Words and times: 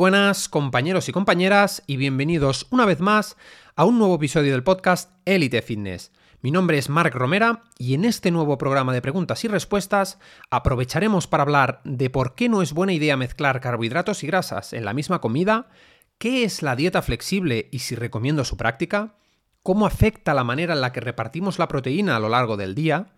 Buenas 0.00 0.48
compañeros 0.48 1.10
y 1.10 1.12
compañeras 1.12 1.82
y 1.86 1.98
bienvenidos 1.98 2.66
una 2.70 2.86
vez 2.86 3.00
más 3.00 3.36
a 3.76 3.84
un 3.84 3.98
nuevo 3.98 4.14
episodio 4.14 4.52
del 4.52 4.62
podcast 4.62 5.12
Elite 5.26 5.60
Fitness. 5.60 6.10
Mi 6.40 6.50
nombre 6.50 6.78
es 6.78 6.88
Marc 6.88 7.14
Romera 7.14 7.64
y 7.76 7.92
en 7.92 8.06
este 8.06 8.30
nuevo 8.30 8.56
programa 8.56 8.94
de 8.94 9.02
preguntas 9.02 9.44
y 9.44 9.48
respuestas 9.48 10.18
aprovecharemos 10.48 11.26
para 11.26 11.42
hablar 11.42 11.82
de 11.84 12.08
por 12.08 12.34
qué 12.34 12.48
no 12.48 12.62
es 12.62 12.72
buena 12.72 12.94
idea 12.94 13.18
mezclar 13.18 13.60
carbohidratos 13.60 14.24
y 14.24 14.26
grasas 14.26 14.72
en 14.72 14.86
la 14.86 14.94
misma 14.94 15.20
comida, 15.20 15.68
qué 16.16 16.44
es 16.44 16.62
la 16.62 16.76
dieta 16.76 17.02
flexible 17.02 17.68
y 17.70 17.80
si 17.80 17.94
recomiendo 17.94 18.46
su 18.46 18.56
práctica, 18.56 19.16
cómo 19.62 19.84
afecta 19.84 20.32
la 20.32 20.44
manera 20.44 20.72
en 20.72 20.80
la 20.80 20.92
que 20.92 21.00
repartimos 21.00 21.58
la 21.58 21.68
proteína 21.68 22.16
a 22.16 22.20
lo 22.20 22.30
largo 22.30 22.56
del 22.56 22.74
día, 22.74 23.08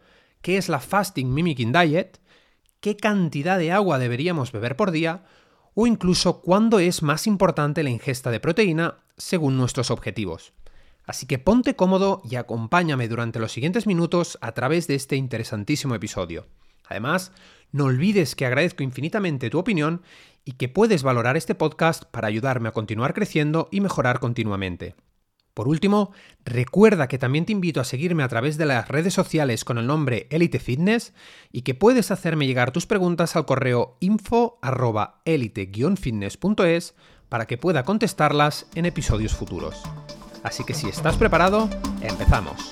qué 0.41 0.57
es 0.57 0.69
la 0.69 0.81
Fasting 0.81 1.33
Mimicking 1.33 1.73
Diet, 1.73 2.19
qué 2.81 2.97
cantidad 2.97 3.57
de 3.57 3.71
agua 3.71 4.01
deberíamos 4.01 4.51
beber 4.51 4.75
por 4.75 4.91
día, 4.91 5.23
o 5.75 5.87
incluso 5.87 6.41
cuándo 6.41 6.79
es 6.79 7.03
más 7.03 7.27
importante 7.27 7.83
la 7.83 7.91
ingesta 7.91 8.31
de 8.31 8.41
proteína 8.41 8.97
según 9.17 9.57
nuestros 9.57 9.91
objetivos. 9.91 10.53
Así 11.05 11.27
que 11.27 11.39
ponte 11.39 11.75
cómodo 11.75 12.23
y 12.29 12.37
acompáñame 12.37 13.09
durante 13.09 13.39
los 13.39 13.53
siguientes 13.53 13.87
minutos 13.87 14.39
a 14.41 14.53
través 14.53 14.87
de 14.87 14.95
este 14.95 15.17
interesantísimo 15.17 15.95
episodio. 15.95 16.47
Además, 16.89 17.33
no 17.73 17.87
olvides 17.87 18.37
que 18.37 18.47
agradezco 18.47 18.83
infinitamente 18.83 19.51
tu 19.51 19.59
opinión 19.59 20.03
y 20.45 20.53
que 20.53 20.69
puedes 20.69 21.03
valorar 21.03 21.37
este 21.37 21.55
podcast 21.55 22.05
para 22.05 22.29
ayudarme 22.29 22.69
a 22.69 22.73
continuar 22.73 23.15
creciendo 23.15 23.69
y 23.71 23.81
mejorar 23.81 24.21
continuamente. 24.21 24.95
Por 25.55 25.69
último, 25.69 26.13
recuerda 26.45 27.09
que 27.09 27.19
también 27.19 27.45
te 27.45 27.53
invito 27.53 27.81
a 27.81 27.85
seguirme 27.85 28.23
a 28.23 28.29
través 28.29 28.57
de 28.57 28.65
las 28.67 28.89
redes 28.89 29.13
sociales 29.13 29.65
con 29.65 29.79
el 29.79 29.87
nombre 29.87 30.27
Elite 30.31 30.59
Fitness 30.59 31.13
y 31.51 31.63
que 31.63 31.75
puedes 31.75 32.11
hacerme 32.11 32.47
llegar 32.47 32.73
tus 32.73 32.87
preguntas 32.87 33.37
al 33.37 33.45
correo 33.45 33.99
info@elite-fitness.es 34.01 36.95
para 37.29 37.47
que 37.47 37.59
pueda 37.59 37.85
contestarlas 37.85 38.67
en 38.75 38.87
episodios 38.87 39.35
futuros. 39.35 39.83
Así 40.43 40.65
que 40.65 40.75
si 40.75 40.89
estás 40.89 41.17
preparado, 41.17 41.71
empezamos. 42.01 42.71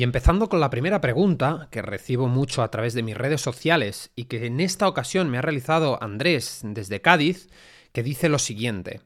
Y 0.00 0.02
empezando 0.02 0.48
con 0.48 0.60
la 0.60 0.70
primera 0.70 1.02
pregunta, 1.02 1.68
que 1.70 1.82
recibo 1.82 2.26
mucho 2.26 2.62
a 2.62 2.70
través 2.70 2.94
de 2.94 3.02
mis 3.02 3.14
redes 3.14 3.42
sociales 3.42 4.12
y 4.16 4.24
que 4.24 4.46
en 4.46 4.58
esta 4.58 4.88
ocasión 4.88 5.28
me 5.28 5.36
ha 5.36 5.42
realizado 5.42 6.02
Andrés 6.02 6.62
desde 6.64 7.02
Cádiz, 7.02 7.50
que 7.92 8.02
dice 8.02 8.30
lo 8.30 8.38
siguiente. 8.38 9.02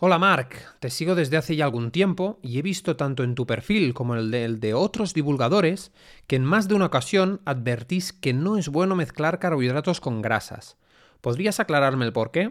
Hola 0.00 0.18
Marc, 0.18 0.76
te 0.80 0.90
sigo 0.90 1.14
desde 1.14 1.36
hace 1.36 1.54
ya 1.54 1.66
algún 1.66 1.92
tiempo 1.92 2.40
y 2.42 2.58
he 2.58 2.62
visto 2.62 2.96
tanto 2.96 3.22
en 3.22 3.36
tu 3.36 3.46
perfil 3.46 3.94
como 3.94 4.16
en 4.16 4.34
el 4.34 4.58
de, 4.58 4.74
otros 4.74 5.14
divulgadores 5.14 5.92
que 6.26 6.34
en 6.34 6.44
más 6.44 6.66
de 6.66 6.74
una 6.74 6.86
ocasión 6.86 7.40
advertís 7.44 8.12
que 8.12 8.32
no 8.32 8.56
es 8.56 8.70
bueno 8.70 8.96
mezclar 8.96 9.38
carbohidratos 9.38 10.00
con 10.00 10.20
grasas. 10.20 10.76
¿Podrías 11.20 11.60
aclararme 11.60 12.06
el 12.06 12.12
por 12.12 12.32
qué? 12.32 12.50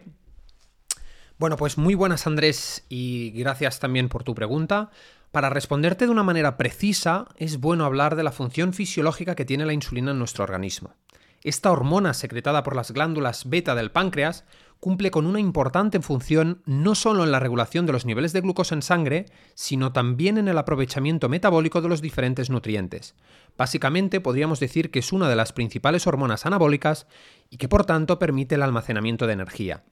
Bueno, 1.38 1.58
pues 1.58 1.78
muy 1.78 1.96
buenas 1.96 2.28
Andrés 2.28 2.86
y 2.88 3.32
gracias 3.32 3.82
también 3.82 4.08
por 4.08 4.24
tu 4.24 4.34
pregunta. 4.36 4.90
Para 5.34 5.50
responderte 5.50 6.06
de 6.06 6.12
una 6.12 6.22
manera 6.22 6.58
precisa, 6.58 7.26
es 7.38 7.60
bueno 7.60 7.86
hablar 7.86 8.16
de 8.16 8.22
la 8.22 8.32
función 8.32 8.72
fisiológica 8.72 9.34
que 9.34 9.46
tiene 9.46 9.66
la 9.66 9.74
insulina 9.74 10.12
en 10.12 10.20
nuestro 10.20 10.44
organismo. 10.44 10.94
Esta 11.42 11.72
hormona 11.72 12.14
secretada 12.14 12.62
por 12.62 12.76
las 12.76 12.92
glándulas 12.92 13.50
beta 13.50 13.74
del 13.74 13.90
páncreas 13.90 14.46
cumple 14.80 15.10
con 15.10 15.26
una 15.26 15.40
importante 15.40 16.00
función 16.02 16.62
no 16.68 16.94
solo 16.94 17.24
en 17.24 17.32
la 17.32 17.40
regulación 17.40 17.88
de 17.88 17.94
los 17.94 18.06
niveles 18.06 18.32
de 18.32 18.42
glucosa 18.42 18.76
en 18.76 18.84
sangre, 18.84 19.26
sino 19.56 19.92
también 19.92 20.38
en 20.38 20.50
el 20.50 20.58
aprovechamiento 20.60 21.30
metabólico 21.30 21.82
de 21.82 21.90
los 21.90 22.04
diferentes 22.04 22.52
nutrientes. 22.52 23.16
Básicamente 23.58 24.22
podríamos 24.22 24.60
decir 24.60 24.92
que 24.92 25.00
es 25.00 25.12
una 25.12 25.28
de 25.28 25.36
las 25.36 25.52
principales 25.52 26.06
hormonas 26.06 26.46
anabólicas 26.46 27.08
y 27.50 27.58
que 27.58 27.68
por 27.68 27.88
tanto 27.88 28.20
permite 28.20 28.54
el 28.54 28.62
almacenamiento 28.62 29.26
de 29.26 29.34
energía. 29.34 29.84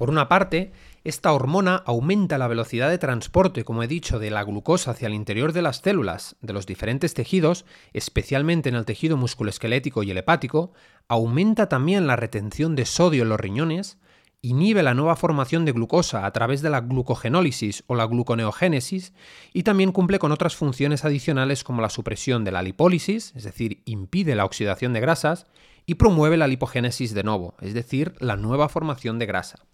Por 0.00 0.08
una 0.08 0.30
parte, 0.30 0.72
esta 1.04 1.30
hormona 1.30 1.82
aumenta 1.84 2.38
la 2.38 2.48
velocidad 2.48 2.88
de 2.88 2.96
transporte, 2.96 3.64
como 3.64 3.82
he 3.82 3.86
dicho, 3.86 4.18
de 4.18 4.30
la 4.30 4.42
glucosa 4.44 4.92
hacia 4.92 5.08
el 5.08 5.12
interior 5.12 5.52
de 5.52 5.60
las 5.60 5.82
células 5.82 6.36
de 6.40 6.54
los 6.54 6.64
diferentes 6.64 7.12
tejidos, 7.12 7.66
especialmente 7.92 8.70
en 8.70 8.76
el 8.76 8.86
tejido 8.86 9.18
musculoesquelético 9.18 10.02
y 10.02 10.10
el 10.10 10.16
hepático, 10.16 10.72
aumenta 11.06 11.68
también 11.68 12.06
la 12.06 12.16
retención 12.16 12.76
de 12.76 12.86
sodio 12.86 13.24
en 13.24 13.28
los 13.28 13.38
riñones, 13.38 13.98
inhibe 14.40 14.82
la 14.82 14.94
nueva 14.94 15.16
formación 15.16 15.66
de 15.66 15.72
glucosa 15.72 16.24
a 16.24 16.32
través 16.32 16.62
de 16.62 16.70
la 16.70 16.80
glucogenólisis 16.80 17.84
o 17.86 17.94
la 17.94 18.06
gluconeogénesis 18.06 19.12
y 19.52 19.64
también 19.64 19.92
cumple 19.92 20.18
con 20.18 20.32
otras 20.32 20.56
funciones 20.56 21.04
adicionales 21.04 21.62
como 21.62 21.82
la 21.82 21.90
supresión 21.90 22.42
de 22.42 22.52
la 22.52 22.62
lipólisis, 22.62 23.34
es 23.36 23.44
decir, 23.44 23.82
impide 23.84 24.34
la 24.34 24.46
oxidación 24.46 24.94
de 24.94 25.00
grasas, 25.00 25.44
y 25.84 25.96
promueve 25.96 26.38
la 26.38 26.46
lipogénesis 26.46 27.12
de 27.12 27.22
novo, 27.22 27.54
es 27.60 27.74
decir, 27.74 28.14
la 28.20 28.36
nueva 28.36 28.70
formación 28.70 29.18
de 29.18 29.26
grasa. 29.26 29.66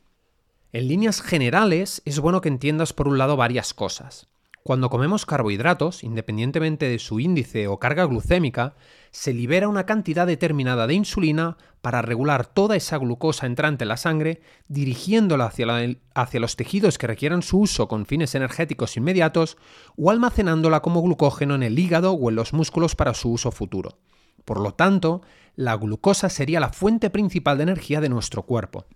En 0.72 0.88
líneas 0.88 1.22
generales, 1.22 2.02
es 2.04 2.20
bueno 2.20 2.40
que 2.40 2.48
entiendas 2.48 2.92
por 2.92 3.08
un 3.08 3.18
lado 3.18 3.36
varias 3.36 3.72
cosas. 3.72 4.28
Cuando 4.66 4.90
comemos 4.90 5.26
carbohidratos, 5.26 6.02
independientemente 6.02 6.88
de 6.88 6.98
su 6.98 7.20
índice 7.20 7.68
o 7.68 7.78
carga 7.78 8.04
glucémica, 8.04 8.74
se 9.12 9.32
libera 9.32 9.68
una 9.68 9.86
cantidad 9.86 10.26
determinada 10.26 10.88
de 10.88 10.94
insulina 10.94 11.56
para 11.82 12.02
regular 12.02 12.46
toda 12.46 12.74
esa 12.74 12.98
glucosa 12.98 13.46
entrante 13.46 13.84
en 13.84 13.88
la 13.90 13.96
sangre, 13.96 14.42
dirigiéndola 14.66 15.46
hacia, 15.46 16.40
los 16.40 16.56
tejidos 16.56 16.98
que 16.98 17.06
requieran 17.06 17.42
su 17.42 17.60
uso 17.60 17.86
con 17.86 18.06
fines 18.06 18.34
energéticos 18.34 18.96
inmediatos 18.96 19.56
o 19.96 20.10
almacenándola 20.10 20.82
como 20.82 21.00
glucógeno 21.00 21.54
en 21.54 21.62
el 21.62 21.78
hígado 21.78 22.14
o 22.14 22.28
en 22.28 22.34
los 22.34 22.52
músculos 22.52 22.96
para 22.96 23.14
su 23.14 23.30
uso 23.30 23.52
futuro. 23.52 23.98
Por 24.44 24.60
lo 24.60 24.74
tanto, 24.74 25.22
la 25.54 25.76
glucosa 25.76 26.28
sería 26.28 26.58
la 26.58 26.70
fuente 26.70 27.08
principal 27.08 27.58
de 27.58 27.62
energía 27.62 28.00
de 28.00 28.08
nuestro 28.08 28.42
cuerpo. 28.42 28.86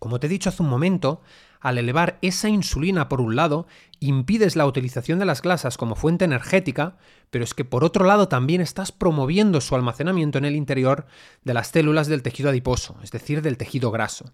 Como 0.00 0.18
te 0.18 0.26
he 0.26 0.30
dicho 0.30 0.48
hace 0.48 0.62
un 0.62 0.70
momento, 0.70 1.20
al 1.60 1.76
elevar 1.76 2.18
esa 2.22 2.48
insulina 2.48 3.10
por 3.10 3.20
un 3.20 3.36
lado, 3.36 3.66
impides 4.00 4.56
la 4.56 4.66
utilización 4.66 5.18
de 5.18 5.26
las 5.26 5.42
grasas 5.42 5.76
como 5.76 5.94
fuente 5.94 6.24
energética, 6.24 6.96
pero 7.28 7.44
es 7.44 7.52
que 7.52 7.66
por 7.66 7.84
otro 7.84 8.06
lado 8.06 8.26
también 8.26 8.62
estás 8.62 8.92
promoviendo 8.92 9.60
su 9.60 9.74
almacenamiento 9.74 10.38
en 10.38 10.46
el 10.46 10.56
interior 10.56 11.04
de 11.44 11.52
las 11.52 11.68
células 11.68 12.08
del 12.08 12.22
tejido 12.22 12.48
adiposo, 12.48 12.96
es 13.02 13.10
decir, 13.10 13.42
del 13.42 13.58
tejido 13.58 13.90
graso. 13.90 14.32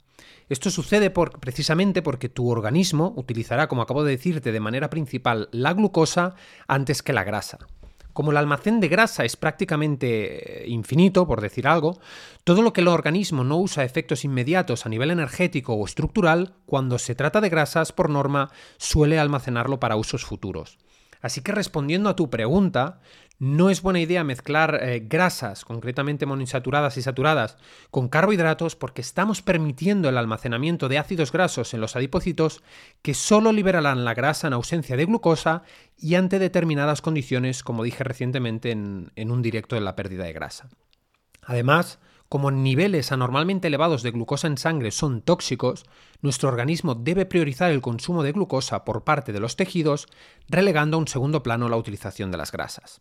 Esto 0.49 0.71
sucede 0.71 1.10
precisamente 1.10 2.00
porque 2.00 2.28
tu 2.28 2.49
organismo 2.49 3.12
utilizará, 3.16 3.66
como 3.66 3.82
acabo 3.82 4.05
de 4.05 4.12
decirte, 4.12 4.53
de 4.53 4.60
manera 4.60 4.88
principal 4.88 5.49
la 5.50 5.72
glucosa 5.72 6.37
antes 6.69 7.03
que 7.03 7.12
la 7.12 7.25
grasa. 7.25 7.59
Como 8.16 8.31
el 8.31 8.38
almacén 8.38 8.81
de 8.81 8.88
grasa 8.88 9.27
es 9.27 9.37
prácticamente 9.37 10.62
eh, 10.65 10.69
infinito, 10.71 11.27
por 11.27 11.43
decir 11.43 11.69
algo, 11.69 12.00
todo 12.44 12.62
lo 12.62 12.72
que 12.72 12.81
el 12.81 12.88
organismo 12.88 13.44
no 13.44 13.59
usa 13.59 13.84
efectos 13.84 14.25
inmediatos 14.25 14.87
a 14.87 14.88
nivel 14.88 15.10
energético 15.10 15.75
o 15.75 15.84
estructural, 15.84 16.55
cuando 16.65 16.99
se 16.99 17.15
trata 17.15 17.43
de 17.43 17.50
grasas, 17.50 17.93
por 17.93 18.09
norma, 18.09 18.50
suele 18.78 19.19
almacenarlo 19.19 19.81
para 19.81 19.97
usos 19.97 20.25
futuros. 20.25 20.78
Así 21.21 21.43
que 21.43 21.53
respondiendo 21.53 22.09
a 22.09 22.16
tu 22.16 22.31
pregunta, 22.31 23.00
no 23.38 23.69
es 23.69 23.83
buena 23.83 24.00
idea 24.00 24.25
mezclar 24.25 24.81
eh, 24.83 25.03
grasas, 25.06 25.65
concretamente 25.65 26.25
monoinsaturadas 26.25 26.97
y 26.97 27.03
saturadas, 27.03 27.59
con 27.91 28.09
carbohidratos 28.09 28.77
porque 28.77 29.03
estamos 29.03 29.43
permitiendo 29.43 30.09
el 30.09 30.17
almacenamiento 30.17 30.88
de 30.88 30.99
ácidos 30.99 31.33
grasos 31.33 31.75
en 31.75 31.81
los 31.81 31.97
adipocitos 31.97 32.62
que 33.03 33.15
solo 33.15 33.53
liberarán 33.53 34.05
la 34.05 34.15
grasa 34.15 34.47
en 34.47 34.55
ausencia 34.55 34.97
de 34.97 35.05
glucosa 35.05 35.65
y 35.99 36.15
ante 36.15 36.38
determinadas 36.38 37.03
condiciones, 37.03 37.62
como 37.62 37.85
dije 37.85 38.05
recientemente 38.05 38.71
en, 38.71 39.12
en 39.17 39.31
un 39.31 39.43
directo 39.43 39.75
de 39.75 39.83
la 39.83 39.97
pérdida 39.97 40.25
de 40.25 40.33
grasa. 40.33 40.69
Además, 41.43 41.99
como 42.29 42.50
niveles 42.50 43.12
anormalmente 43.12 43.69
elevados 43.69 44.03
de 44.03 44.11
glucosa 44.11 44.49
en 44.49 44.59
sangre 44.59 44.91
son 44.91 45.21
tóxicos, 45.23 45.85
nuestro 46.23 46.49
organismo 46.49 46.94
debe 46.94 47.27
priorizar 47.27 47.71
el 47.71 47.83
consumo 47.83 48.23
de 48.23 48.33
glucosa 48.33 48.85
por 48.85 49.05
parte 49.05 49.33
de 49.33 49.41
los 49.41 49.56
tejidos, 49.56 50.09
relegando 50.49 50.97
a 50.97 51.00
un 51.00 51.06
segundo 51.06 51.43
plano 51.43 51.69
la 51.69 51.77
utilización 51.77 52.33
de 52.33 52.38
las 52.38 52.50
grasas. 52.50 53.00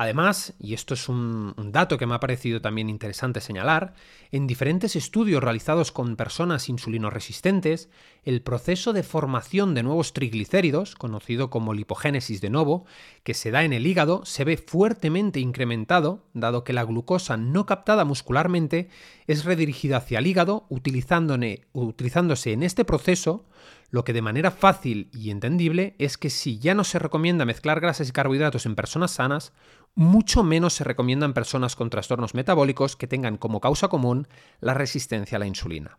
Además, 0.00 0.54
y 0.58 0.72
esto 0.72 0.94
es 0.94 1.10
un, 1.10 1.52
dato 1.72 1.98
que 1.98 2.06
me 2.06 2.14
ha 2.14 2.20
parecido 2.20 2.62
también 2.62 2.88
interesante 2.88 3.42
señalar, 3.42 3.92
en 4.32 4.46
diferentes 4.46 4.96
estudios 4.96 5.44
realizados 5.44 5.92
con 5.92 6.16
personas 6.16 6.70
insulinoresistentes, 6.70 7.90
el 8.24 8.40
proceso 8.40 8.94
de 8.94 9.02
formación 9.02 9.74
de 9.74 9.82
nuevos 9.82 10.14
triglicéridos, 10.14 10.94
conocido 10.94 11.50
como 11.50 11.74
lipogénesis 11.74 12.40
de 12.40 12.48
novo, 12.48 12.86
que 13.24 13.34
se 13.34 13.50
da 13.50 13.62
en 13.62 13.74
el 13.74 13.86
hígado, 13.86 14.24
se 14.24 14.44
ve 14.44 14.56
fuertemente 14.56 15.38
incrementado, 15.38 16.24
dado 16.32 16.64
que 16.64 16.72
la 16.72 16.84
glucosa 16.84 17.36
no 17.36 17.66
captada 17.66 18.06
muscularmente 18.06 18.88
es 19.26 19.44
redirigida 19.44 19.98
hacia 19.98 20.20
el 20.20 20.26
hígado, 20.26 20.64
utilizándose 20.70 22.52
en 22.54 22.62
este 22.62 22.86
proceso 22.86 23.44
Lo 23.90 24.04
que 24.04 24.12
de 24.12 24.22
manera 24.22 24.52
fácil 24.52 25.10
y 25.12 25.30
entendible 25.30 25.96
es 25.98 26.16
que 26.16 26.30
si 26.30 26.58
ya 26.58 26.74
no 26.74 26.84
se 26.84 27.00
recomienda 27.00 27.44
mezclar 27.44 27.80
grasas 27.80 28.08
y 28.08 28.12
carbohidratos 28.12 28.64
en 28.64 28.76
personas 28.76 29.10
sanas, 29.10 29.52
mucho 29.96 30.44
menos 30.44 30.74
se 30.74 30.84
recomienda 30.84 31.26
en 31.26 31.32
personas 31.32 31.74
con 31.74 31.90
trastornos 31.90 32.34
metabólicos 32.34 32.94
que 32.94 33.08
tengan 33.08 33.36
como 33.36 33.60
causa 33.60 33.88
común 33.88 34.28
la 34.60 34.74
resistencia 34.74 35.36
a 35.36 35.38
la 35.40 35.46
insulina. 35.46 35.98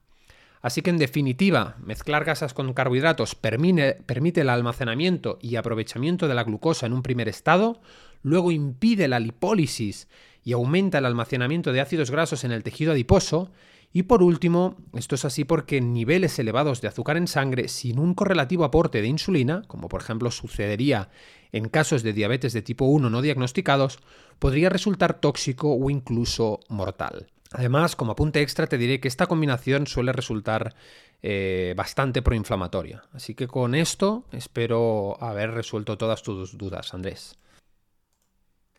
Así 0.61 0.81
que 0.81 0.91
en 0.91 0.99
definitiva, 0.99 1.75
mezclar 1.79 2.23
grasas 2.23 2.53
con 2.53 2.71
carbohidratos 2.73 3.35
permite, 3.35 4.41
el 4.41 4.49
almacenamiento 4.49 5.39
y 5.41 5.55
aprovechamiento 5.55 6.27
de 6.27 6.35
la 6.35 6.43
glucosa 6.43 6.85
en 6.85 6.93
un 6.93 7.01
primer 7.01 7.27
estado, 7.27 7.81
luego 8.21 8.51
impide 8.51 9.07
la 9.07 9.19
lipólisis 9.19 10.07
y 10.43 10.53
aumenta 10.53 10.99
el 10.99 11.05
almacenamiento 11.05 11.73
de 11.73 11.81
ácidos 11.81 12.11
grasos 12.11 12.43
en 12.43 12.51
el 12.51 12.63
tejido 12.63 12.91
adiposo, 12.91 13.51
y 13.93 14.03
por 14.03 14.23
último, 14.23 14.77
esto 14.93 15.15
es 15.15 15.25
así 15.25 15.43
porque 15.43 15.81
niveles 15.81 16.39
elevados 16.39 16.79
de 16.81 16.87
azúcar 16.87 17.17
en 17.17 17.27
sangre 17.27 17.67
sin 17.67 17.99
un 17.99 18.13
correlativo 18.13 18.63
aporte 18.63 19.01
de 19.01 19.07
insulina, 19.07 19.63
como 19.67 19.89
por 19.89 20.01
ejemplo 20.01 20.31
sucedería 20.31 21.09
en 21.51 21.67
casos 21.67 22.01
de 22.01 22.13
diabetes 22.13 22.53
de 22.53 22.61
tipo 22.61 22.85
1 22.85 23.09
no 23.09 23.21
diagnosticados, 23.21 23.99
podría 24.39 24.69
resultar 24.69 25.19
tóxico 25.19 25.73
o 25.73 25.89
incluso 25.89 26.61
mortal. 26.69 27.27
Además, 27.51 27.97
como 27.97 28.13
apunte 28.13 28.41
extra, 28.41 28.67
te 28.67 28.77
diré 28.77 29.01
que 29.01 29.09
esta 29.09 29.27
combinación 29.27 29.85
suele 29.85 30.13
resultar 30.13 30.73
eh, 31.21 31.73
bastante 31.75 32.21
proinflamatoria. 32.21 33.03
Así 33.11 33.35
que 33.35 33.47
con 33.47 33.75
esto 33.75 34.23
espero 34.31 35.21
haber 35.21 35.51
resuelto 35.51 35.97
todas 35.97 36.23
tus 36.23 36.57
dudas, 36.57 36.93
Andrés. 36.93 37.37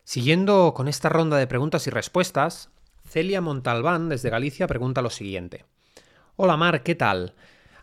Siguiendo 0.03 0.73
con 0.73 0.87
esta 0.87 1.09
ronda 1.09 1.37
de 1.37 1.47
preguntas 1.47 1.85
y 1.85 1.91
respuestas, 1.91 2.71
Celia 3.05 3.41
Montalbán 3.41 4.09
desde 4.09 4.29
Galicia 4.29 4.67
pregunta 4.67 5.01
lo 5.01 5.09
siguiente. 5.09 5.65
Hola 6.35 6.57
Mar, 6.57 6.83
¿qué 6.83 6.95
tal? 6.95 7.33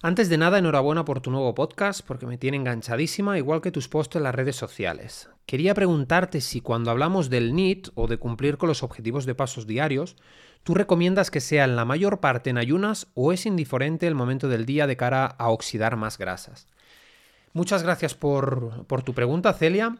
Antes 0.02 0.30
de 0.30 0.38
nada, 0.38 0.58
enhorabuena 0.58 1.04
por 1.04 1.20
tu 1.20 1.30
nuevo 1.30 1.54
podcast, 1.54 2.00
porque 2.06 2.26
me 2.26 2.38
tiene 2.38 2.56
enganchadísima, 2.56 3.36
igual 3.36 3.60
que 3.60 3.70
tus 3.70 3.86
posts 3.86 4.16
en 4.16 4.22
las 4.22 4.34
redes 4.34 4.56
sociales. 4.56 5.28
Quería 5.44 5.74
preguntarte 5.74 6.40
si 6.40 6.62
cuando 6.62 6.90
hablamos 6.90 7.28
del 7.28 7.54
NIT 7.54 7.88
o 7.94 8.06
de 8.06 8.16
cumplir 8.16 8.56
con 8.56 8.68
los 8.68 8.82
objetivos 8.82 9.26
de 9.26 9.34
pasos 9.34 9.66
diarios, 9.66 10.16
¿tú 10.64 10.74
recomiendas 10.74 11.30
que 11.30 11.40
sea 11.40 11.64
en 11.64 11.76
la 11.76 11.84
mayor 11.84 12.20
parte 12.20 12.48
en 12.48 12.56
ayunas 12.56 13.08
o 13.14 13.32
es 13.32 13.44
indiferente 13.44 14.06
el 14.06 14.14
momento 14.14 14.48
del 14.48 14.64
día 14.64 14.86
de 14.86 14.96
cara 14.96 15.26
a 15.26 15.50
oxidar 15.50 15.96
más 15.96 16.16
grasas? 16.16 16.66
Muchas 17.52 17.82
gracias 17.82 18.14
por, 18.14 18.86
por 18.86 19.02
tu 19.02 19.12
pregunta, 19.12 19.52
Celia. 19.52 19.98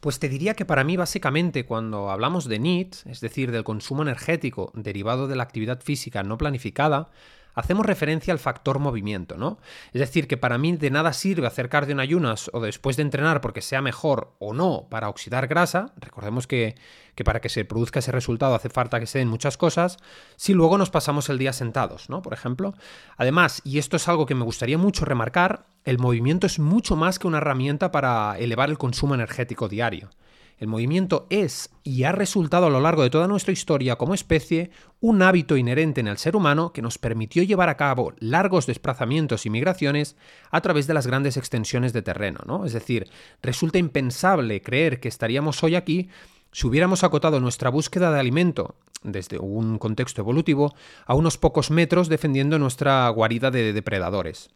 Pues 0.00 0.20
te 0.20 0.28
diría 0.28 0.54
que 0.54 0.64
para 0.64 0.84
mí 0.84 0.96
básicamente 0.96 1.66
cuando 1.66 2.10
hablamos 2.10 2.46
de 2.46 2.58
NEAT, 2.58 3.06
es 3.06 3.20
decir, 3.20 3.50
del 3.50 3.64
consumo 3.64 4.02
energético 4.02 4.70
derivado 4.74 5.26
de 5.26 5.34
la 5.34 5.42
actividad 5.42 5.80
física 5.80 6.22
no 6.22 6.38
planificada, 6.38 7.10
hacemos 7.58 7.84
referencia 7.84 8.32
al 8.32 8.38
factor 8.38 8.78
movimiento, 8.78 9.36
¿no? 9.36 9.58
Es 9.92 9.98
decir, 9.98 10.28
que 10.28 10.36
para 10.36 10.58
mí 10.58 10.76
de 10.76 10.90
nada 10.90 11.12
sirve 11.12 11.48
hacer 11.48 11.68
cardio 11.68 11.92
en 11.92 11.98
ayunas 12.00 12.50
o 12.52 12.60
después 12.60 12.96
de 12.96 13.02
entrenar 13.02 13.40
porque 13.40 13.62
sea 13.62 13.82
mejor 13.82 14.36
o 14.38 14.54
no 14.54 14.86
para 14.88 15.08
oxidar 15.08 15.48
grasa, 15.48 15.92
recordemos 15.96 16.46
que, 16.46 16.76
que, 17.16 17.24
para 17.24 17.40
que 17.40 17.48
se 17.48 17.64
produzca 17.64 17.98
ese 17.98 18.12
resultado 18.12 18.54
hace 18.54 18.68
falta 18.68 19.00
que 19.00 19.06
se 19.06 19.18
den 19.18 19.26
muchas 19.26 19.56
cosas, 19.56 19.96
si 20.36 20.54
luego 20.54 20.78
nos 20.78 20.90
pasamos 20.90 21.28
el 21.30 21.38
día 21.38 21.52
sentados, 21.52 22.08
¿no? 22.08 22.22
Por 22.22 22.32
ejemplo. 22.32 22.74
Además, 23.16 23.60
y 23.64 23.78
esto 23.78 23.96
es 23.96 24.06
algo 24.06 24.24
que 24.24 24.36
me 24.36 24.44
gustaría 24.44 24.78
mucho 24.78 25.04
remarcar, 25.04 25.66
el 25.84 25.98
movimiento 25.98 26.46
es 26.46 26.60
mucho 26.60 26.94
más 26.94 27.18
que 27.18 27.26
una 27.26 27.38
herramienta 27.38 27.90
para 27.90 28.38
elevar 28.38 28.70
el 28.70 28.78
consumo 28.78 29.16
energético 29.16 29.68
diario. 29.68 30.10
El 30.58 30.66
movimiento 30.66 31.26
es 31.30 31.70
y 31.84 32.02
ha 32.02 32.12
resultado 32.12 32.66
a 32.66 32.70
lo 32.70 32.80
largo 32.80 33.02
de 33.02 33.10
toda 33.10 33.28
nuestra 33.28 33.52
historia 33.52 33.96
como 33.96 34.14
especie 34.14 34.70
un 35.00 35.22
hábito 35.22 35.56
inherente 35.56 36.00
en 36.00 36.08
el 36.08 36.18
ser 36.18 36.34
humano 36.34 36.72
que 36.72 36.82
nos 36.82 36.98
permitió 36.98 37.44
llevar 37.44 37.68
a 37.68 37.76
cabo 37.76 38.12
largos 38.18 38.66
desplazamientos 38.66 39.46
y 39.46 39.50
migraciones 39.50 40.16
a 40.50 40.60
través 40.60 40.88
de 40.88 40.94
las 40.94 41.06
grandes 41.06 41.36
extensiones 41.36 41.92
de 41.92 42.02
terreno, 42.02 42.40
¿no? 42.44 42.64
Es 42.64 42.72
decir, 42.72 43.08
resulta 43.40 43.78
impensable 43.78 44.60
creer 44.60 44.98
que 44.98 45.08
estaríamos 45.08 45.62
hoy 45.62 45.76
aquí 45.76 46.08
si 46.50 46.66
hubiéramos 46.66 47.04
acotado 47.04 47.38
nuestra 47.38 47.70
búsqueda 47.70 48.10
de 48.10 48.18
alimento 48.18 48.74
desde 49.04 49.38
un 49.38 49.78
contexto 49.78 50.22
evolutivo 50.22 50.74
a 51.06 51.14
unos 51.14 51.38
pocos 51.38 51.70
metros 51.70 52.08
defendiendo 52.08 52.58
nuestra 52.58 53.08
guarida 53.10 53.52
de 53.52 53.72
depredadores. 53.72 54.50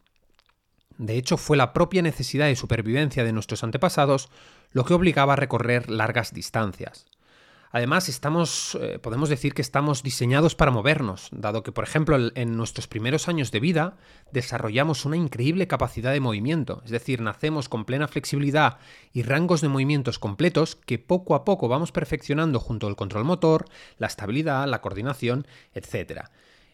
De 0.98 1.16
hecho, 1.16 1.36
fue 1.36 1.56
la 1.56 1.72
propia 1.72 2.02
necesidad 2.02 2.46
de 2.46 2.56
supervivencia 2.56 3.24
de 3.24 3.32
nuestros 3.32 3.64
antepasados 3.64 4.28
lo 4.72 4.84
que 4.84 4.94
obligaba 4.94 5.34
a 5.34 5.36
recorrer 5.36 5.90
largas 5.90 6.32
distancias. 6.32 7.06
Además, 7.74 8.06
eh, 8.08 8.98
podemos 8.98 9.30
decir 9.30 9.54
que 9.54 9.62
estamos 9.62 10.02
diseñados 10.02 10.54
para 10.54 10.70
movernos, 10.70 11.30
dado 11.32 11.62
que, 11.62 11.72
por 11.72 11.84
ejemplo, 11.84 12.18
en 12.34 12.54
nuestros 12.54 12.86
primeros 12.86 13.28
años 13.28 13.50
de 13.50 13.60
vida 13.60 13.96
desarrollamos 14.30 15.06
una 15.06 15.16
increíble 15.16 15.66
capacidad 15.66 16.12
de 16.12 16.20
movimiento, 16.20 16.82
es 16.84 16.90
decir, 16.90 17.22
nacemos 17.22 17.70
con 17.70 17.86
plena 17.86 18.08
flexibilidad 18.08 18.76
y 19.14 19.22
rangos 19.22 19.62
de 19.62 19.68
movimientos 19.68 20.18
completos 20.18 20.76
que 20.76 20.98
poco 20.98 21.34
a 21.34 21.46
poco 21.46 21.66
vamos 21.66 21.92
perfeccionando 21.92 22.60
junto 22.60 22.88
al 22.88 22.96
control 22.96 23.24
motor, 23.24 23.64
la 23.96 24.06
estabilidad, 24.08 24.68
la 24.68 24.82
coordinación, 24.82 25.46
etc. 25.72 26.24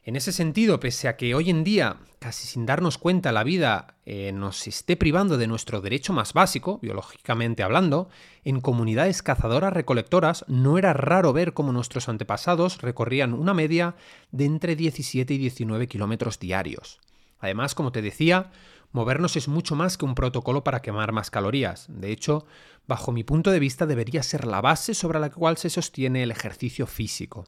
En 0.09 0.17
ese 0.17 0.33
sentido, 0.33 0.81
pese 0.81 1.07
a 1.07 1.19
que 1.19 1.35
hoy 1.35 1.51
en 1.51 1.65
día, 1.65 1.99
casi 2.19 2.47
sin 2.47 2.65
darnos 2.65 2.97
cuenta, 2.97 3.31
la 3.31 3.45
vida 3.45 3.99
eh, 4.07 4.33
nos 4.33 4.67
esté 4.67 4.97
privando 4.97 5.37
de 5.37 5.47
nuestro 5.47 5.83
derecho 5.83 6.15
más 6.15 6.33
básico, 6.33 6.79
biológicamente 6.81 7.63
hablando, 7.63 8.09
en 8.43 8.63
comunidades 8.63 9.23
cazadoras 9.23 9.75
recolectoras 9.75 10.47
no 10.49 10.79
era 10.79 10.95
raro 10.95 11.35
ver 11.35 11.53
cómo 11.53 11.73
nuestros 11.73 12.09
antepasados 12.09 12.81
recorrían 12.81 13.35
una 13.35 13.53
media 13.53 13.97
de 14.33 14.47
entre 14.47 14.77
17 14.77 15.35
y 15.35 15.37
19 15.37 15.89
kilómetros 15.89 16.39
diarios. 16.39 17.01
Además, 17.39 17.75
como 17.75 17.93
te 17.93 18.01
decía, 18.01 18.51
movernos 18.93 19.37
es 19.37 19.47
mucho 19.47 19.77
más 19.77 19.99
que 19.99 20.07
un 20.07 20.15
protocolo 20.15 20.65
para 20.65 20.81
quemar 20.81 21.13
más 21.13 21.31
calorías. 21.31 21.85
De 21.91 22.11
hecho, 22.11 22.47
bajo 22.87 23.13
mi 23.13 23.25
punto 23.25 23.51
de 23.51 23.59
vista, 23.59 23.85
debería 23.85 24.23
ser 24.23 24.47
la 24.47 24.63
base 24.63 24.95
sobre 24.95 25.21
la 25.21 25.29
cual 25.29 25.59
se 25.59 25.69
sostiene 25.69 26.23
el 26.23 26.31
ejercicio 26.31 26.87
físico. 26.87 27.45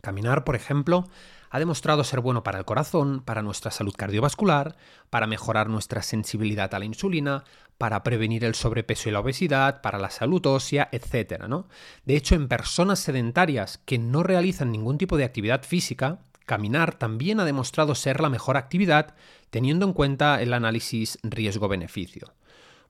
Caminar, 0.00 0.42
por 0.42 0.56
ejemplo, 0.56 1.08
ha 1.50 1.58
demostrado 1.58 2.04
ser 2.04 2.20
bueno 2.20 2.42
para 2.42 2.58
el 2.58 2.64
corazón, 2.64 3.22
para 3.24 3.42
nuestra 3.42 3.70
salud 3.70 3.94
cardiovascular, 3.96 4.76
para 5.10 5.26
mejorar 5.26 5.68
nuestra 5.68 6.02
sensibilidad 6.02 6.74
a 6.74 6.78
la 6.78 6.84
insulina, 6.84 7.44
para 7.78 8.02
prevenir 8.02 8.44
el 8.44 8.54
sobrepeso 8.54 9.08
y 9.08 9.12
la 9.12 9.20
obesidad, 9.20 9.80
para 9.80 9.98
la 9.98 10.10
salud 10.10 10.44
ósea, 10.46 10.88
etc. 10.92 11.44
¿no? 11.48 11.68
De 12.04 12.16
hecho, 12.16 12.34
en 12.34 12.48
personas 12.48 12.98
sedentarias 12.98 13.78
que 13.84 13.98
no 13.98 14.22
realizan 14.22 14.72
ningún 14.72 14.98
tipo 14.98 15.16
de 15.16 15.24
actividad 15.24 15.62
física, 15.62 16.18
caminar 16.44 16.94
también 16.94 17.38
ha 17.40 17.44
demostrado 17.44 17.94
ser 17.94 18.20
la 18.20 18.30
mejor 18.30 18.56
actividad 18.56 19.14
teniendo 19.50 19.86
en 19.86 19.92
cuenta 19.92 20.42
el 20.42 20.52
análisis 20.54 21.18
riesgo-beneficio. 21.22 22.32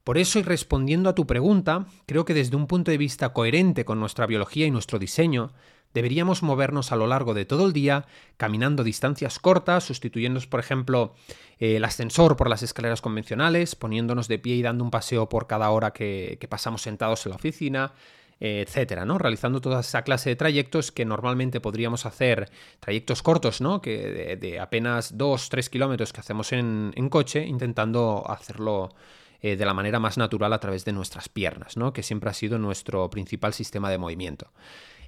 Por 0.09 0.17
eso, 0.17 0.39
y 0.39 0.43
respondiendo 0.43 1.11
a 1.11 1.15
tu 1.15 1.27
pregunta, 1.27 1.85
creo 2.07 2.25
que 2.25 2.33
desde 2.33 2.57
un 2.57 2.67
punto 2.67 2.91
de 2.91 2.97
vista 2.97 3.35
coherente 3.35 3.85
con 3.85 4.01
nuestra 4.01 4.25
biología 4.25 4.65
y 4.65 4.71
nuestro 4.71 4.99
diseño, 4.99 5.53
deberíamos 5.93 6.43
movernos 6.43 6.93
a 6.93 6.97
lo 6.97 7.07
largo 7.07 7.35
de 7.35 7.45
todo 7.45 7.67
el 7.67 7.75
día, 7.75 8.07
caminando 8.39 8.85
distancias 8.85 9.39
cortas, 9.39 9.85
sustituyendo, 9.85 10.41
por 10.49 10.61
ejemplo, 10.61 11.15
el 11.59 11.85
ascensor 11.85 12.39
por 12.39 12.49
las 12.49 12.63
escaleras 12.63 13.03
convencionales, 13.03 13.75
poniéndonos 13.75 14.29
de 14.29 14.39
pie 14.39 14.55
y 14.55 14.63
dando 14.63 14.83
un 14.83 14.91
paseo 14.91 15.29
por 15.29 15.47
cada 15.47 15.69
hora 15.69 15.91
que, 15.91 16.39
pasamos 16.49 16.81
sentados 16.81 17.27
en 17.27 17.31
la 17.31 17.37
oficina, 17.37 17.93
etcétera, 18.41 19.05
¿no? 19.05 19.19
Realizando 19.19 19.61
toda 19.61 19.81
esa 19.81 20.05
clase 20.05 20.31
de 20.31 20.37
trayectos 20.37 20.91
que 20.91 21.05
normalmente 21.05 21.61
podríamos 21.61 22.07
hacer, 22.07 22.49
trayectos 22.81 23.23
cortos, 23.23 23.61
¿no? 23.61 23.83
Que 23.83 24.39
de, 24.41 24.59
apenas 24.59 25.19
2-3 25.19 25.69
kilómetros 25.69 26.15
que 26.15 26.21
hacemos 26.21 26.51
en, 26.53 27.09
coche, 27.11 27.45
intentando 27.45 28.25
hacerlo 28.27 28.95
eh, 29.41 29.57
de 29.57 29.65
la 29.65 29.75
manera 29.75 30.01
más 30.01 30.19
natural 30.19 30.53
a 30.53 30.61
través 30.61 30.85
de 30.85 30.93
nuestras 30.93 31.29
piernas, 31.29 31.77
¿no? 31.77 31.93
Que 31.93 32.03
siempre 32.03 32.31
ha 32.31 32.35
sido 32.35 32.59
nuestro 32.59 33.09
principal 33.11 33.55
sistema 33.55 33.91
de 33.91 33.99
movimiento. 33.99 34.53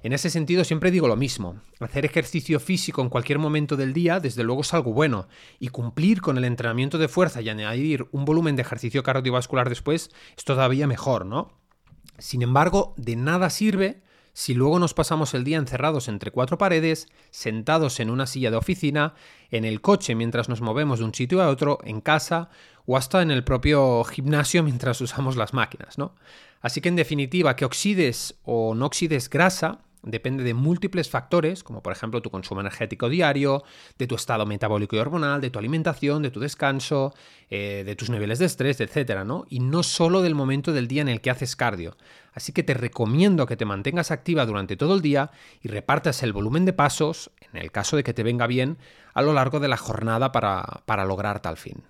En 0.03 0.13
ese 0.13 0.31
sentido 0.31 0.63
siempre 0.63 0.89
digo 0.89 1.07
lo 1.07 1.15
mismo, 1.15 1.57
hacer 1.79 2.05
ejercicio 2.05 2.59
físico 2.59 3.01
en 3.01 3.09
cualquier 3.09 3.37
momento 3.37 3.77
del 3.77 3.93
día 3.93 4.19
desde 4.19 4.43
luego 4.43 4.61
es 4.61 4.73
algo 4.73 4.93
bueno 4.93 5.27
y 5.59 5.67
cumplir 5.67 6.21
con 6.21 6.37
el 6.37 6.45
entrenamiento 6.45 6.97
de 6.97 7.07
fuerza 7.07 7.41
y 7.41 7.49
añadir 7.49 8.07
un 8.11 8.25
volumen 8.25 8.55
de 8.55 8.63
ejercicio 8.63 9.03
cardiovascular 9.03 9.69
después 9.69 10.09
es 10.35 10.43
todavía 10.43 10.87
mejor, 10.87 11.25
¿no? 11.27 11.51
Sin 12.17 12.41
embargo, 12.41 12.95
de 12.97 13.15
nada 13.15 13.49
sirve 13.51 14.01
si 14.33 14.53
luego 14.53 14.79
nos 14.79 14.93
pasamos 14.93 15.33
el 15.33 15.43
día 15.43 15.57
encerrados 15.57 16.07
entre 16.07 16.31
cuatro 16.31 16.57
paredes, 16.57 17.07
sentados 17.31 17.99
en 17.99 18.09
una 18.09 18.25
silla 18.25 18.49
de 18.49 18.57
oficina, 18.57 19.13
en 19.49 19.65
el 19.65 19.81
coche 19.81 20.15
mientras 20.15 20.47
nos 20.47 20.61
movemos 20.61 20.99
de 20.99 21.05
un 21.05 21.13
sitio 21.13 21.41
a 21.41 21.49
otro, 21.49 21.79
en 21.83 21.99
casa 21.99 22.49
o 22.85 22.97
hasta 22.97 23.21
en 23.21 23.31
el 23.31 23.43
propio 23.43 24.03
gimnasio 24.03 24.63
mientras 24.63 25.01
usamos 25.01 25.35
las 25.35 25.53
máquinas, 25.53 25.97
¿no? 25.97 26.15
Así 26.61 26.81
que 26.81 26.89
en 26.89 26.95
definitiva, 26.95 27.55
que 27.55 27.65
oxides 27.65 28.35
o 28.43 28.75
no 28.75 28.85
oxides 28.85 29.29
grasa 29.29 29.79
depende 30.03 30.43
de 30.43 30.53
múltiples 30.53 31.09
factores, 31.09 31.63
como 31.63 31.83
por 31.83 31.93
ejemplo 31.93 32.21
tu 32.21 32.29
consumo 32.29 32.61
energético 32.61 33.09
diario, 33.09 33.63
de 33.97 34.07
tu 34.07 34.15
estado 34.15 34.45
metabólico 34.45 34.95
y 34.95 34.99
hormonal, 34.99 35.41
de 35.41 35.49
tu 35.49 35.59
alimentación, 35.59 36.21
de 36.21 36.31
tu 36.31 36.39
descanso, 36.39 37.13
eh, 37.49 37.83
de 37.85 37.95
tus 37.95 38.09
niveles 38.09 38.39
de 38.39 38.45
estrés, 38.45 38.81
etc. 38.81 39.23
¿no? 39.25 39.45
Y 39.49 39.59
no 39.59 39.83
solo 39.83 40.21
del 40.21 40.35
momento 40.35 40.73
del 40.73 40.87
día 40.87 41.01
en 41.01 41.09
el 41.09 41.21
que 41.21 41.29
haces 41.29 41.55
cardio. 41.55 41.97
Así 42.33 42.51
que 42.51 42.63
te 42.63 42.73
recomiendo 42.73 43.45
que 43.45 43.57
te 43.57 43.65
mantengas 43.65 44.11
activa 44.11 44.45
durante 44.45 44.77
todo 44.77 44.95
el 44.95 45.01
día 45.01 45.31
y 45.61 45.67
repartas 45.67 46.23
el 46.23 46.33
volumen 46.33 46.65
de 46.65 46.73
pasos, 46.73 47.31
en 47.53 47.61
el 47.61 47.71
caso 47.71 47.95
de 47.95 48.03
que 48.03 48.13
te 48.13 48.23
venga 48.23 48.47
bien, 48.47 48.77
a 49.13 49.21
lo 49.21 49.33
largo 49.33 49.59
de 49.59 49.67
la 49.67 49.77
jornada 49.77 50.31
para, 50.31 50.81
para 50.85 51.05
lograr 51.05 51.41
tal 51.41 51.57
fin. 51.57 51.83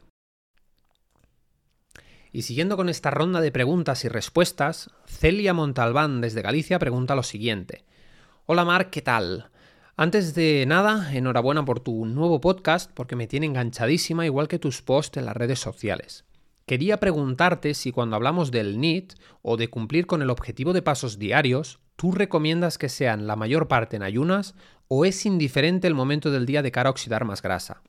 Y 2.34 2.44
siguiendo 2.44 2.78
con 2.78 2.88
esta 2.88 3.12
ronda 3.12 3.42
de 3.42 3.52
preguntas 3.52 4.06
y 4.06 4.08
respuestas, 4.08 4.90
Celia 5.06 5.54
Montalbán 5.54 6.22
desde 6.22 6.42
Galicia 6.42 6.80
pregunta 6.80 7.14
lo 7.14 7.24
siguiente. 7.24 7.84
Hola 8.46 8.64
Marc, 8.64 8.90
¿qué 8.90 9.02
tal? 9.02 9.50
Antes 9.98 10.34
de 10.34 10.64
nada, 10.66 11.14
enhorabuena 11.14 11.66
por 11.66 11.82
tu 11.82 12.06
nuevo 12.06 12.40
podcast 12.40 12.90
porque 12.94 13.18
me 13.18 13.28
tiene 13.28 13.48
enganchadísima 13.48 14.26
igual 14.26 14.48
que 14.48 14.60
tus 14.60 14.82
posts 14.82 15.18
en 15.18 15.26
las 15.26 15.36
redes 15.36 15.60
sociales. 15.60 16.24
Quería 16.66 17.02
preguntarte 17.02 17.74
si 17.74 17.92
cuando 17.92 18.16
hablamos 18.16 18.50
del 18.50 18.80
NIT 18.80 19.14
o 19.42 19.58
de 19.58 19.70
cumplir 19.70 20.08
con 20.08 20.22
el 20.22 20.30
objetivo 20.30 20.72
de 20.72 20.82
pasos 20.82 21.20
diarios, 21.20 21.82
tú 21.98 22.14
recomiendas 22.14 22.78
que 22.78 22.88
sean 22.88 23.28
la 23.28 23.36
mayor 23.36 23.68
parte 23.68 23.98
en 23.98 24.04
ayunas 24.04 24.56
o 24.88 25.04
es 25.04 25.26
indiferente 25.26 25.88
el 25.88 25.96
momento 25.96 26.32
del 26.32 26.46
día 26.46 26.62
de 26.62 26.72
cara 26.72 26.88
a 26.88 26.92
oxidar 26.92 27.26
más 27.26 27.42
grasa. 27.42 27.82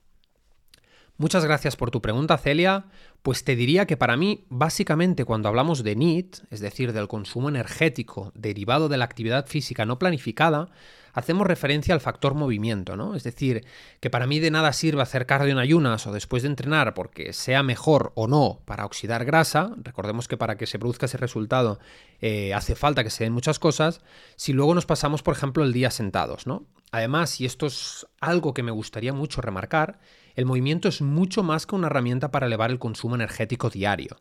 Muchas 1.17 1.45
gracias 1.45 1.75
por 1.75 1.91
tu 1.91 2.01
pregunta, 2.01 2.37
Celia. 2.37 2.85
Pues 3.21 3.43
te 3.43 3.55
diría 3.55 3.85
que 3.85 3.97
para 3.97 4.17
mí, 4.17 4.45
básicamente 4.49 5.25
cuando 5.25 5.47
hablamos 5.47 5.83
de 5.83 5.95
NEAT, 5.95 6.39
es 6.49 6.59
decir, 6.59 6.91
del 6.91 7.07
consumo 7.07 7.49
energético 7.49 8.31
derivado 8.35 8.89
de 8.89 8.97
la 8.97 9.05
actividad 9.05 9.45
física 9.45 9.85
no 9.85 9.99
planificada, 9.99 10.69
hacemos 11.13 11.45
referencia 11.45 11.93
al 11.93 12.01
factor 12.01 12.33
movimiento, 12.33 12.97
¿no? 12.97 13.15
Es 13.15 13.23
decir, 13.23 13.63
que 13.99 14.09
para 14.09 14.25
mí 14.25 14.39
de 14.39 14.51
nada 14.51 14.73
sirve 14.73 15.03
hacer 15.03 15.27
cardio 15.27 15.51
en 15.51 15.59
ayunas 15.59 16.05
o 16.07 16.11
después 16.11 16.43
de 16.43 16.49
entrenar 16.49 16.95
porque 16.95 17.31
sea 17.31 17.61
mejor 17.61 18.11
o 18.15 18.27
no 18.27 18.61
para 18.65 18.85
oxidar 18.85 19.23
grasa, 19.23 19.71
recordemos 19.77 20.27
que 20.27 20.37
para 20.37 20.57
que 20.57 20.65
se 20.65 20.79
produzca 20.79 21.05
ese 21.05 21.17
resultado 21.17 21.79
eh, 22.21 22.53
hace 22.55 22.75
falta 22.75 23.03
que 23.03 23.11
se 23.11 23.23
den 23.23 23.33
muchas 23.33 23.59
cosas, 23.59 24.01
si 24.35 24.51
luego 24.51 24.73
nos 24.73 24.87
pasamos, 24.87 25.21
por 25.21 25.35
ejemplo, 25.35 25.63
el 25.63 25.73
día 25.73 25.91
sentados, 25.91 26.47
¿no? 26.47 26.65
Además, 26.91 27.39
y 27.39 27.45
esto 27.45 27.67
es 27.67 28.05
algo 28.19 28.53
que 28.53 28.63
me 28.63 28.71
gustaría 28.71 29.13
mucho 29.13 29.41
remarcar, 29.41 29.99
el 30.35 30.45
movimiento 30.45 30.87
es 30.87 31.01
mucho 31.01 31.43
más 31.43 31.65
que 31.65 31.75
una 31.75 31.87
herramienta 31.87 32.31
para 32.31 32.47
elevar 32.47 32.71
el 32.71 32.79
consumo 32.79 33.15
energético 33.15 33.69
diario. 33.69 34.17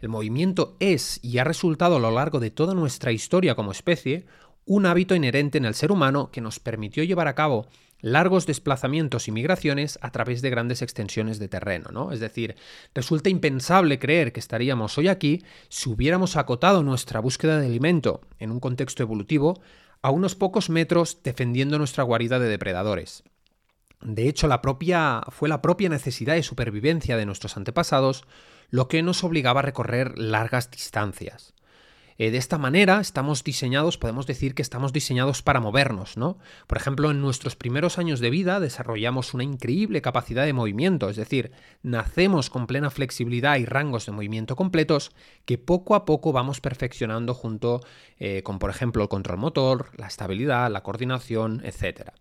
El 0.00 0.08
movimiento 0.08 0.76
es 0.80 1.20
y 1.22 1.38
ha 1.38 1.44
resultado 1.44 1.96
a 1.96 2.00
lo 2.00 2.10
largo 2.10 2.40
de 2.40 2.50
toda 2.50 2.74
nuestra 2.74 3.12
historia 3.12 3.54
como 3.54 3.70
especie 3.70 4.26
un 4.64 4.86
hábito 4.86 5.14
inherente 5.14 5.58
en 5.58 5.64
el 5.64 5.74
ser 5.74 5.92
humano 5.92 6.30
que 6.30 6.40
nos 6.40 6.60
permitió 6.60 7.04
llevar 7.04 7.28
a 7.28 7.34
cabo 7.34 7.66
largos 8.00 8.46
desplazamientos 8.46 9.28
y 9.28 9.32
migraciones 9.32 9.98
a 10.02 10.10
través 10.10 10.42
de 10.42 10.50
grandes 10.50 10.82
extensiones 10.82 11.38
de 11.38 11.48
terreno, 11.48 11.90
¿no? 11.92 12.12
Es 12.12 12.20
decir, 12.20 12.56
resulta 12.94 13.30
impensable 13.30 13.98
creer 13.98 14.32
que 14.32 14.40
estaríamos 14.40 14.98
hoy 14.98 15.08
aquí 15.08 15.44
si 15.68 15.88
hubiéramos 15.88 16.36
acotado 16.36 16.82
nuestra 16.82 17.20
búsqueda 17.20 17.60
de 17.60 17.66
alimento 17.66 18.20
en 18.38 18.50
un 18.50 18.60
contexto 18.60 19.02
evolutivo 19.02 19.60
a 20.02 20.10
unos 20.10 20.34
pocos 20.34 20.68
metros 20.68 21.22
defendiendo 21.22 21.78
nuestra 21.78 22.02
guarida 22.02 22.40
de 22.40 22.48
depredadores. 22.48 23.22
De 24.02 24.28
hecho, 24.28 24.48
la 24.48 24.60
propia, 24.60 25.22
fue 25.28 25.48
la 25.48 25.62
propia 25.62 25.88
necesidad 25.88 26.34
de 26.34 26.42
supervivencia 26.42 27.16
de 27.16 27.26
nuestros 27.26 27.56
antepasados 27.56 28.24
lo 28.70 28.88
que 28.88 29.02
nos 29.02 29.22
obligaba 29.22 29.60
a 29.60 29.64
recorrer 29.64 30.18
largas 30.18 30.70
distancias. 30.70 31.54
Eh, 32.18 32.30
de 32.30 32.38
esta 32.38 32.58
manera 32.58 33.00
estamos 33.00 33.42
diseñados, 33.42 33.98
podemos 33.98 34.26
decir 34.26 34.54
que 34.54 34.62
estamos 34.62 34.92
diseñados 34.92 35.42
para 35.42 35.60
movernos, 35.60 36.16
¿no? 36.16 36.38
Por 36.66 36.78
ejemplo, 36.78 37.10
en 37.10 37.20
nuestros 37.20 37.56
primeros 37.56 37.98
años 37.98 38.20
de 38.20 38.30
vida 38.30 38.60
desarrollamos 38.60 39.34
una 39.34 39.44
increíble 39.44 40.02
capacidad 40.02 40.44
de 40.44 40.52
movimiento, 40.52 41.08
es 41.08 41.16
decir, 41.16 41.52
nacemos 41.82 42.50
con 42.50 42.66
plena 42.66 42.90
flexibilidad 42.90 43.56
y 43.56 43.64
rangos 43.64 44.06
de 44.06 44.12
movimiento 44.12 44.56
completos 44.56 45.12
que 45.44 45.58
poco 45.58 45.94
a 45.94 46.04
poco 46.04 46.32
vamos 46.32 46.60
perfeccionando 46.60 47.34
junto 47.34 47.80
eh, 48.18 48.42
con, 48.42 48.58
por 48.58 48.70
ejemplo, 48.70 49.02
el 49.02 49.08
control 49.08 49.38
motor, 49.38 49.90
la 49.96 50.06
estabilidad, 50.06 50.70
la 50.70 50.82
coordinación, 50.82 51.62
etc. 51.64 52.12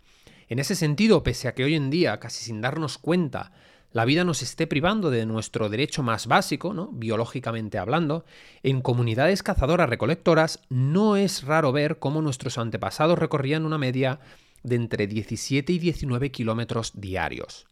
En 0.51 0.59
ese 0.59 0.75
sentido, 0.75 1.23
pese 1.23 1.47
a 1.47 1.55
que 1.55 1.63
hoy 1.63 1.75
en 1.75 1.89
día, 1.89 2.19
casi 2.19 2.43
sin 2.43 2.59
darnos 2.59 2.97
cuenta, 2.97 3.53
la 3.93 4.03
vida 4.03 4.25
nos 4.25 4.41
esté 4.41 4.67
privando 4.67 5.09
de 5.09 5.25
nuestro 5.25 5.69
derecho 5.69 6.03
más 6.03 6.27
básico, 6.27 6.73
¿no? 6.73 6.89
biológicamente 6.91 7.77
hablando, 7.77 8.25
en 8.61 8.81
comunidades 8.81 9.43
cazadoras 9.43 9.89
recolectoras 9.89 10.59
no 10.67 11.15
es 11.15 11.43
raro 11.43 11.71
ver 11.71 11.99
cómo 11.99 12.21
nuestros 12.21 12.57
antepasados 12.57 13.17
recorrían 13.17 13.65
una 13.65 13.77
media 13.77 14.19
de 14.61 14.75
entre 14.75 15.07
17 15.07 15.71
y 15.71 15.79
19 15.79 16.31
kilómetros 16.31 16.99
diarios. 16.99 17.65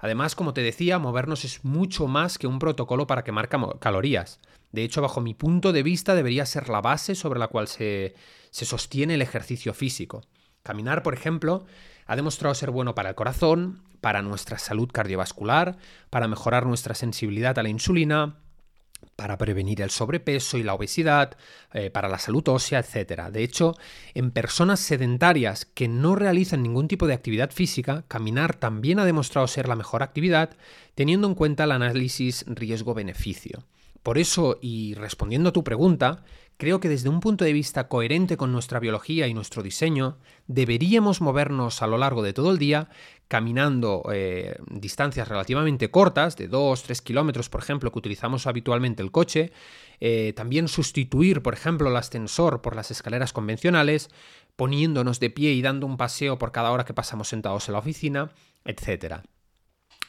Además, 0.00 0.34
como 0.34 0.52
te 0.52 0.62
decía, 0.62 0.98
movernos 0.98 1.44
es 1.44 1.64
mucho 1.64 2.08
más 2.08 2.38
que 2.38 2.48
un 2.48 2.58
protocolo 2.58 3.06
para 3.06 3.22
quemar 3.22 3.48
calorías. 3.78 4.40
De 4.72 4.82
hecho, 4.82 5.00
bajo 5.00 5.20
mi 5.20 5.34
punto 5.34 5.72
de 5.72 5.84
vista, 5.84 6.16
debería 6.16 6.44
ser 6.44 6.70
la 6.70 6.80
base 6.80 7.14
sobre 7.14 7.38
la 7.38 7.46
cual 7.46 7.68
se, 7.68 8.16
se 8.50 8.64
sostiene 8.64 9.14
el 9.14 9.22
ejercicio 9.22 9.72
físico. 9.74 10.24
Caminar, 10.64 11.04
por 11.04 11.14
ejemplo, 11.14 11.64
ha 12.06 12.16
demostrado 12.16 12.54
ser 12.54 12.70
bueno 12.70 12.94
para 12.94 13.10
el 13.10 13.14
corazón, 13.14 13.82
para 14.00 14.22
nuestra 14.22 14.58
salud 14.58 14.88
cardiovascular, 14.92 15.76
para 16.10 16.28
mejorar 16.28 16.66
nuestra 16.66 16.94
sensibilidad 16.94 17.58
a 17.58 17.62
la 17.62 17.68
insulina, 17.68 18.36
para 19.14 19.38
prevenir 19.38 19.80
el 19.80 19.90
sobrepeso 19.90 20.58
y 20.58 20.62
la 20.62 20.74
obesidad, 20.74 21.36
eh, 21.72 21.90
para 21.90 22.08
la 22.08 22.18
salud 22.18 22.46
ósea, 22.48 22.80
etc. 22.80 23.28
De 23.30 23.42
hecho, 23.42 23.74
en 24.14 24.30
personas 24.30 24.80
sedentarias 24.80 25.64
que 25.64 25.88
no 25.88 26.16
realizan 26.16 26.62
ningún 26.62 26.88
tipo 26.88 27.06
de 27.06 27.14
actividad 27.14 27.50
física, 27.50 28.04
caminar 28.08 28.54
también 28.54 28.98
ha 28.98 29.04
demostrado 29.04 29.46
ser 29.46 29.68
la 29.68 29.76
mejor 29.76 30.02
actividad, 30.02 30.50
teniendo 30.94 31.26
en 31.28 31.34
cuenta 31.34 31.64
el 31.64 31.72
análisis 31.72 32.44
riesgo-beneficio. 32.46 33.64
Por 34.02 34.18
eso, 34.18 34.58
y 34.60 34.94
respondiendo 34.94 35.48
a 35.48 35.52
tu 35.52 35.64
pregunta, 35.64 36.22
creo 36.56 36.80
que 36.80 36.88
desde 36.88 37.08
un 37.08 37.20
punto 37.20 37.44
de 37.44 37.52
vista 37.52 37.88
coherente 37.88 38.36
con 38.36 38.52
nuestra 38.52 38.80
biología 38.80 39.26
y 39.26 39.34
nuestro 39.34 39.62
diseño, 39.62 40.18
deberíamos 40.46 41.20
movernos 41.20 41.82
a 41.82 41.86
lo 41.86 41.98
largo 41.98 42.22
de 42.22 42.32
todo 42.32 42.50
el 42.50 42.58
día, 42.58 42.88
caminando 43.28 44.04
eh, 44.12 44.56
distancias 44.70 45.28
relativamente 45.28 45.90
cortas, 45.90 46.36
de 46.36 46.50
2-3 46.50 47.02
kilómetros, 47.02 47.48
por 47.48 47.60
ejemplo, 47.60 47.92
que 47.92 47.98
utilizamos 47.98 48.46
habitualmente 48.46 49.02
el 49.02 49.10
coche, 49.10 49.52
eh, 50.00 50.32
también 50.34 50.68
sustituir, 50.68 51.42
por 51.42 51.54
ejemplo, 51.54 51.88
el 51.88 51.96
ascensor 51.96 52.62
por 52.62 52.76
las 52.76 52.90
escaleras 52.90 53.32
convencionales, 53.32 54.10
poniéndonos 54.56 55.20
de 55.20 55.30
pie 55.30 55.52
y 55.52 55.62
dando 55.62 55.86
un 55.86 55.96
paseo 55.96 56.38
por 56.38 56.52
cada 56.52 56.70
hora 56.70 56.84
que 56.84 56.94
pasamos 56.94 57.28
sentados 57.28 57.68
en 57.68 57.72
la 57.74 57.80
oficina, 57.80 58.30
etcétera. 58.64 59.22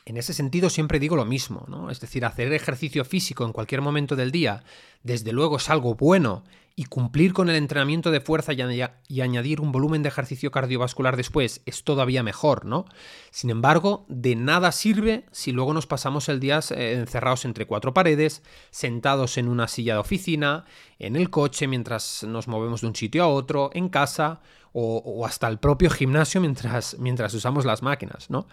En 0.08 0.16
ese 0.16 0.34
sentido 0.34 0.70
siempre 0.70 1.02
digo 1.02 1.18
lo 1.18 1.26
mismo, 1.26 1.66
¿no? 1.68 1.92
Es 1.92 2.00
decir, 2.00 2.24
hacer 2.24 2.54
ejercicio 2.54 3.04
físico 3.04 3.44
en 3.44 3.52
cualquier 3.52 3.82
momento 3.82 4.16
del 4.16 4.32
día, 4.32 4.64
desde 5.04 5.34
luego 5.34 5.58
es 5.58 5.70
algo 5.70 5.96
bueno 5.96 6.46
y 6.78 6.86
cumplir 6.86 7.34
con 7.34 7.50
el 7.50 7.58
entrenamiento 7.58 8.10
de 8.10 8.22
fuerza 8.22 8.54
y, 8.54 9.20
añadir 9.20 9.60
un 9.60 9.74
volumen 9.74 10.04
de 10.04 10.08
ejercicio 10.08 10.50
cardiovascular 10.50 11.18
después 11.18 11.62
es 11.66 11.84
todavía 11.84 12.24
mejor, 12.24 12.64
¿no? 12.64 12.86
Sin 13.32 13.50
embargo, 13.50 14.06
de 14.08 14.38
nada 14.38 14.72
sirve 14.72 15.26
si 15.34 15.52
luego 15.52 15.74
nos 15.74 15.88
pasamos 15.88 16.30
el 16.30 16.40
día 16.40 16.62
eh, 16.72 16.94
encerrados 16.94 17.44
entre 17.44 17.68
cuatro 17.68 17.94
paredes, 17.94 18.44
sentados 18.70 19.38
en 19.38 19.50
una 19.50 19.68
silla 19.68 19.96
de 19.96 20.00
oficina, 20.00 20.64
en 21.00 21.18
el 21.18 21.30
coche 21.30 21.68
mientras 21.68 22.24
nos 22.24 22.48
movemos 22.48 22.80
de 22.80 22.88
un 22.88 22.96
sitio 22.96 23.26
a 23.26 23.28
otro, 23.28 23.72
en 23.74 23.90
casa 23.90 24.40
o, 24.80 25.26
hasta 25.26 25.48
el 25.48 25.58
propio 25.58 25.90
gimnasio 25.90 26.40
mientras, 26.40 26.98
mientras 27.00 27.34
usamos 27.34 27.66
las 27.66 27.82
máquinas, 27.82 28.30
¿no? 28.30 28.48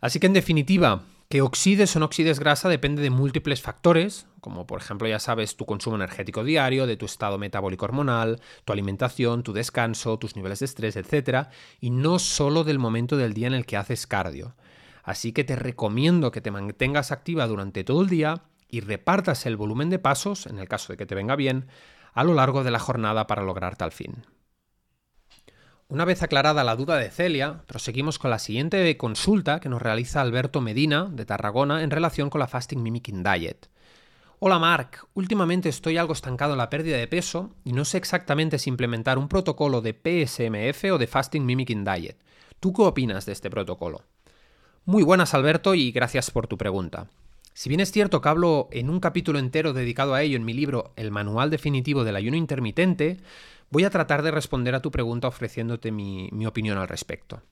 Así 0.00 0.18
que 0.18 0.26
en 0.26 0.32
definitiva, 0.32 1.02
que 1.28 1.42
oxides 1.42 1.94
o 1.96 1.98
no 1.98 2.06
oxides 2.06 2.40
grasa 2.40 2.70
depende 2.70 3.02
de 3.02 3.10
múltiples 3.10 3.60
factores, 3.60 4.26
como 4.40 4.66
por 4.66 4.80
ejemplo 4.80 5.06
ya 5.06 5.18
sabes 5.18 5.56
tu 5.56 5.66
consumo 5.66 5.96
energético 5.96 6.44
diario, 6.44 6.86
de 6.86 6.96
tu 6.96 7.04
estado 7.04 7.36
metabólico 7.36 7.84
hormonal, 7.84 8.40
tu 8.64 8.72
alimentación, 8.72 9.42
tu 9.42 9.52
descanso, 9.52 10.18
tus 10.18 10.34
niveles 10.34 10.60
de 10.60 10.64
estrés, 10.64 10.96
etc. 10.96 11.48
Y 11.78 11.90
no 11.90 12.18
solo 12.18 12.64
del 12.64 12.78
momento 12.78 13.18
del 13.18 13.34
día 13.34 13.48
en 13.48 13.54
el 13.54 13.66
que 13.66 13.76
haces 13.76 14.06
cardio. 14.06 14.54
Así 15.02 15.32
que 15.32 15.44
te 15.44 15.56
recomiendo 15.56 16.30
que 16.30 16.40
te 16.40 16.50
mantengas 16.50 17.12
activa 17.12 17.46
durante 17.46 17.84
todo 17.84 18.00
el 18.00 18.08
día 18.08 18.44
y 18.70 18.80
repartas 18.80 19.44
el 19.44 19.58
volumen 19.58 19.90
de 19.90 19.98
pasos, 19.98 20.46
en 20.46 20.58
el 20.58 20.68
caso 20.68 20.92
de 20.92 20.96
que 20.96 21.06
te 21.06 21.14
venga 21.14 21.36
bien, 21.36 21.66
a 22.14 22.24
lo 22.24 22.32
largo 22.32 22.64
de 22.64 22.70
la 22.70 22.78
jornada 22.78 23.26
para 23.26 23.42
lograr 23.42 23.76
tal 23.76 23.92
fin. 23.92 24.24
Una 25.88 26.04
vez 26.04 26.20
aclarada 26.24 26.64
la 26.64 26.74
duda 26.74 26.96
de 26.96 27.10
Celia, 27.10 27.62
proseguimos 27.66 28.18
con 28.18 28.28
la 28.28 28.40
siguiente 28.40 28.96
consulta 28.96 29.60
que 29.60 29.68
nos 29.68 29.80
realiza 29.80 30.20
Alberto 30.20 30.60
Medina, 30.60 31.08
de 31.08 31.24
Tarragona, 31.24 31.84
en 31.84 31.92
relación 31.92 32.28
con 32.28 32.40
la 32.40 32.48
Fasting 32.48 32.82
Mimicking 32.82 33.22
Diet. 33.22 33.68
Hola 34.40 34.58
Mark, 34.58 35.06
últimamente 35.14 35.68
estoy 35.68 35.96
algo 35.96 36.12
estancado 36.12 36.54
en 36.54 36.58
la 36.58 36.70
pérdida 36.70 36.96
de 36.96 37.06
peso 37.06 37.52
y 37.62 37.72
no 37.72 37.84
sé 37.84 37.98
exactamente 37.98 38.58
si 38.58 38.68
implementar 38.68 39.16
un 39.16 39.28
protocolo 39.28 39.80
de 39.80 39.92
PSMF 39.94 40.92
o 40.92 40.98
de 40.98 41.06
Fasting 41.06 41.46
Mimicking 41.46 41.84
Diet. 41.84 42.16
¿Tú 42.58 42.72
qué 42.72 42.82
opinas 42.82 43.24
de 43.24 43.32
este 43.32 43.48
protocolo? 43.48 44.02
Muy 44.86 45.04
buenas 45.04 45.34
Alberto 45.34 45.76
y 45.76 45.92
gracias 45.92 46.32
por 46.32 46.48
tu 46.48 46.58
pregunta. 46.58 47.06
Si 47.54 47.70
bien 47.70 47.80
es 47.80 47.90
cierto 47.90 48.20
que 48.20 48.28
hablo 48.28 48.68
en 48.70 48.90
un 48.90 49.00
capítulo 49.00 49.38
entero 49.38 49.72
dedicado 49.72 50.12
a 50.12 50.22
ello 50.22 50.36
en 50.36 50.44
mi 50.44 50.52
libro 50.52 50.92
El 50.96 51.10
Manual 51.10 51.48
Definitivo 51.48 52.04
del 52.04 52.16
Ayuno 52.16 52.36
Intermitente, 52.36 53.16
Voy 53.70 53.84
a 53.84 53.90
tratar 53.90 54.22
de 54.22 54.30
responder 54.30 54.74
a 54.74 54.80
tu 54.80 54.90
pregunta 54.90 55.26
ofreciéndote 55.26 55.90
mi, 55.90 56.46
opinión 56.46 56.78
al 56.78 56.88
respecto. 56.88 57.42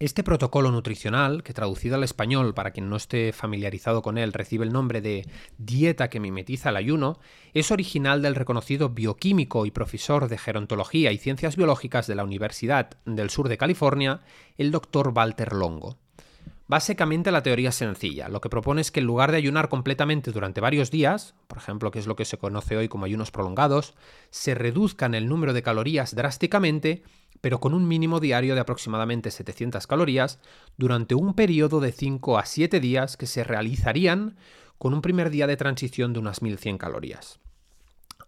Este 0.00 0.24
protocolo 0.24 0.70
nutricional, 0.72 1.42
que 1.42 1.52
traducido 1.52 1.94
al 1.94 2.04
español 2.04 2.54
para 2.54 2.70
quien 2.70 2.88
no 2.88 2.96
esté 2.96 3.32
familiarizado 3.32 4.02
con 4.02 4.16
él 4.16 4.32
recibe 4.32 4.64
el 4.64 4.72
nombre 4.72 5.02
de 5.02 5.28
dieta 5.58 6.08
que 6.08 6.20
mimetiza 6.20 6.70
el 6.70 6.76
ayuno, 6.76 7.20
es 7.52 7.70
original 7.70 8.22
del 8.22 8.34
reconocido 8.34 8.88
bioquímico 8.88 9.66
y 9.66 9.70
profesor 9.70 10.28
de 10.28 10.38
gerontología 10.38 11.12
y 11.12 11.18
ciencias 11.18 11.56
biológicas 11.56 12.06
de 12.06 12.14
la 12.14 12.24
Universidad 12.24 12.90
del 13.04 13.30
Sur 13.30 13.48
de 13.48 13.58
California, 13.58 14.22
el 14.56 14.70
Dr. 14.70 15.12
Walter 15.14 15.52
Longo. 15.52 15.98
Básicamente 16.70 17.32
la 17.32 17.42
teoría 17.42 17.70
es 17.70 17.74
sencilla. 17.74 18.28
Lo 18.28 18.40
que 18.40 18.48
propone 18.48 18.80
es 18.80 18.92
que 18.92 19.00
en 19.00 19.06
lugar 19.06 19.32
de 19.32 19.38
ayunar 19.38 19.68
completamente 19.68 20.30
durante 20.30 20.60
varios 20.60 20.92
días, 20.92 21.34
por 21.48 21.58
ejemplo, 21.58 21.90
que 21.90 21.98
es 21.98 22.06
lo 22.06 22.14
que 22.14 22.24
se 22.24 22.38
conoce 22.38 22.76
hoy 22.76 22.86
como 22.86 23.06
ayunos 23.06 23.32
prolongados, 23.32 23.94
se 24.30 24.54
reduzcan 24.54 25.16
el 25.16 25.28
número 25.28 25.52
de 25.52 25.64
calorías 25.64 26.14
drásticamente, 26.14 27.02
pero 27.40 27.58
con 27.58 27.74
un 27.74 27.88
mínimo 27.88 28.20
diario 28.20 28.54
de 28.54 28.60
aproximadamente 28.60 29.32
700 29.32 29.88
calorías 29.88 30.38
durante 30.76 31.16
un 31.16 31.34
periodo 31.34 31.80
de 31.80 31.90
5 31.90 32.38
a 32.38 32.46
7 32.46 32.78
días 32.78 33.16
que 33.16 33.26
se 33.26 33.42
realizarían 33.42 34.36
con 34.78 34.94
un 34.94 35.02
primer 35.02 35.30
día 35.30 35.48
de 35.48 35.56
transición 35.56 36.12
de 36.12 36.20
unas 36.20 36.40
1100 36.40 36.78
calorías. 36.78 37.40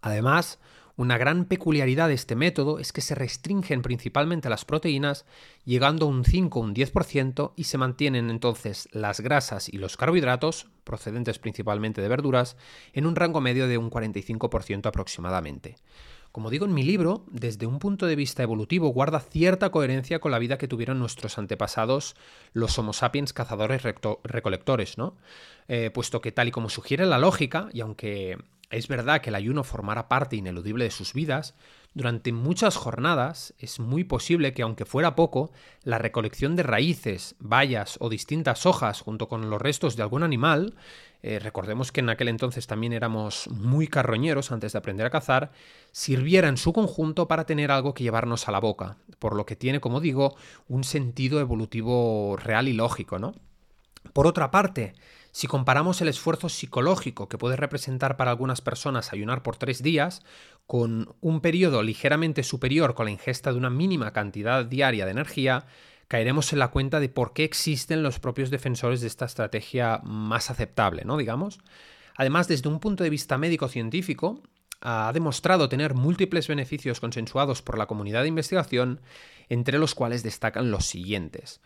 Además, 0.01 0.59
una 0.95 1.17
gran 1.17 1.45
peculiaridad 1.45 2.07
de 2.07 2.13
este 2.13 2.35
método 2.35 2.77
es 2.77 2.93
que 2.93 3.01
se 3.01 3.15
restringen 3.15 3.81
principalmente 3.81 4.49
las 4.49 4.63
proteínas, 4.63 5.25
llegando 5.65 6.05
a 6.05 6.09
un 6.09 6.23
5 6.23 6.59
o 6.59 6.61
un 6.61 6.75
10%, 6.75 7.53
y 7.55 7.63
se 7.63 7.79
mantienen 7.79 8.29
entonces 8.29 8.87
las 8.91 9.19
grasas 9.19 9.69
y 9.69 9.77
los 9.77 9.97
carbohidratos, 9.97 10.67
procedentes 10.83 11.39
principalmente 11.39 12.01
de 12.01 12.09
verduras, 12.09 12.57
en 12.93 13.07
un 13.07 13.15
rango 13.15 13.41
medio 13.41 13.67
de 13.67 13.79
un 13.79 13.89
45% 13.89 14.85
aproximadamente. 14.85 15.77
Como 16.31 16.49
digo 16.49 16.65
en 16.65 16.73
mi 16.73 16.81
libro, 16.81 17.25
desde 17.29 17.67
un 17.67 17.77
punto 17.77 18.07
de 18.07 18.15
vista 18.15 18.41
evolutivo 18.41 18.89
guarda 18.89 19.19
cierta 19.19 19.69
coherencia 19.69 20.19
con 20.19 20.31
la 20.31 20.39
vida 20.39 20.57
que 20.57 20.67
tuvieron 20.67 20.97
nuestros 20.97 21.37
antepasados, 21.37 22.15
los 22.53 22.77
Homo 22.79 22.93
sapiens 22.93 23.33
cazadores 23.33 23.83
recolectores, 24.23 24.97
¿no? 24.97 25.15
Eh, 25.67 25.91
puesto 25.91 26.21
que 26.21 26.31
tal 26.31 26.47
y 26.47 26.51
como 26.51 26.69
sugiere 26.69 27.05
la 27.05 27.19
lógica, 27.19 27.69
y 27.71 27.81
aunque 27.81 28.37
es 28.73 28.87
verdad 28.87 29.21
que 29.21 29.29
el 29.29 29.35
ayuno 29.35 29.63
formara 29.63 30.07
parte 30.07 30.35
ineludible 30.35 30.85
de 30.85 30.91
sus 30.91 31.13
vidas, 31.13 31.55
durante 31.93 32.31
muchas 32.31 32.75
jornadas 32.75 33.53
es 33.59 33.79
muy 33.79 34.03
posible 34.03 34.53
que, 34.53 34.63
aunque 34.63 34.85
fuera 34.85 35.15
poco, 35.15 35.51
la 35.83 35.99
recolección 35.99 36.55
de 36.55 36.63
raíces, 36.63 37.35
bayas 37.37 37.97
o 37.99 38.09
distintas 38.09 38.65
hojas 38.65 39.01
junto 39.01 39.27
con 39.27 39.51
los 39.51 39.61
restos 39.61 39.95
de 39.95 40.01
algún 40.01 40.23
animal, 40.23 40.73
eh, 41.21 41.37
recordemos 41.37 41.91
que 41.91 41.99
en 41.99 42.09
aquel 42.09 42.29
entonces 42.29 42.65
también 42.65 42.93
éramos 42.93 43.47
muy 43.49 43.87
carroñeros 43.87 44.51
antes 44.51 44.73
de 44.73 44.79
aprender 44.79 45.05
a 45.05 45.11
cazar, 45.11 45.51
sirviera 45.91 46.47
en 46.47 46.57
su 46.57 46.73
conjunto 46.73 47.27
para 47.27 47.45
tener 47.45 47.69
algo 47.69 47.93
que 47.93 48.03
llevarnos 48.03 48.47
a 48.47 48.51
la 48.51 48.59
boca, 48.59 48.97
por 49.19 49.35
lo 49.35 49.45
que 49.45 49.55
tiene, 49.55 49.79
como 49.79 49.99
digo, 49.99 50.35
un 50.67 50.83
sentido 50.83 51.39
evolutivo 51.39 52.37
real 52.37 52.67
y 52.67 52.73
lógico, 52.73 53.19
¿no? 53.19 53.35
Por 54.11 54.27
otra 54.27 54.51
parte, 54.51 54.93
si 55.31 55.47
comparamos 55.47 56.01
el 56.01 56.09
esfuerzo 56.09 56.49
psicológico 56.49 57.27
que 57.27 57.37
puede 57.37 57.55
representar 57.55 58.17
para 58.17 58.31
algunas 58.31 58.61
personas 58.61 59.13
ayunar 59.13 59.41
por 59.41 59.57
tres 59.57 59.81
días 59.81 60.21
con 60.67 61.15
un 61.21 61.41
periodo 61.41 61.81
ligeramente 61.81 62.43
superior 62.43 62.93
con 62.93 63.05
la 63.05 63.11
ingesta 63.11 63.51
de 63.51 63.57
una 63.57 63.69
mínima 63.69 64.13
cantidad 64.13 64.65
diaria 64.65 65.05
de 65.05 65.11
energía, 65.11 65.65
caeremos 66.07 66.53
en 66.53 66.59
la 66.59 66.69
cuenta 66.69 66.99
de 66.99 67.09
por 67.09 67.33
qué 67.33 67.43
existen 67.43 68.03
los 68.03 68.19
propios 68.19 68.51
defensores 68.51 69.01
de 69.01 69.07
esta 69.07 69.25
estrategia 69.25 70.01
más 70.03 70.51
aceptable, 70.51 71.03
¿no? 71.05 71.17
Digamos. 71.17 71.59
Además, 72.15 72.47
desde 72.47 72.69
un 72.69 72.79
punto 72.79 73.03
de 73.03 73.09
vista 73.09 73.39
médico-científico, 73.39 74.39
ha 74.81 75.11
demostrado 75.13 75.69
tener 75.69 75.95
múltiples 75.95 76.47
beneficios 76.47 76.99
consensuados 76.99 77.61
por 77.61 77.77
la 77.77 77.87
comunidad 77.87 78.21
de 78.21 78.27
investigación, 78.27 79.01
entre 79.49 79.79
los 79.79 79.95
cuales 79.95 80.21
destacan 80.21 80.69
los 80.69 80.85
siguientes. 80.85 81.61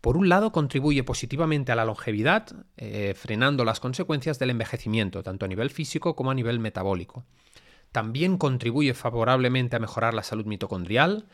Por 0.00 0.16
un 0.16 0.28
lado, 0.28 0.50
contribuye 0.50 1.04
positivamente 1.04 1.72
a 1.72 1.76
la 1.76 1.84
longevidad, 1.84 2.46
eh, 2.76 3.14
frenando 3.14 3.64
las 3.64 3.80
consecuencias 3.80 4.38
del 4.38 4.50
envejecimiento, 4.50 5.22
tanto 5.22 5.44
a 5.44 5.48
nivel 5.48 5.70
físico 5.70 6.16
como 6.16 6.30
a 6.30 6.34
nivel 6.34 6.58
metabólico. 6.58 7.24
También 7.92 8.38
contribuye 8.38 8.94
favorablemente 8.94 9.76
a 9.76 9.80
mejorar 9.80 10.14
la 10.14 10.22
salud 10.22 10.46
mitocondrial, 10.46 11.26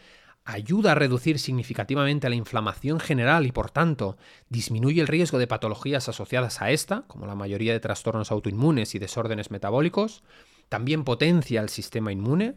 ayuda 0.45 0.93
a 0.93 0.95
reducir 0.95 1.39
significativamente 1.39 2.29
la 2.29 2.37
inflamación 2.37 3.01
general 3.01 3.47
y, 3.47 3.53
por 3.53 3.71
tanto, 3.71 4.17
disminuye 4.49 5.01
el 5.01 5.09
riesgo 5.09 5.39
de 5.39 5.49
patologías 5.49 6.09
asociadas 6.09 6.63
a 6.63 6.71
esta, 6.71 7.03
como 7.09 7.27
la 7.27 7.35
mayoría 7.35 7.73
de 7.73 7.81
trastornos 7.81 8.31
autoinmunes 8.31 8.95
y 8.95 8.99
desórdenes 8.99 9.51
metabólicos, 9.51 10.23
también 10.69 11.05
potencia 11.05 11.61
el 11.61 11.69
sistema 11.69 12.13
inmune, 12.13 12.55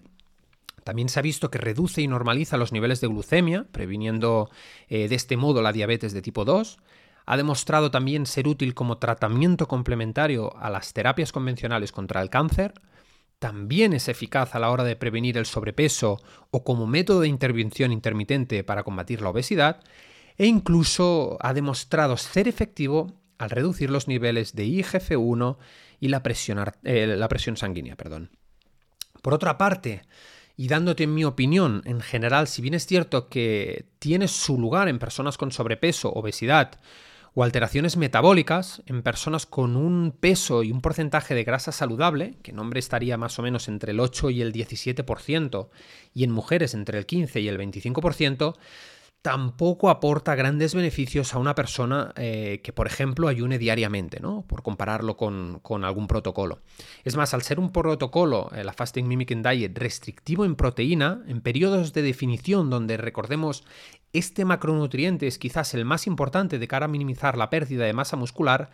también 0.83 1.09
se 1.09 1.19
ha 1.19 1.23
visto 1.23 1.51
que 1.51 1.57
reduce 1.57 2.01
y 2.01 2.07
normaliza 2.07 2.57
los 2.57 2.71
niveles 2.71 3.01
de 3.01 3.07
glucemia, 3.07 3.65
previniendo 3.71 4.49
eh, 4.87 5.07
de 5.07 5.15
este 5.15 5.37
modo 5.37 5.61
la 5.61 5.73
diabetes 5.73 6.13
de 6.13 6.21
tipo 6.21 6.45
2. 6.45 6.79
Ha 7.25 7.37
demostrado 7.37 7.91
también 7.91 8.25
ser 8.25 8.47
útil 8.47 8.73
como 8.73 8.97
tratamiento 8.97 9.67
complementario 9.67 10.55
a 10.57 10.69
las 10.69 10.93
terapias 10.93 11.31
convencionales 11.31 11.91
contra 11.91 12.21
el 12.21 12.29
cáncer. 12.29 12.73
También 13.37 13.93
es 13.93 14.07
eficaz 14.07 14.55
a 14.55 14.59
la 14.59 14.71
hora 14.71 14.83
de 14.83 14.95
prevenir 14.95 15.37
el 15.37 15.45
sobrepeso 15.45 16.19
o 16.51 16.63
como 16.63 16.87
método 16.87 17.21
de 17.21 17.27
intervención 17.27 17.91
intermitente 17.91 18.63
para 18.63 18.83
combatir 18.83 19.21
la 19.21 19.29
obesidad. 19.29 19.81
E 20.37 20.47
incluso 20.47 21.37
ha 21.41 21.53
demostrado 21.53 22.17
ser 22.17 22.47
efectivo 22.47 23.13
al 23.37 23.49
reducir 23.49 23.89
los 23.89 24.07
niveles 24.07 24.55
de 24.55 24.65
IGF-1 24.65 25.57
y 25.99 26.07
la 26.07 26.23
presión, 26.23 26.63
eh, 26.83 27.07
la 27.07 27.27
presión 27.27 27.57
sanguínea. 27.57 27.95
Perdón. 27.95 28.31
Por 29.21 29.33
otra 29.33 29.57
parte, 29.57 30.01
y 30.59 30.67
dándote 30.67 31.07
mi 31.07 31.23
opinión. 31.23 31.81
En 31.85 32.01
general, 32.01 32.45
si 32.49 32.61
bien 32.61 32.73
es 32.73 32.85
cierto 32.85 33.29
que 33.29 33.85
tiene 33.97 34.27
su 34.27 34.59
lugar 34.59 34.89
en 34.89 34.99
personas 34.99 35.37
con 35.37 35.53
sobrepeso, 35.53 36.11
obesidad 36.11 36.81
o 37.33 37.45
alteraciones 37.45 37.95
metabólicas, 37.95 38.83
en 38.85 39.01
personas 39.01 39.45
con 39.45 39.77
un 39.77 40.13
peso 40.19 40.61
y 40.63 40.73
un 40.73 40.81
porcentaje 40.81 41.33
de 41.33 41.45
grasa 41.45 41.71
saludable, 41.71 42.33
que 42.43 42.51
en 42.51 42.59
hombre 42.59 42.81
estaría 42.81 43.17
más 43.17 43.39
o 43.39 43.41
menos 43.41 43.69
entre 43.69 43.93
el 43.93 44.01
8 44.01 44.31
y 44.31 44.41
el 44.41 44.51
17%, 44.51 45.69
y 46.13 46.25
en 46.25 46.31
mujeres 46.31 46.73
entre 46.73 46.97
el 46.97 47.05
15 47.05 47.39
y 47.39 47.47
el 47.47 47.57
25%, 47.57 48.57
tampoco 49.21 49.89
aporta 49.89 50.35
grandes 50.35 50.73
beneficios 50.73 51.33
a 51.33 51.39
una 51.39 51.53
persona 51.53 52.13
eh, 52.15 52.61
que, 52.63 52.71
por 52.71 52.87
ejemplo, 52.87 53.27
ayune 53.27 53.57
diariamente, 53.57 54.19
¿no? 54.21 54.43
Por 54.43 54.63
compararlo 54.63 55.17
con, 55.17 55.61
algún 55.83 56.07
protocolo. 56.07 56.59
Es 57.03 57.17
más, 57.17 57.33
al 57.33 57.41
ser 57.41 57.59
un 57.59 57.71
protocolo, 57.71 58.49
eh, 58.55 58.63
la 58.63 58.73
Fasting 58.73 59.07
Mimicking 59.07 59.43
Diet, 59.43 59.77
restrictivo 59.77 60.45
en 60.45 60.55
proteína, 60.55 61.21
en 61.27 61.41
periodos 61.41 61.91
de 61.91 62.01
definición 62.01 62.69
donde 62.69 62.95
recordemos 62.97 63.65
este 64.13 64.45
macronutriente 64.45 65.27
es 65.27 65.37
quizás 65.37 65.73
el 65.73 65.85
más 65.85 66.07
importante 66.07 66.57
de 66.57 66.67
cara 66.67 66.85
a 66.85 66.89
minimizar 66.89 67.37
la 67.37 67.49
pérdida 67.49 67.85
de 67.85 67.93
masa 67.93 68.15
muscular, 68.15 68.71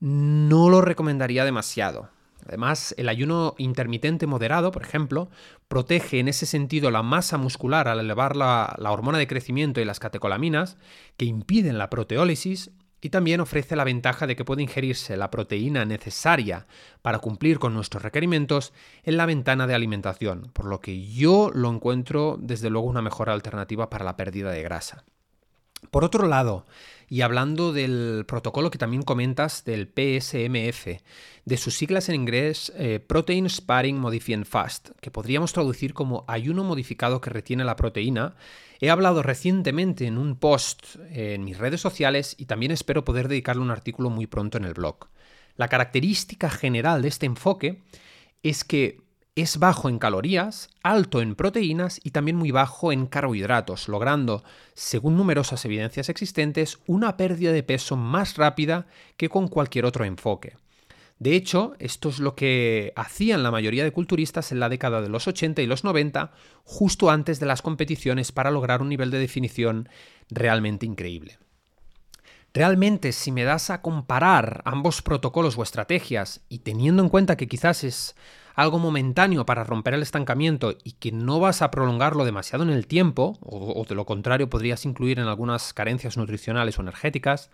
no 0.00 0.68
lo 0.68 0.82
recomendaría 0.82 1.44
demasiado. 1.44 2.10
Además, 2.46 2.94
el 2.98 3.08
ayuno 3.08 3.54
intermitente 3.58 4.26
moderado, 4.26 4.70
por 4.70 4.82
ejemplo, 4.82 5.30
protege 5.68 6.20
en 6.20 6.28
ese 6.28 6.46
sentido 6.46 6.90
la 6.90 7.02
masa 7.02 7.36
muscular 7.36 7.88
al 7.88 8.00
elevar 8.00 8.36
la, 8.36 8.74
hormona 8.80 9.18
de 9.18 9.26
crecimiento 9.26 9.80
y 9.80 9.84
las 9.84 10.00
catecolaminas, 10.00 10.76
que 11.16 11.24
impiden 11.24 11.78
la 11.78 11.90
proteólisis, 11.90 12.70
y 13.00 13.10
también 13.10 13.40
ofrece 13.40 13.76
la 13.76 13.84
ventaja 13.84 14.26
de 14.26 14.34
que 14.34 14.44
puede 14.44 14.62
ingerirse 14.62 15.16
la 15.16 15.30
proteína 15.30 15.84
necesaria 15.84 16.66
para 17.00 17.20
cumplir 17.20 17.60
con 17.60 17.72
nuestros 17.72 18.02
requerimientos 18.02 18.72
en 19.04 19.16
la 19.16 19.26
ventana 19.26 19.68
de 19.68 19.74
alimentación, 19.74 20.50
por 20.52 20.66
lo 20.66 20.80
que 20.80 21.06
yo 21.06 21.50
lo 21.54 21.70
encuentro 21.70 22.36
desde 22.40 22.70
luego 22.70 22.88
una 22.88 23.02
mejor 23.02 23.30
alternativa 23.30 23.88
para 23.88 24.04
la 24.04 24.16
pérdida 24.16 24.50
de 24.50 24.62
grasa. 24.62 25.04
Por 25.90 26.04
otro 26.04 26.26
lado, 26.26 26.66
y 27.08 27.22
hablando 27.22 27.72
del 27.72 28.24
protocolo 28.26 28.70
que 28.70 28.78
también 28.78 29.02
comentas 29.02 29.64
del 29.64 29.86
PSMF, 29.88 31.00
de 31.44 31.56
sus 31.56 31.74
siglas 31.74 32.08
en 32.08 32.16
inglés 32.16 32.72
eh, 32.76 33.00
Protein 33.00 33.48
Sparing 33.48 33.98
Modifying 33.98 34.44
Fast, 34.44 34.90
que 35.00 35.10
podríamos 35.10 35.52
traducir 35.52 35.94
como 35.94 36.24
ayuno 36.28 36.64
modificado 36.64 37.20
que 37.20 37.30
retiene 37.30 37.64
la 37.64 37.76
proteína, 37.76 38.36
he 38.80 38.90
hablado 38.90 39.22
recientemente 39.22 40.06
en 40.06 40.18
un 40.18 40.36
post 40.36 40.96
en 41.10 41.44
mis 41.44 41.58
redes 41.58 41.80
sociales 41.80 42.36
y 42.38 42.44
también 42.44 42.72
espero 42.72 43.04
poder 43.04 43.28
dedicarle 43.28 43.62
un 43.62 43.70
artículo 43.70 44.10
muy 44.10 44.26
pronto 44.26 44.58
en 44.58 44.64
el 44.64 44.74
blog. 44.74 45.08
La 45.56 45.68
característica 45.68 46.50
general 46.50 47.02
de 47.02 47.08
este 47.08 47.26
enfoque 47.26 47.82
es 48.42 48.62
que 48.64 49.07
es 49.42 49.58
bajo 49.58 49.88
en 49.88 49.98
calorías, 49.98 50.70
alto 50.82 51.20
en 51.20 51.34
proteínas 51.34 52.00
y 52.02 52.10
también 52.10 52.36
muy 52.36 52.50
bajo 52.50 52.92
en 52.92 53.06
carbohidratos, 53.06 53.88
logrando, 53.88 54.42
según 54.74 55.16
numerosas 55.16 55.64
evidencias 55.64 56.08
existentes, 56.08 56.78
una 56.86 57.16
pérdida 57.16 57.52
de 57.52 57.62
peso 57.62 57.96
más 57.96 58.36
rápida 58.36 58.86
que 59.16 59.28
con 59.28 59.48
cualquier 59.48 59.84
otro 59.84 60.04
enfoque. 60.04 60.56
De 61.18 61.34
hecho, 61.34 61.74
esto 61.78 62.08
es 62.08 62.20
lo 62.20 62.34
que 62.36 62.92
hacían 62.94 63.42
la 63.42 63.50
mayoría 63.50 63.84
de 63.84 63.92
culturistas 63.92 64.52
en 64.52 64.60
la 64.60 64.68
década 64.68 65.00
de 65.00 65.08
los 65.08 65.26
80 65.26 65.62
y 65.62 65.66
los 65.66 65.84
90, 65.84 66.32
justo 66.64 67.10
antes 67.10 67.40
de 67.40 67.46
las 67.46 67.62
competiciones 67.62 68.32
para 68.32 68.50
lograr 68.50 68.82
un 68.82 68.88
nivel 68.88 69.10
de 69.10 69.18
definición 69.18 69.88
realmente 70.30 70.86
increíble. 70.86 71.38
Realmente, 72.54 73.12
si 73.12 73.30
me 73.30 73.44
das 73.44 73.70
a 73.70 73.82
comparar 73.82 74.62
ambos 74.64 75.02
protocolos 75.02 75.58
o 75.58 75.62
estrategias, 75.62 76.40
y 76.48 76.60
teniendo 76.60 77.02
en 77.02 77.08
cuenta 77.08 77.36
que 77.36 77.46
quizás 77.46 77.84
es 77.84 78.16
algo 78.58 78.80
momentáneo 78.80 79.46
para 79.46 79.62
romper 79.62 79.94
el 79.94 80.02
estancamiento 80.02 80.74
y 80.82 80.94
que 80.94 81.12
no 81.12 81.38
vas 81.38 81.62
a 81.62 81.70
prolongarlo 81.70 82.24
demasiado 82.24 82.64
en 82.64 82.70
el 82.70 82.88
tiempo, 82.88 83.38
o, 83.40 83.86
de 83.88 83.94
lo 83.94 84.04
contrario 84.04 84.50
podrías 84.50 84.84
incluir 84.84 85.20
en 85.20 85.26
algunas 85.26 85.72
carencias 85.72 86.16
nutricionales 86.16 86.76
o 86.76 86.82
energéticas, 86.82 87.50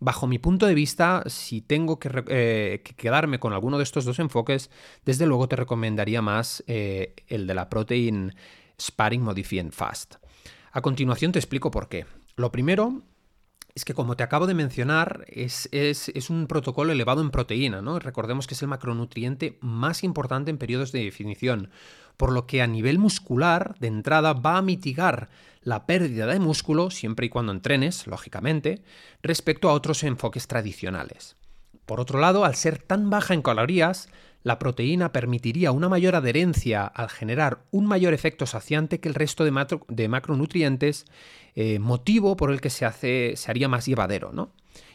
bajo 0.00 0.26
mi 0.26 0.40
punto 0.40 0.66
de 0.66 0.74
vista, 0.74 1.22
si 1.26 1.60
tengo 1.60 2.00
que, 2.00 2.24
eh, 2.26 2.82
quedarme 2.96 3.38
con 3.38 3.52
alguno 3.52 3.76
de 3.76 3.84
estos 3.84 4.04
dos 4.04 4.18
enfoques, 4.18 4.72
desde 5.04 5.24
luego 5.24 5.46
te 5.46 5.54
recomendaría 5.54 6.20
más 6.20 6.64
eh, 6.66 7.14
el 7.28 7.46
de 7.46 7.54
la 7.54 7.70
Protein 7.70 8.34
Sparring 8.76 9.22
Modifying 9.22 9.70
Fast. 9.70 10.16
A 10.72 10.80
continuación 10.80 11.30
te 11.30 11.38
explico 11.38 11.70
por 11.70 11.88
qué. 11.88 12.06
Lo 12.34 12.50
primero 12.50 13.02
es 13.74 13.84
que, 13.84 13.94
como 13.94 14.16
te 14.16 14.22
acabo 14.22 14.46
de 14.46 14.54
mencionar, 14.54 15.24
es, 15.28 15.68
un 16.28 16.46
protocolo 16.46 16.92
elevado 16.92 17.20
en 17.22 17.30
proteína, 17.30 17.82
¿no? 17.82 17.98
Recordemos 17.98 18.46
que 18.46 18.54
es 18.54 18.62
el 18.62 18.68
macronutriente 18.68 19.58
más 19.60 20.02
importante 20.02 20.50
en 20.50 20.58
periodos 20.58 20.92
de 20.92 21.04
definición, 21.04 21.70
por 22.16 22.32
lo 22.32 22.46
que 22.46 22.62
a 22.62 22.66
nivel 22.66 22.98
muscular, 22.98 23.76
de 23.78 23.88
entrada, 23.88 24.32
va 24.32 24.58
a 24.58 24.62
mitigar 24.62 25.30
la 25.62 25.86
pérdida 25.86 26.26
de 26.26 26.40
músculo, 26.40 26.90
siempre 26.90 27.26
y 27.26 27.28
cuando 27.28 27.52
entrenes, 27.52 28.06
lógicamente, 28.06 28.82
respecto 29.22 29.68
a 29.68 29.72
otros 29.72 30.02
enfoques 30.02 30.46
tradicionales. 30.46 31.36
Por 31.86 32.00
otro 32.00 32.18
lado, 32.18 32.44
al 32.44 32.54
ser 32.54 32.78
tan 32.78 33.10
baja 33.10 33.34
en 33.34 33.42
calorías, 33.42 34.08
la 34.42 34.58
proteína 34.58 35.12
permitiría 35.12 35.72
una 35.72 35.88
mayor 35.88 36.14
adherencia 36.16 36.84
al 36.86 37.10
generar 37.10 37.64
un 37.70 37.86
mayor 37.86 38.14
efecto 38.14 38.46
saciante 38.46 39.00
que 39.00 39.08
el 39.08 39.14
resto 39.14 39.44
de, 39.44 40.08
macronutrientes, 40.08 41.04
eh, 41.54 41.78
motivo 41.78 42.36
por 42.36 42.50
el 42.50 42.60
que 42.60 42.70
se, 42.70 42.84
hace, 42.84 43.34
se 43.36 43.50
haría 43.50 43.68
más 43.68 43.86
llevadero. 43.86 44.32
¿no? 44.32 44.52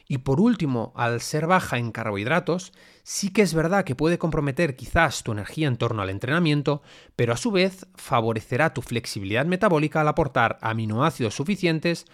Y 0.07 0.19
por 0.19 0.39
último, 0.39 0.93
al 0.95 1.19
ser 1.21 1.47
baja 1.47 1.77
en 1.77 1.91
carbohidratos, 1.91 2.73
sí 3.03 3.29
que 3.31 3.41
es 3.41 3.53
verdad 3.53 3.83
que 3.85 3.95
puede 3.95 4.17
comprometer 4.17 4.75
quizás 4.75 5.23
tu 5.23 5.31
energía 5.31 5.67
en 5.67 5.77
torno 5.77 6.01
al 6.01 6.09
entrenamiento, 6.09 6.81
pero 7.15 7.33
a 7.33 7.37
su 7.37 7.51
vez 7.51 7.87
favorecerá 7.95 8.73
tu 8.73 8.81
flexibilidad 8.81 9.45
metabólica 9.45 10.01
al 10.01 10.07
aportar 10.07 10.59
aminoácidos 10.61 11.35
suficientes 11.35 12.05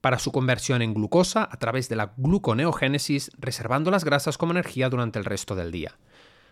para 0.00 0.18
su 0.18 0.30
conversión 0.30 0.82
en 0.82 0.94
glucosa 0.94 1.48
a 1.50 1.56
través 1.56 1.88
de 1.88 1.96
la 1.96 2.12
gluconeogénesis, 2.16 3.30
reservando 3.38 3.90
las 3.90 4.04
grasas 4.04 4.38
como 4.38 4.52
energía 4.52 4.90
durante 4.90 5.18
el 5.18 5.24
resto 5.24 5.54
del 5.54 5.72
día. 5.72 5.96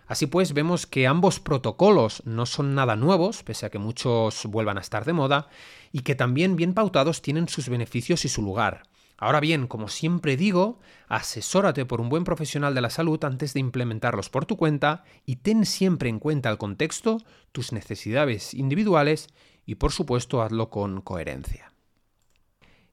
Así 0.06 0.26
pues, 0.26 0.52
vemos 0.52 0.86
que 0.86 1.06
ambos 1.06 1.40
protocolos 1.40 2.22
no 2.24 2.46
son 2.46 2.74
nada 2.74 2.96
nuevos, 2.96 3.42
pese 3.42 3.66
a 3.66 3.70
que 3.70 3.78
muchos 3.78 4.46
vuelvan 4.46 4.78
a 4.78 4.80
estar 4.80 5.04
de 5.04 5.12
moda, 5.12 5.48
y 5.92 6.00
que 6.00 6.14
también 6.14 6.56
bien 6.56 6.74
pautados 6.74 7.22
tienen 7.22 7.48
sus 7.48 7.68
beneficios 7.68 8.24
y 8.24 8.28
su 8.28 8.42
lugar. 8.42 8.84
Ahora 9.18 9.40
bien, 9.40 9.66
como 9.66 9.88
siempre 9.88 10.36
digo, 10.36 10.78
asesórate 11.08 11.86
por 11.86 12.00
un 12.00 12.10
buen 12.10 12.24
profesional 12.24 12.74
de 12.74 12.82
la 12.82 12.90
salud 12.90 13.22
antes 13.24 13.54
de 13.54 13.60
implementarlos 13.60 14.28
por 14.28 14.44
tu 14.44 14.56
cuenta 14.56 15.04
y 15.24 15.36
ten 15.36 15.64
siempre 15.64 16.10
en 16.10 16.18
cuenta 16.18 16.50
el 16.50 16.58
contexto, 16.58 17.22
tus 17.52 17.72
necesidades 17.72 18.52
individuales 18.52 19.28
y 19.64 19.76
por 19.76 19.92
supuesto 19.92 20.42
hazlo 20.42 20.68
con 20.68 21.00
coherencia. 21.00 21.72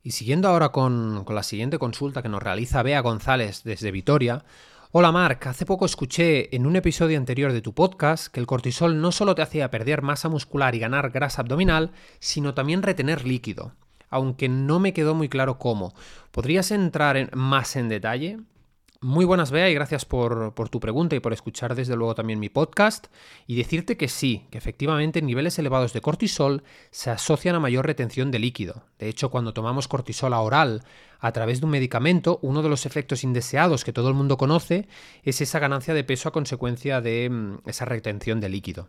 Y 0.02 0.12
siguiendo 0.12 0.47
ahora 0.47 0.69
con, 0.69 1.23
con 1.26 1.36
la 1.36 1.43
siguiente 1.43 1.78
consulta 1.78 2.21
que 2.21 2.30
nos 2.30 2.43
realiza 2.43 2.84
Bea 2.84 3.02
González 3.02 3.63
desde 3.63 3.91
Vitoria, 3.91 4.45
Hola 4.95 5.12
Marc, 5.12 5.47
hace 5.47 5.65
poco 5.65 5.88
escuché 5.88 6.56
en 6.56 6.67
un 6.67 6.75
episodio 6.75 7.17
anterior 7.17 7.51
de 7.51 7.63
tu 7.63 7.73
podcast 7.73 8.27
que 8.27 8.39
el 8.39 8.45
cortisol 8.45 9.01
no 9.01 9.12
solo 9.12 9.34
te 9.34 9.41
hacía 9.41 9.71
perder 9.71 10.03
masa 10.03 10.29
muscular 10.29 10.75
y 10.75 10.79
ganar 10.79 11.10
grasa 11.10 11.41
abdominal, 11.41 11.89
sino 12.19 12.53
también 12.53 12.84
retener 12.84 13.25
líquido, 13.25 13.73
aunque 14.12 14.49
no 14.49 14.79
me 14.79 14.93
quedó 14.93 15.15
muy 15.15 15.29
claro 15.29 15.58
cómo. 15.58 15.95
¿Podrías 16.29 16.69
entrar 16.69 17.36
más 17.36 17.75
en 17.75 17.89
detalle? 17.89 18.38
Muy 19.03 19.25
buenas, 19.25 19.51
Bea, 19.51 19.69
y 19.69 19.73
gracias 19.73 20.05
por, 20.05 20.53
tu 20.69 20.79
pregunta 20.79 21.13
y 21.13 21.19
por 21.19 21.33
escuchar 21.33 21.75
desde 21.75 21.97
luego 21.97 22.15
también 22.15 22.39
mi 22.39 22.47
podcast. 22.47 23.07
Y 23.47 23.57
decirte 23.57 23.97
que 23.97 24.07
sí, 24.07 24.47
que 24.49 24.57
efectivamente 24.57 25.21
niveles 25.21 25.59
elevados 25.59 25.91
de 25.91 25.99
cortisol 25.99 26.63
se 26.89 27.09
asocian 27.09 27.55
a 27.55 27.59
mayor 27.59 27.85
retención 27.85 28.31
de 28.31 28.39
líquido. 28.39 28.85
De 28.99 29.09
hecho, 29.09 29.29
cuando 29.29 29.53
tomamos 29.53 29.89
cortisol 29.89 30.31
a 30.31 30.39
oral 30.39 30.85
a 31.19 31.33
través 31.33 31.59
de 31.59 31.65
un 31.65 31.73
medicamento, 31.73 32.39
uno 32.41 32.63
de 32.63 32.69
los 32.69 32.85
efectos 32.85 33.25
indeseados 33.25 33.83
que 33.83 33.91
todo 33.91 34.07
el 34.07 34.15
mundo 34.15 34.37
conoce 34.37 34.87
es 35.23 35.41
esa 35.41 35.59
ganancia 35.59 35.93
de 35.93 36.05
peso 36.05 36.29
a 36.29 36.31
consecuencia 36.31 37.01
de 37.01 37.29
mm, 37.29 37.57
esa 37.65 37.83
retención 37.83 38.39
de 38.39 38.47
líquido. 38.47 38.87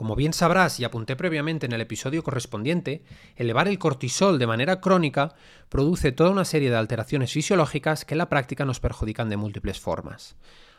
Como 0.00 0.16
bien 0.16 0.32
sabrás 0.32 0.80
y 0.80 0.84
apunté 0.84 1.14
previamente 1.14 1.66
en 1.66 1.72
el 1.72 1.82
episodio 1.82 2.22
correspondiente, 2.22 3.04
elevar 3.36 3.68
el 3.68 3.78
cortisol 3.78 4.38
de 4.38 4.46
manera 4.46 4.80
crónica 4.80 5.34
produce 5.68 6.10
toda 6.10 6.30
una 6.30 6.46
serie 6.46 6.70
de 6.70 6.76
alteraciones 6.78 7.34
fisiológicas 7.34 8.06
que 8.06 8.14
en 8.14 8.18
la 8.18 8.30
práctica 8.30 8.64
nos 8.64 8.80
perjudican 8.80 9.28
de 9.28 9.36
múltiples 9.36 9.78
formas. 9.78 10.36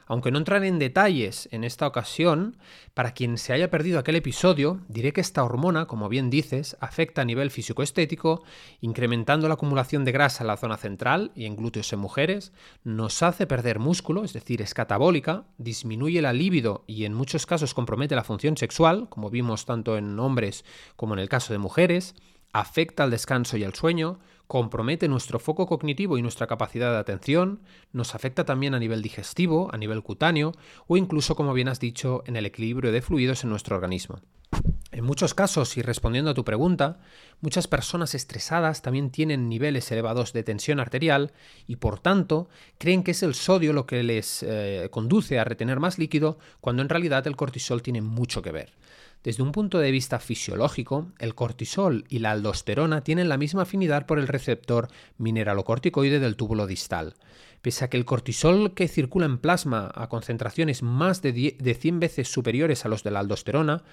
Aunque 0.08 0.32
no 0.32 0.38
entraré 0.38 0.68
en 0.68 0.80
detalles 0.80 1.48
en 1.52 1.64
esta 1.64 1.88
ocasión, 1.88 2.58
para 2.94 3.14
quien 3.14 3.38
se 3.38 3.54
haya 3.54 3.70
perdido 3.70 4.00
aquel 4.00 4.16
episodio, 4.16 4.80
diré 4.88 5.14
que 5.14 5.22
esta 5.22 5.44
hormona, 5.44 5.86
como 5.86 6.10
bien 6.10 6.30
dices, 6.30 6.78
afecta 6.80 7.22
a 7.22 7.26
nivel 7.26 7.52
físico-estético, 7.52 8.44
incrementando 8.82 9.48
la 9.48 9.54
acumulación 9.54 10.06
de 10.06 10.12
grasa 10.12 10.44
en 10.44 10.48
la 10.48 10.58
zona 10.58 10.78
central 10.78 11.32
y 11.36 11.46
en 11.46 11.56
glúteos 11.56 11.92
en 11.94 12.00
mujeres, 12.00 12.52
nos 12.84 13.24
hace 13.24 13.48
perder 13.48 13.80
músculo, 13.80 14.24
es 14.24 14.34
decir, 14.34 14.62
es 14.62 14.74
catabólica, 14.74 15.46
disminuye 15.58 16.22
la 16.22 16.34
libido 16.34 16.84
y 16.88 17.06
en 17.06 17.14
muchos 17.14 17.46
casos 17.46 17.74
compromete 17.74 18.16
la 18.16 18.24
función 18.24 18.58
sexual, 18.58 19.08
como 19.10 19.30
vimos 19.30 19.66
tanto 19.66 19.98
en 19.98 20.20
hombres 20.20 20.66
como 20.96 21.14
en 21.14 21.20
el 21.20 21.30
caso 21.30 21.54
de 21.54 21.60
mujeres, 21.60 22.16
afecta 22.54 23.04
al 23.04 23.12
descanso 23.12 23.58
y 23.58 23.64
al 23.64 23.74
sueño, 23.74 24.20
compromete 24.52 25.08
nuestro 25.08 25.40
foco 25.40 25.66
cognitivo 25.66 26.18
y 26.18 26.22
nuestra 26.22 26.46
capacidad 26.46 26.92
de 26.92 26.98
atención, 26.98 27.62
nos 27.94 28.16
afecta 28.16 28.44
también 28.44 28.74
a 28.74 28.80
nivel 28.80 29.02
digestivo, 29.02 29.74
a 29.74 29.78
nivel 29.78 30.04
cutáneo 30.04 30.52
o 30.88 30.98
incluso, 30.98 31.38
como 31.38 31.54
bien 31.54 31.70
has 31.70 31.80
dicho, 31.80 32.22
en 32.26 32.36
el 32.36 32.46
equilibrio 32.46 32.92
de 32.92 33.02
fluidos 33.02 33.46
en 33.46 33.50
nuestro 33.50 33.78
organismo. 33.78 34.20
En 34.92 35.06
muchos 35.06 35.34
casos, 35.34 35.78
y 35.78 35.82
respondiendo 35.82 36.32
a 36.32 36.34
tu 36.34 36.44
pregunta, 36.44 37.00
muchas 37.40 37.70
personas 37.70 38.14
estresadas 38.14 38.82
también 38.82 39.10
tienen 39.10 39.48
niveles 39.48 39.90
elevados 39.90 40.34
de 40.34 40.44
tensión 40.44 40.82
arterial 40.82 41.32
y 41.66 41.78
por 41.78 42.00
tanto 42.00 42.50
creen 42.78 43.04
que 43.04 43.12
es 43.12 43.24
el 43.24 43.36
sodio 43.36 43.72
lo 43.72 43.86
que 43.86 44.04
les 44.04 44.44
eh, 44.44 44.90
conduce 44.92 45.40
a 45.40 45.46
retener 45.46 45.80
más 45.80 45.98
líquido 45.98 46.40
cuando 46.60 46.82
en 46.82 46.90
realidad 46.90 47.26
el 47.26 47.38
cortisol 47.38 47.82
tiene 47.82 48.02
mucho 48.02 48.42
que 48.42 48.52
ver. 48.52 48.74
Desde 49.24 49.44
un 49.44 49.52
punto 49.52 49.78
de 49.78 49.92
vista 49.92 50.20
fisiológico, 50.20 51.12
el 51.20 51.36
cortisol 51.36 52.06
y 52.10 52.20
la 52.20 52.32
aldosterona 52.32 53.04
tienen 53.04 53.30
la 53.30 53.38
misma 53.38 53.64
afinidad 53.64 54.08
por 54.08 54.18
el 54.18 54.28
receptor 54.28 54.88
mineralocorticoide 55.20 56.20
del 56.20 56.36
túbulo 56.36 56.66
distal. 56.66 57.14
Pese 57.62 57.86
a 57.86 57.90
que 57.90 57.98
el 57.98 58.06
cortisol 58.06 58.74
que 58.74 58.88
circula 58.88 59.28
en 59.28 59.38
plasma 59.38 59.92
a 59.94 60.10
concentraciones 60.10 60.82
más 60.82 61.22
de 61.22 61.78
100 61.80 62.00
veces 62.00 62.30
superiores 62.30 62.84
a 62.84 62.90
los 62.90 63.04
de 63.04 63.12
la 63.12 63.20
aldosterona, 63.20 63.84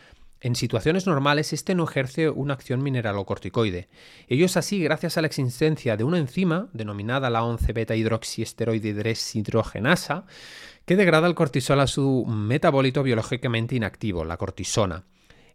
en 0.40 0.54
situaciones 0.54 1.06
normales 1.06 1.52
este 1.52 1.74
no 1.74 1.84
ejerce 1.84 2.30
una 2.30 2.54
acción 2.54 2.82
mineralocorticoide. 2.82 3.90
Ello 4.28 4.46
es 4.46 4.56
así 4.56 4.82
gracias 4.82 5.18
a 5.18 5.20
la 5.20 5.26
existencia 5.26 5.98
de 5.98 6.04
una 6.04 6.18
enzima, 6.18 6.70
denominada 6.72 7.28
la 7.28 7.42
11-beta 7.42 7.96
hidroxiesteroide 7.96 8.94
deshidrogenasa, 8.94 10.24
que 10.86 10.96
degrada 10.96 11.26
el 11.26 11.34
cortisol 11.34 11.80
a 11.80 11.86
su 11.86 12.24
metabolito 12.26 13.02
biológicamente 13.02 13.76
inactivo, 13.76 14.24
la 14.24 14.38
cortisona. 14.38 15.04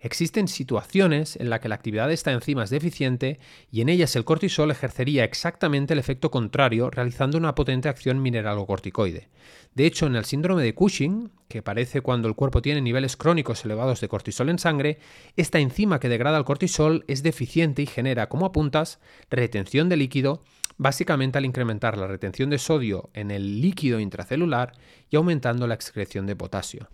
Existen 0.04 0.50
situaciones 0.50 1.38
en 1.38 1.50
las 1.50 1.62
que 1.62 1.70
la 1.70 1.76
actividad 1.76 2.10
de 2.10 2.14
esta 2.14 2.34
enzima 2.34 2.66
es 2.66 2.70
deficiente 2.70 3.40
y 3.72 3.80
en 3.80 3.88
ellas 3.88 4.18
el 4.18 4.26
cortisol 4.26 4.70
ejercería 4.70 5.24
exactamente 5.24 5.94
el 5.94 6.00
efecto 6.00 6.30
contrario, 6.30 6.90
realizando 6.90 7.38
una 7.38 7.56
potente 7.56 7.88
acción 7.88 8.22
mineralocorticoide. 8.22 9.30
De 9.76 9.86
hecho, 9.86 10.06
en 10.06 10.18
el 10.18 10.26
síndrome 10.26 10.62
de 10.62 10.76
Cushing, 10.76 11.32
que 11.48 11.62
parece 11.62 12.02
cuando 12.02 12.28
el 12.28 12.36
cuerpo 12.36 12.62
tiene 12.62 12.82
niveles 12.82 13.16
crónicos 13.16 13.64
elevados 13.64 14.02
de 14.02 14.10
cortisol 14.10 14.50
en 14.50 14.60
sangre, 14.60 15.00
esta 15.38 15.60
enzima 15.60 16.02
que 16.02 16.10
degrada 16.10 16.38
el 16.38 16.44
cortisol 16.44 17.06
es 17.08 17.24
deficiente 17.24 17.82
y 17.82 17.86
genera, 17.86 18.28
como 18.28 18.46
apuntas, 18.46 19.00
retención 19.30 19.88
de 19.88 19.96
líquido, 19.96 20.44
básicamente 20.78 21.38
al 21.38 21.46
incrementar 21.46 21.98
la 21.98 22.08
retención 22.08 22.50
de 22.50 22.58
sodio 22.58 23.10
en 23.14 23.32
el 23.32 23.62
líquido 23.62 24.02
intracelular 24.02 24.74
y 25.10 25.16
aumentando 25.16 25.66
la 25.66 25.76
excreción 25.76 26.28
de 26.28 26.36
potasio. 26.36 26.90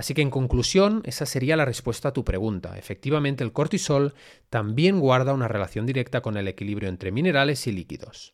Así 0.00 0.14
que 0.14 0.22
en 0.22 0.30
conclusión, 0.30 1.02
esa 1.04 1.26
sería 1.26 1.58
la 1.58 1.66
respuesta 1.66 2.08
a 2.08 2.12
tu 2.14 2.24
pregunta. 2.24 2.78
Efectivamente, 2.78 3.44
el 3.44 3.52
cortisol 3.52 4.14
también 4.48 4.98
guarda 4.98 5.34
una 5.34 5.46
relación 5.46 5.84
directa 5.84 6.22
con 6.22 6.38
el 6.38 6.48
equilibrio 6.48 6.88
entre 6.88 7.12
minerales 7.12 7.66
y 7.66 7.72
líquidos. 7.72 8.32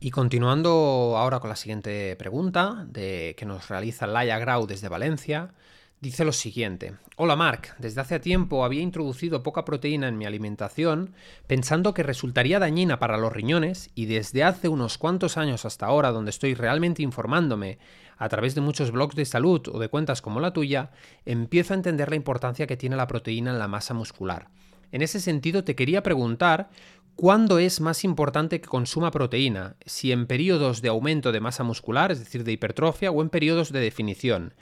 Y 0.00 0.10
continuando 0.12 1.16
ahora 1.18 1.40
con 1.40 1.50
la 1.50 1.56
siguiente 1.56 2.16
pregunta 2.16 2.86
de, 2.88 3.34
que 3.36 3.44
nos 3.44 3.68
realiza 3.68 4.06
Laia 4.06 4.38
Grau 4.38 4.66
desde 4.66 4.88
Valencia, 4.88 5.52
dice 6.00 6.24
lo 6.24 6.32
siguiente. 6.32 6.94
Hola 7.16 7.36
Marc, 7.36 7.76
desde 7.78 8.00
hace 8.00 8.18
tiempo 8.18 8.64
había 8.64 8.80
introducido 8.80 9.42
poca 9.42 9.66
proteína 9.66 10.08
en 10.08 10.16
mi 10.16 10.24
alimentación 10.24 11.14
pensando 11.46 11.92
que 11.92 12.02
resultaría 12.02 12.58
dañina 12.58 12.98
para 12.98 13.18
los 13.18 13.32
riñones 13.32 13.90
y 13.94 14.06
desde 14.06 14.42
hace 14.42 14.68
unos 14.68 14.96
cuantos 14.96 15.36
años 15.36 15.66
hasta 15.66 15.84
ahora 15.84 16.12
donde 16.12 16.30
estoy 16.30 16.54
realmente 16.54 17.02
informándome 17.02 17.78
a 18.16 18.28
través 18.28 18.54
de 18.54 18.60
muchos 18.60 18.90
blogs 18.90 19.16
de 19.16 19.24
salud 19.24 19.62
o 19.72 19.78
de 19.78 19.88
cuentas 19.88 20.22
como 20.22 20.40
la 20.40 20.52
tuya, 20.52 20.90
empiezo 21.24 21.74
a 21.74 21.76
entender 21.76 22.10
la 22.10 22.16
importancia 22.16 22.66
que 22.66 22.76
tiene 22.76 22.96
la 22.96 23.06
proteína 23.06 23.50
en 23.50 23.58
la 23.58 23.68
masa 23.68 23.94
muscular. 23.94 24.48
En 24.92 25.02
ese 25.02 25.20
sentido, 25.20 25.64
te 25.64 25.74
quería 25.74 26.02
preguntar 26.02 26.70
¿Cuándo 27.16 27.60
es 27.60 27.80
más 27.80 28.02
importante 28.02 28.60
que 28.60 28.66
consuma 28.66 29.12
proteína? 29.12 29.76
Si 29.86 30.10
en 30.10 30.26
periodos 30.26 30.82
de 30.82 30.88
aumento 30.88 31.30
de 31.30 31.38
masa 31.38 31.62
muscular, 31.62 32.10
es 32.10 32.18
decir, 32.18 32.42
de 32.42 32.50
hipertrofia, 32.50 33.12
o 33.12 33.22
en 33.22 33.28
periodos 33.28 33.70
de 33.70 33.78
definición. 33.78 34.54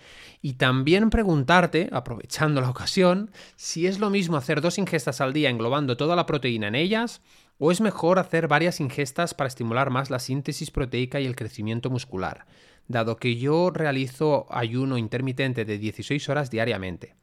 Y 0.42 0.54
también 0.54 1.08
preguntarte, 1.08 1.88
aprovechando 1.92 2.60
la 2.60 2.68
ocasión, 2.68 3.30
si 3.56 3.86
es 3.86 4.00
lo 4.00 4.10
mismo 4.10 4.36
hacer 4.36 4.60
dos 4.60 4.76
ingestas 4.76 5.22
al 5.22 5.32
día 5.32 5.48
englobando 5.48 5.96
toda 5.96 6.14
la 6.14 6.26
proteína 6.26 6.68
en 6.68 6.74
ellas, 6.74 7.22
o 7.56 7.72
es 7.72 7.80
mejor 7.80 8.18
hacer 8.18 8.48
varias 8.48 8.80
ingestas 8.80 9.32
para 9.32 9.48
estimular 9.48 9.88
más 9.88 10.10
la 10.10 10.18
síntesis 10.18 10.70
proteica 10.70 11.20
y 11.20 11.26
el 11.26 11.36
crecimiento 11.36 11.88
muscular 11.88 12.44
dado 12.88 13.16
que 13.16 13.36
yo 13.36 13.70
realizo 13.70 14.46
ayuno 14.50 14.98
intermitente 14.98 15.64
de 15.64 15.78
16 15.78 16.28
horas 16.28 16.50
diariamente. 16.50 17.14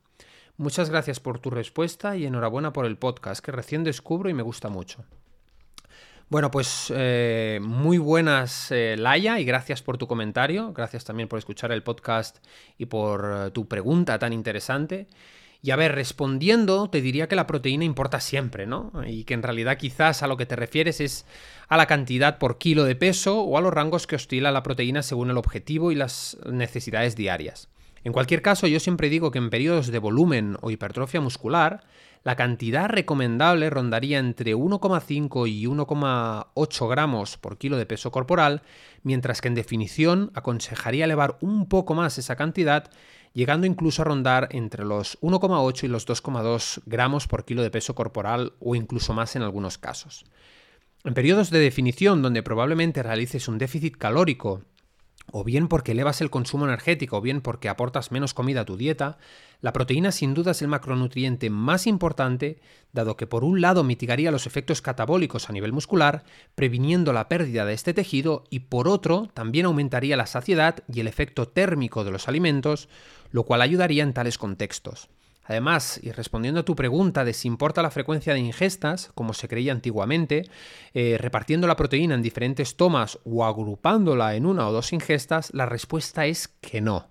Muchas 0.57 0.89
gracias 0.89 1.19
por 1.19 1.39
tu 1.39 1.49
respuesta 1.49 2.17
y 2.17 2.25
enhorabuena 2.25 2.73
por 2.73 2.85
el 2.85 2.97
podcast 2.97 3.43
que 3.43 3.51
recién 3.51 3.83
descubro 3.83 4.29
y 4.29 4.33
me 4.33 4.43
gusta 4.43 4.69
mucho. 4.69 5.05
Bueno, 6.29 6.51
pues 6.51 6.93
eh, 6.95 7.59
muy 7.59 7.97
buenas, 7.97 8.71
eh, 8.71 8.95
Laia, 8.99 9.39
y 9.39 9.45
gracias 9.45 9.81
por 9.81 9.97
tu 9.97 10.05
comentario. 10.05 10.73
Gracias 10.73 11.03
también 11.03 11.27
por 11.27 11.39
escuchar 11.39 11.71
el 11.71 11.81
podcast 11.81 12.45
y 12.77 12.85
por 12.85 13.47
eh, 13.47 13.51
tu 13.51 13.67
pregunta 13.67 14.19
tan 14.19 14.31
interesante. 14.31 15.07
Y 15.61 15.71
a 15.71 15.75
ver, 15.75 15.93
respondiendo, 15.93 16.89
te 16.89 17.01
diría 17.01 17.27
que 17.27 17.35
la 17.35 17.45
proteína 17.45 17.83
importa 17.83 18.21
siempre, 18.21 18.65
¿no? 18.65 18.93
Y 19.05 19.25
que 19.25 19.33
en 19.33 19.43
realidad 19.43 19.77
quizás 19.77 20.23
a 20.23 20.27
lo 20.27 20.37
que 20.37 20.45
te 20.45 20.55
refieres 20.55 21.01
es 21.01 21.25
a 21.67 21.75
la 21.75 21.85
cantidad 21.85 22.37
por 22.37 22.57
kilo 22.57 22.85
de 22.85 22.95
peso 22.95 23.41
o 23.41 23.57
a 23.57 23.61
los 23.61 23.73
rangos 23.73 24.07
que 24.07 24.15
oscila 24.15 24.51
la 24.51 24.63
proteína 24.63 25.03
según 25.03 25.29
el 25.29 25.37
objetivo 25.37 25.91
y 25.91 25.95
las 25.95 26.37
necesidades 26.49 27.17
diarias. 27.17 27.67
En 28.05 28.13
cualquier 28.13 28.41
caso, 28.41 28.67
yo 28.67 28.79
siempre 28.79 29.09
digo 29.09 29.31
que 29.31 29.39
en 29.39 29.49
periodos 29.49 29.87
de 29.87 29.99
volumen 29.99 30.55
o 30.61 30.71
hipertrofia 30.71 31.19
muscular, 31.19 31.83
la 32.23 32.35
cantidad 32.35 32.89
recomendable 32.89 33.69
rondaría 33.69 34.19
entre 34.19 34.55
1,5 34.55 35.49
y 35.49 35.65
1,8 35.65 36.89
gramos 36.89 37.37
por 37.37 37.57
kilo 37.57 37.77
de 37.77 37.85
peso 37.85 38.11
corporal, 38.11 38.61
mientras 39.03 39.41
que 39.41 39.47
en 39.47 39.55
definición 39.55 40.31
aconsejaría 40.33 41.05
elevar 41.05 41.37
un 41.41 41.67
poco 41.67 41.95
más 41.95 42.17
esa 42.17 42.35
cantidad, 42.35 42.89
llegando 43.33 43.67
incluso 43.67 44.01
a 44.01 44.05
rondar 44.05 44.49
entre 44.51 44.85
los 44.85 45.19
1,8 45.21 45.83
y 45.83 45.87
los 45.87 46.07
2,2 46.07 46.81
gramos 46.85 47.27
por 47.27 47.45
kilo 47.45 47.61
de 47.61 47.71
peso 47.71 47.95
corporal 47.95 48.53
o 48.59 48.75
incluso 48.75 49.13
más 49.13 49.35
en 49.35 49.41
algunos 49.41 49.77
casos. 49.77 50.25
En 51.03 51.13
periodos 51.13 51.49
de 51.49 51.59
definición 51.59 52.21
donde 52.21 52.43
probablemente 52.43 53.03
realices 53.03 53.47
un 53.47 53.57
déficit 53.57 53.97
calórico 53.97 54.63
o 55.31 55.43
bien 55.43 55.67
porque 55.67 55.91
elevas 55.91 56.21
el 56.21 56.29
consumo 56.29 56.65
energético, 56.65 57.17
o 57.17 57.21
bien 57.21 57.41
porque 57.41 57.69
aportas 57.69 58.11
menos 58.11 58.33
comida 58.33 58.61
a 58.61 58.65
tu 58.65 58.77
dieta, 58.77 59.17
la 59.61 59.73
proteína 59.73 60.11
sin 60.11 60.33
duda 60.33 60.51
es 60.51 60.61
el 60.61 60.69
macronutriente 60.69 61.49
más 61.49 61.85
importante, 61.85 62.61
dado 62.93 63.17
que 63.17 63.27
por 63.27 63.43
un 63.43 63.59
lado 63.59 63.83
mitigaría 63.83 64.31
los 64.31 64.47
efectos 64.47 64.81
catabólicos 64.81 65.49
a 65.49 65.53
nivel 65.53 65.73
muscular, 65.73 66.23
previniendo 66.55 67.11
la 67.11 67.27
pérdida 67.27 67.65
de 67.65 67.73
este 67.73 67.93
tejido, 67.93 68.45
y 68.49 68.59
por 68.59 68.87
otro 68.87 69.29
también 69.33 69.65
aumentaría 69.65 70.15
la 70.15 70.27
saciedad 70.27 70.83
y 70.87 71.01
el 71.01 71.07
efecto 71.07 71.47
térmico 71.47 72.05
de 72.05 72.11
los 72.11 72.29
alimentos, 72.29 72.87
lo 73.31 73.43
cual 73.43 73.61
ayudaría 73.61 74.03
en 74.03 74.13
tales 74.13 74.37
contextos. 74.37 75.09
Además, 75.43 75.99
y 76.03 76.11
respondiendo 76.11 76.59
a 76.59 76.65
tu 76.65 76.75
pregunta 76.75 77.25
de 77.25 77.33
si 77.33 77.47
importa 77.47 77.81
la 77.81 77.89
frecuencia 77.89 78.33
de 78.33 78.39
ingestas, 78.39 79.11
como 79.15 79.33
se 79.33 79.47
creía 79.47 79.71
antiguamente, 79.71 80.43
eh, 80.93 81.17
repartiendo 81.19 81.65
la 81.65 81.75
proteína 81.75 82.13
en 82.13 82.21
diferentes 82.21 82.77
tomas 82.77 83.17
o 83.25 83.43
agrupándola 83.43 84.35
en 84.35 84.45
una 84.45 84.67
o 84.67 84.71
dos 84.71 84.93
ingestas, 84.93 85.51
la 85.53 85.65
respuesta 85.65 86.27
es 86.27 86.47
que 86.47 86.81
no. 86.81 87.07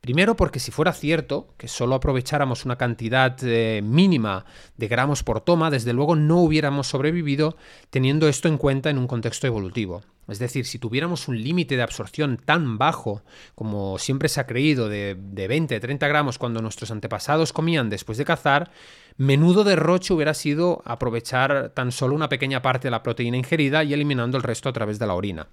Primero 0.00 0.36
porque 0.36 0.60
si 0.60 0.70
fuera 0.70 0.92
cierto 0.92 1.48
que 1.56 1.66
solo 1.66 1.96
aprovecháramos 1.96 2.64
una 2.64 2.78
cantidad 2.78 3.36
eh, 3.42 3.80
mínima 3.82 4.44
de 4.76 4.86
gramos 4.86 5.24
por 5.24 5.40
toma, 5.40 5.70
desde 5.70 5.92
luego 5.92 6.14
no 6.14 6.38
hubiéramos 6.38 6.86
sobrevivido 6.86 7.56
teniendo 7.90 8.28
esto 8.28 8.48
en 8.48 8.58
cuenta 8.58 8.90
en 8.90 8.98
un 8.98 9.08
contexto 9.08 9.46
evolutivo. 9.48 10.02
Es 10.28 10.38
decir, 10.38 10.66
si 10.66 10.78
tuviéramos 10.78 11.26
un 11.26 11.42
límite 11.42 11.76
de 11.76 11.82
absorción 11.82 12.36
tan 12.36 12.78
bajo 12.78 13.22
como 13.54 13.98
siempre 13.98 14.28
se 14.28 14.40
ha 14.40 14.46
creído 14.46 14.88
de, 14.88 15.16
de 15.18 15.48
20-30 15.48 16.06
gramos 16.06 16.38
cuando 16.38 16.62
nuestros 16.62 16.90
antepasados 16.90 17.52
comían 17.52 17.90
después 17.90 18.18
de 18.18 18.24
cazar, 18.24 18.70
menudo 19.16 19.64
derroche 19.64 20.12
hubiera 20.12 20.34
sido 20.34 20.80
aprovechar 20.84 21.70
tan 21.70 21.90
solo 21.92 22.14
una 22.14 22.28
pequeña 22.28 22.62
parte 22.62 22.86
de 22.86 22.92
la 22.92 23.02
proteína 23.02 23.38
ingerida 23.38 23.82
y 23.84 23.94
eliminando 23.94 24.36
el 24.36 24.44
resto 24.44 24.68
a 24.68 24.72
través 24.72 24.98
de 24.98 25.06
la 25.06 25.14
orina. 25.14 25.48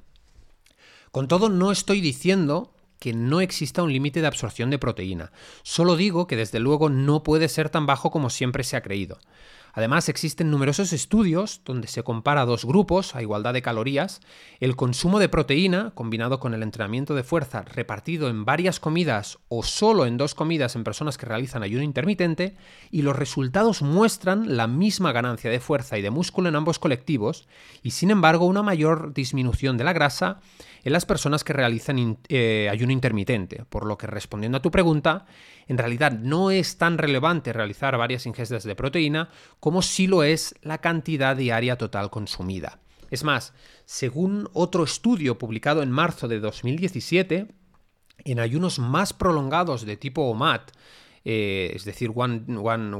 Con 1.12 1.30
todo, 1.30 1.48
no 1.48 1.72
estoy 1.72 2.02
diciendo 2.02 2.74
que 3.00 3.14
no 3.14 3.42
exista 3.42 3.84
un 3.84 3.92
límite 3.92 4.22
de 4.22 4.28
absorción 4.28 4.70
de 4.70 4.80
proteína, 4.80 5.32
solo 5.64 5.96
digo 5.96 6.28
que 6.28 6.36
desde 6.36 6.60
luego 6.60 6.90
no 6.90 7.24
puede 7.24 7.50
ser 7.50 7.70
tan 7.70 7.86
bajo 7.86 8.12
como 8.12 8.30
siempre 8.30 8.64
se 8.64 8.78
ha 8.78 8.82
creído. 8.82 9.20
Además, 9.76 10.08
existen 10.08 10.50
numerosos 10.50 10.94
estudios 10.94 11.60
donde 11.66 11.90
se 11.90 12.02
compara 12.02 12.46
dos 12.46 12.64
grupos 12.64 13.14
a 13.14 13.22
igualdad 13.22 13.54
de 13.54 13.62
calorías, 13.62 14.22
el 14.62 14.78
consumo 14.78 15.20
de 15.20 15.28
proteína 15.28 15.92
combinado 15.94 16.40
con 16.40 16.54
el 16.54 16.64
entrenamiento 16.64 17.14
de 17.14 17.24
fuerza 17.24 17.64
repartido 17.64 18.30
en 18.30 18.46
varias 18.46 18.80
comidas 18.80 19.38
o 19.50 19.64
solo 19.64 20.06
en 20.06 20.16
dos 20.16 20.34
comidas 20.34 20.78
en 20.78 20.86
personas 20.86 21.18
que 21.18 21.26
realizan 21.26 21.62
ayuno 21.62 21.84
intermitente, 21.84 22.56
y 22.90 23.02
los 23.02 23.18
resultados 23.18 23.82
muestran 23.82 24.56
la 24.56 24.68
misma 24.68 25.12
ganancia 25.12 25.52
de 25.52 25.60
fuerza 25.60 25.98
y 25.98 26.02
de 26.02 26.10
músculo 26.10 26.48
en 26.48 26.56
ambos 26.56 26.80
colectivos, 26.80 27.46
y 27.84 27.92
sin 27.92 28.12
embargo 28.12 28.46
una 28.46 28.64
mayor 28.64 29.14
disminución 29.14 29.76
de 29.76 29.84
la 29.84 29.92
grasa 29.92 30.40
en 30.86 30.94
las 30.94 31.06
personas 31.06 31.44
que 31.44 31.52
realizan 31.52 32.20
eh, 32.30 32.70
ayuno 32.72 32.94
intermitente, 32.94 33.66
por 33.70 33.88
lo 33.88 33.98
que 33.98 34.06
respondiendo 34.06 34.60
a 34.60 34.62
tu 34.62 34.70
pregunta, 34.70 35.26
en 35.68 35.80
realidad 35.80 36.12
no 36.12 36.52
es 36.52 36.78
tan 36.78 37.00
relevante 37.00 37.52
realizar 37.52 37.98
varias 37.98 38.28
ingestas 38.28 38.64
de 38.64 38.76
proteína 38.76 39.30
como 39.60 39.82
sí 39.82 40.06
lo 40.06 40.22
es 40.22 40.54
la 40.62 40.78
cantidad 40.78 41.36
diaria 41.36 41.76
total 41.80 42.12
consumida. 42.12 42.80
Es 43.10 43.24
más, 43.24 43.54
según 43.86 44.48
otro 44.54 44.84
estudio 44.84 45.40
publicado 45.40 45.82
en 45.82 45.90
marzo 45.90 46.28
de 46.28 46.40
2017, 46.40 47.48
en 48.24 48.40
ayunos 48.40 48.78
más 48.78 49.12
prolongados 49.12 49.88
de 49.88 49.98
tipo 49.98 50.30
OMAD, 50.30 50.62
eh, 51.28 51.72
es 51.74 51.84
decir, 51.86 52.12
one, 52.14 52.44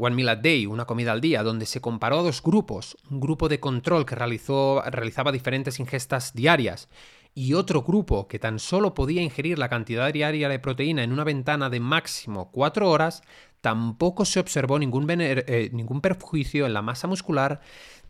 meal 0.10 0.30
a 0.30 0.36
day, 0.36 0.66
una 0.66 0.86
comida 0.86 1.12
al 1.12 1.22
día, 1.22 1.44
donde 1.44 1.68
se 1.68 1.82
comparó 1.82 2.20
a 2.20 2.24
dos 2.24 2.42
grupos, 2.42 2.98
un 3.12 3.20
grupo 3.20 3.48
de 3.48 3.60
control 3.60 4.08
que 4.08 4.16
realizó, 4.16 4.82
realizaba 4.90 5.32
diferentes 5.32 5.80
ingestas 5.80 6.34
diarias 6.34 6.90
y 7.36 7.54
otro 7.54 7.84
grupo 7.84 8.30
que 8.30 8.40
tan 8.40 8.60
solo 8.60 8.94
podía 8.94 9.22
ingerir 9.22 9.60
la 9.60 9.68
cantidad 9.68 10.12
diaria 10.12 10.48
de 10.48 10.58
proteína 10.58 11.04
en 11.04 11.12
una 11.12 11.26
ventana 11.26 11.70
de 11.70 11.82
máximo 11.82 12.50
4 12.52 12.90
horas, 12.90 13.24
tampoco 13.60 14.24
se 14.24 14.40
observó 14.40 14.80
ningún, 14.80 15.06
eh, 15.10 15.70
ningún 15.74 16.00
perjuicio 16.00 16.66
en 16.66 16.74
la 16.74 16.82
masa 16.82 17.08
muscular 17.08 17.60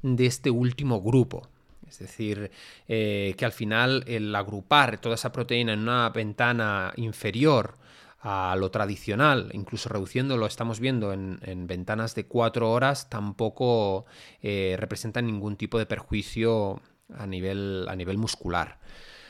de 0.04 0.28
este 0.28 0.52
último 0.52 1.02
grupo. 1.02 1.48
Es 1.88 2.00
decir, 2.00 2.52
eh, 2.88 3.34
que 3.38 3.46
al 3.46 3.52
final 3.52 4.04
el 4.08 4.36
agrupar 4.36 5.00
toda 5.00 5.16
esa 5.16 5.32
proteína 5.32 5.74
en 5.74 5.80
una 5.80 6.10
ventana 6.10 6.94
inferior 6.96 7.78
a 8.20 8.56
lo 8.58 8.70
tradicional, 8.70 9.50
incluso 9.54 9.90
reduciéndolo, 9.90 10.46
estamos 10.46 10.80
viendo 10.80 11.14
en, 11.14 11.68
ventanas 11.68 12.16
de 12.16 12.26
4 12.26 12.72
horas, 12.72 13.10
tampoco 13.10 14.06
eh, 14.42 14.76
representa 14.80 15.22
ningún 15.22 15.58
tipo 15.58 15.78
de 15.80 15.86
perjuicio 15.86 16.82
a 17.14 17.28
nivel, 17.28 17.86
a 17.88 17.96
nivel 17.96 18.18
muscular. 18.18 18.80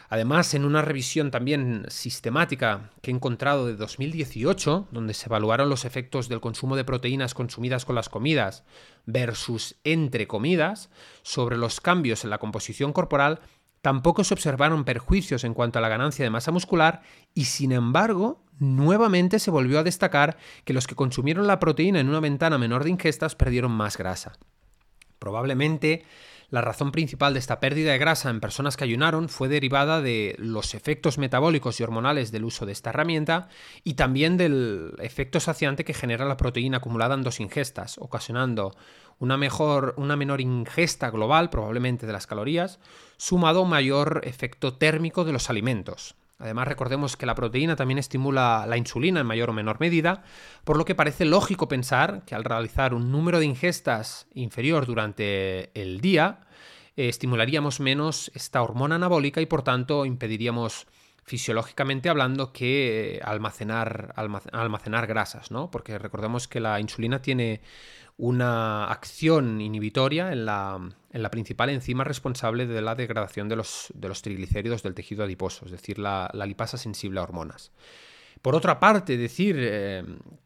Además, 0.10 0.54
en 0.54 0.66
una 0.66 0.82
revisión 0.82 1.32
también 1.32 1.86
sistemática 1.90 2.92
que 3.02 3.12
he 3.12 3.14
encontrado 3.14 3.66
de 3.66 3.76
2018, 3.76 4.88
donde 4.92 5.14
se 5.14 5.28
evaluaron 5.28 5.70
los 5.70 5.86
efectos 5.86 6.30
del 6.30 6.42
consumo 6.42 6.76
de 6.76 6.84
proteínas 6.84 7.34
consumidas 7.34 7.86
con 7.86 7.96
las 7.96 8.10
comidas 8.10 8.64
versus 9.06 9.76
entre 9.84 10.28
comidas 10.28 10.90
sobre 11.24 11.58
los 11.58 11.82
cambios 11.82 12.24
en 12.24 12.30
la 12.30 12.38
composición 12.38 12.94
corporal, 12.94 13.40
tampoco 13.82 14.24
se 14.24 14.34
observaron 14.34 14.84
perjuicios 14.84 15.44
en 15.44 15.54
cuanto 15.54 15.80
a 15.80 15.82
la 15.82 15.90
ganancia 15.90 16.24
de 16.24 16.32
masa 16.32 16.52
muscular 16.52 17.02
y 17.34 17.46
sin 17.46 17.72
embargo, 17.72 18.44
nuevamente 18.58 19.40
se 19.40 19.52
volvió 19.52 19.80
a 19.80 19.84
destacar 19.84 20.38
que 20.64 20.74
los 20.74 20.88
que 20.88 20.96
consumieron 20.96 21.48
la 21.48 21.60
proteína 21.60 22.00
en 22.00 22.10
una 22.10 22.20
ventana 22.20 22.58
menor 22.58 22.84
de 22.84 22.92
ingestas 22.92 23.36
perdieron 23.36 23.72
más 23.72 23.98
grasa. 23.98 24.34
Probablemente 25.20 26.04
la 26.50 26.62
razón 26.62 26.92
principal 26.92 27.34
de 27.34 27.40
esta 27.40 27.60
pérdida 27.60 27.92
de 27.92 27.98
grasa 27.98 28.30
en 28.30 28.40
personas 28.40 28.78
que 28.78 28.84
ayunaron 28.84 29.30
fue 29.30 29.48
derivada 29.48 30.02
de 30.02 30.36
los 30.38 30.74
efectos 30.74 31.18
metabólicos 31.18 31.80
y 31.80 31.84
hormonales 31.84 32.32
del 32.32 32.46
uso 32.46 32.66
de 32.66 32.72
esta 32.72 32.92
herramienta 32.92 33.50
y 33.84 33.96
también 33.96 34.38
del 34.38 34.94
efecto 35.00 35.40
saciante 35.40 35.86
que 35.86 35.94
genera 35.94 36.26
la 36.26 36.38
proteína 36.38 36.78
acumulada 36.78 37.16
en 37.16 37.24
dos 37.24 37.40
ingestas, 37.40 37.98
ocasionando 37.98 38.76
una, 39.20 39.38
mejor, 39.38 39.94
una 39.98 40.16
menor 40.16 40.42
ingesta 40.42 41.10
global, 41.10 41.50
probablemente 41.50 42.06
de 42.06 42.14
las 42.14 42.28
calorías, 42.28 42.80
sumado 43.18 43.66
mayor 43.66 44.22
efecto 44.24 44.74
térmico 44.74 45.24
de 45.26 45.34
los 45.34 45.50
alimentos. 45.50 46.16
Además, 46.38 46.68
recordemos 46.68 47.16
que 47.16 47.26
la 47.26 47.36
proteína 47.36 47.76
también 47.76 47.98
estimula 47.98 48.66
la 48.68 48.78
insulina 48.78 49.22
en 49.22 49.26
mayor 49.26 49.52
o 49.52 49.54
menor 49.54 49.80
medida, 49.80 50.24
por 50.66 50.78
lo 50.78 50.84
que 50.84 50.94
parece 50.94 51.24
lógico 51.24 51.68
pensar 51.70 52.24
que 52.26 52.36
al 52.36 52.44
realizar 52.44 52.94
un 52.94 53.12
número 53.12 53.40
de 53.40 53.46
ingestas 53.46 54.28
inferior 54.34 54.86
durante 54.86 55.72
el 55.80 56.02
día, 56.02 56.42
eh, 56.98 57.08
estimularíamos 57.08 57.80
menos 57.80 58.32
esta 58.36 58.62
hormona 58.62 58.96
anabólica 58.96 59.40
y 59.40 59.46
por 59.46 59.64
tanto 59.64 60.06
impediríamos 60.06 60.88
fisiológicamente 61.26 62.08
hablando 62.08 62.54
que 62.54 63.20
almacenar, 63.24 64.14
almacenar 64.16 65.08
grasas, 65.08 65.50
¿no? 65.50 65.72
Porque 65.72 65.98
recordemos 65.98 66.48
que 66.48 66.60
la 66.60 66.80
insulina 66.80 67.22
tiene 67.22 67.62
una 68.18 68.86
acción 68.86 69.60
inhibitoria 69.60 70.32
en 70.32 70.46
la, 70.46 70.80
en 71.12 71.24
la 71.24 71.32
principal 71.32 71.70
enzima 71.70 72.04
responsable 72.04 72.68
de 72.68 72.82
la 72.82 72.96
degradación 72.96 73.50
de 73.50 73.56
los, 73.56 73.92
de 73.96 74.08
los 74.08 74.22
triglicéridos 74.22 74.84
del 74.84 74.94
tejido 74.94 75.24
adiposo, 75.24 75.66
es 75.66 75.72
decir, 75.72 75.98
la, 75.98 76.32
lipasa 76.46 76.78
sensible 76.78 77.20
a 77.20 77.24
hormonas. 77.24 77.72
Por 78.44 78.56
otra 78.56 78.80
parte, 78.80 79.18
decir 79.18 79.56
eh, 79.60 80.04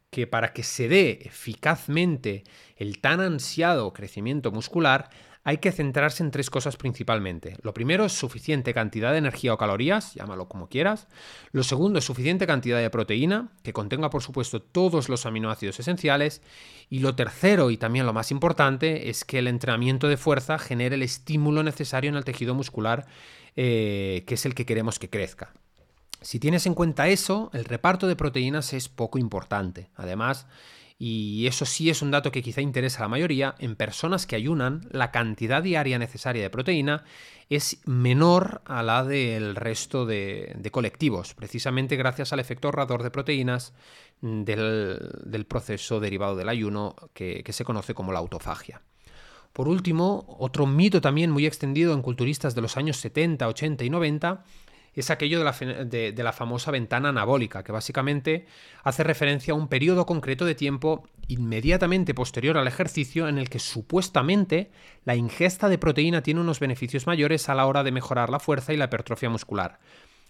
que 0.08 0.26
para 0.26 0.54
que 0.54 0.62
se 0.62 0.88
dé 0.88 1.18
eficazmente 1.22 2.42
el 2.76 3.00
tan 3.00 3.20
ansiado 3.20 3.92
crecimiento 3.92 4.50
muscular, 4.50 5.10
hay 5.42 5.58
que 5.58 5.72
centrarse 5.72 6.22
en 6.22 6.30
tres 6.30 6.50
cosas 6.50 6.76
principalmente. 6.76 7.56
Lo 7.62 7.72
primero 7.72 8.04
es 8.04 8.12
suficiente 8.12 8.74
cantidad 8.74 9.12
de 9.12 9.18
energía 9.18 9.54
o 9.54 9.58
calorías, 9.58 10.14
llámalo 10.14 10.48
como 10.48 10.68
quieras. 10.68 11.08
Lo 11.52 11.62
segundo 11.62 11.98
es 11.98 12.04
suficiente 12.04 12.46
cantidad 12.46 12.78
de 12.78 12.90
proteína, 12.90 13.52
que 13.62 13.72
contenga 13.72 14.10
por 14.10 14.22
supuesto 14.22 14.60
todos 14.60 15.08
los 15.08 15.24
aminoácidos 15.24 15.80
esenciales. 15.80 16.42
Y 16.90 16.98
lo 16.98 17.14
tercero 17.14 17.70
y 17.70 17.78
también 17.78 18.04
lo 18.04 18.12
más 18.12 18.30
importante 18.30 19.08
es 19.08 19.24
que 19.24 19.38
el 19.38 19.48
entrenamiento 19.48 20.08
de 20.08 20.18
fuerza 20.18 20.58
genere 20.58 20.96
el 20.96 21.02
estímulo 21.02 21.62
necesario 21.62 22.10
en 22.10 22.16
el 22.16 22.24
tejido 22.24 22.54
muscular, 22.54 23.06
eh, 23.56 24.24
que 24.26 24.34
es 24.34 24.44
el 24.44 24.54
que 24.54 24.66
queremos 24.66 24.98
que 24.98 25.08
crezca. 25.08 25.54
Si 26.20 26.38
tienes 26.38 26.66
en 26.66 26.74
cuenta 26.74 27.08
eso, 27.08 27.50
el 27.54 27.64
reparto 27.64 28.06
de 28.06 28.14
proteínas 28.16 28.74
es 28.74 28.90
poco 28.90 29.18
importante. 29.18 29.88
Además, 29.94 30.46
y 31.02 31.46
eso 31.46 31.64
sí 31.64 31.88
es 31.88 32.02
un 32.02 32.10
dato 32.10 32.30
que 32.30 32.42
quizá 32.42 32.60
interesa 32.60 32.98
a 32.98 33.02
la 33.04 33.08
mayoría, 33.08 33.54
en 33.58 33.74
personas 33.74 34.26
que 34.26 34.36
ayunan, 34.36 34.86
la 34.90 35.10
cantidad 35.10 35.62
diaria 35.62 35.98
necesaria 35.98 36.42
de 36.42 36.50
proteína 36.50 37.04
es 37.48 37.80
menor 37.86 38.60
a 38.66 38.82
la 38.82 39.02
del 39.02 39.56
resto 39.56 40.04
de, 40.04 40.60
colectivos, 40.70 41.32
precisamente 41.32 41.96
gracias 41.96 42.34
al 42.34 42.40
efecto 42.40 42.68
ahorrador 42.68 43.02
de 43.02 43.10
proteínas 43.10 43.72
del, 44.20 45.46
proceso 45.48 46.00
derivado 46.00 46.36
del 46.36 46.50
ayuno 46.50 46.94
que, 47.14 47.42
se 47.48 47.64
conoce 47.64 47.94
como 47.94 48.12
la 48.12 48.18
autofagia. 48.18 48.82
Por 49.54 49.68
último, 49.68 50.36
otro 50.38 50.66
mito 50.66 51.00
también 51.00 51.30
muy 51.30 51.46
extendido 51.46 51.94
en 51.94 52.02
culturistas 52.02 52.54
de 52.54 52.60
los 52.60 52.76
años 52.76 52.98
70, 52.98 53.48
80 53.48 53.84
y 53.84 53.90
90 53.90 54.44
es 54.94 55.10
aquello 55.10 55.38
de 55.38 55.44
la, 55.44 55.52
de, 55.84 56.22
la, 56.22 56.32
famosa 56.32 56.70
ventana 56.70 57.10
anabólica, 57.10 57.62
que 57.62 57.72
básicamente 57.72 58.46
hace 58.82 59.04
referencia 59.04 59.52
a 59.52 59.56
un 59.56 59.68
periodo 59.68 60.06
concreto 60.06 60.44
de 60.44 60.54
tiempo 60.54 61.08
inmediatamente 61.28 62.14
posterior 62.14 62.58
al 62.58 62.66
ejercicio 62.66 63.28
en 63.28 63.38
el 63.38 63.48
que 63.48 63.60
supuestamente 63.60 64.70
la 65.04 65.14
ingesta 65.14 65.68
de 65.68 65.78
proteína 65.78 66.22
tiene 66.22 66.40
unos 66.40 66.60
beneficios 66.60 67.06
mayores 67.06 67.48
a 67.48 67.54
la 67.54 67.66
hora 67.66 67.84
de 67.84 67.92
mejorar 67.92 68.30
la 68.30 68.40
fuerza 68.40 68.72
y 68.72 68.76
la 68.76 68.86
hipertrofia 68.86 69.30
muscular. 69.30 69.78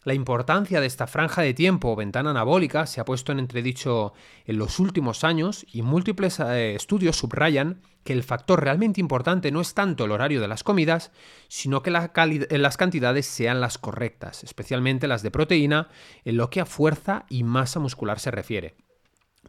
La 0.03 0.15
importancia 0.15 0.81
de 0.81 0.87
esta 0.87 1.07
franja 1.07 1.43
de 1.43 1.53
tiempo 1.53 1.93
o 1.93 1.97
ventana 1.97 2.31
anabólica 2.31 2.87
se 2.87 3.03
ha 3.03 3.05
puesto 3.05 3.33
en 3.33 3.39
entredicho 3.39 4.15
en 4.47 4.57
los 4.57 4.79
últimos 4.79 5.25
años 5.25 5.67
y 5.71 5.83
múltiples 5.83 6.41
eh, 6.41 6.75
estudios 6.75 7.17
subrayan 7.17 7.83
que 8.03 8.15
el 8.15 8.23
factor 8.23 8.63
realmente 8.65 9.03
importante 9.03 9.53
no 9.53 9.61
es 9.61 9.75
tanto 9.75 10.07
el 10.07 10.13
horario 10.13 10.41
de 10.41 10.49
las 10.49 10.65
comidas, 10.65 11.13
sino 11.49 11.83
que 11.83 11.91
las 11.91 12.77
cantidades 12.79 13.27
sean 13.27 13.61
las 13.61 13.77
correctas, 13.77 14.43
especialmente 14.43 15.07
las 15.07 15.23
de 15.23 15.31
proteína, 15.31 15.89
en 16.25 16.39
lo 16.39 16.49
que 16.49 16.63
a 16.63 16.67
fuerza 16.67 17.27
y 17.29 17.45
masa 17.45 17.79
muscular 17.79 18.19
se 18.21 18.31
refiere. 18.31 18.77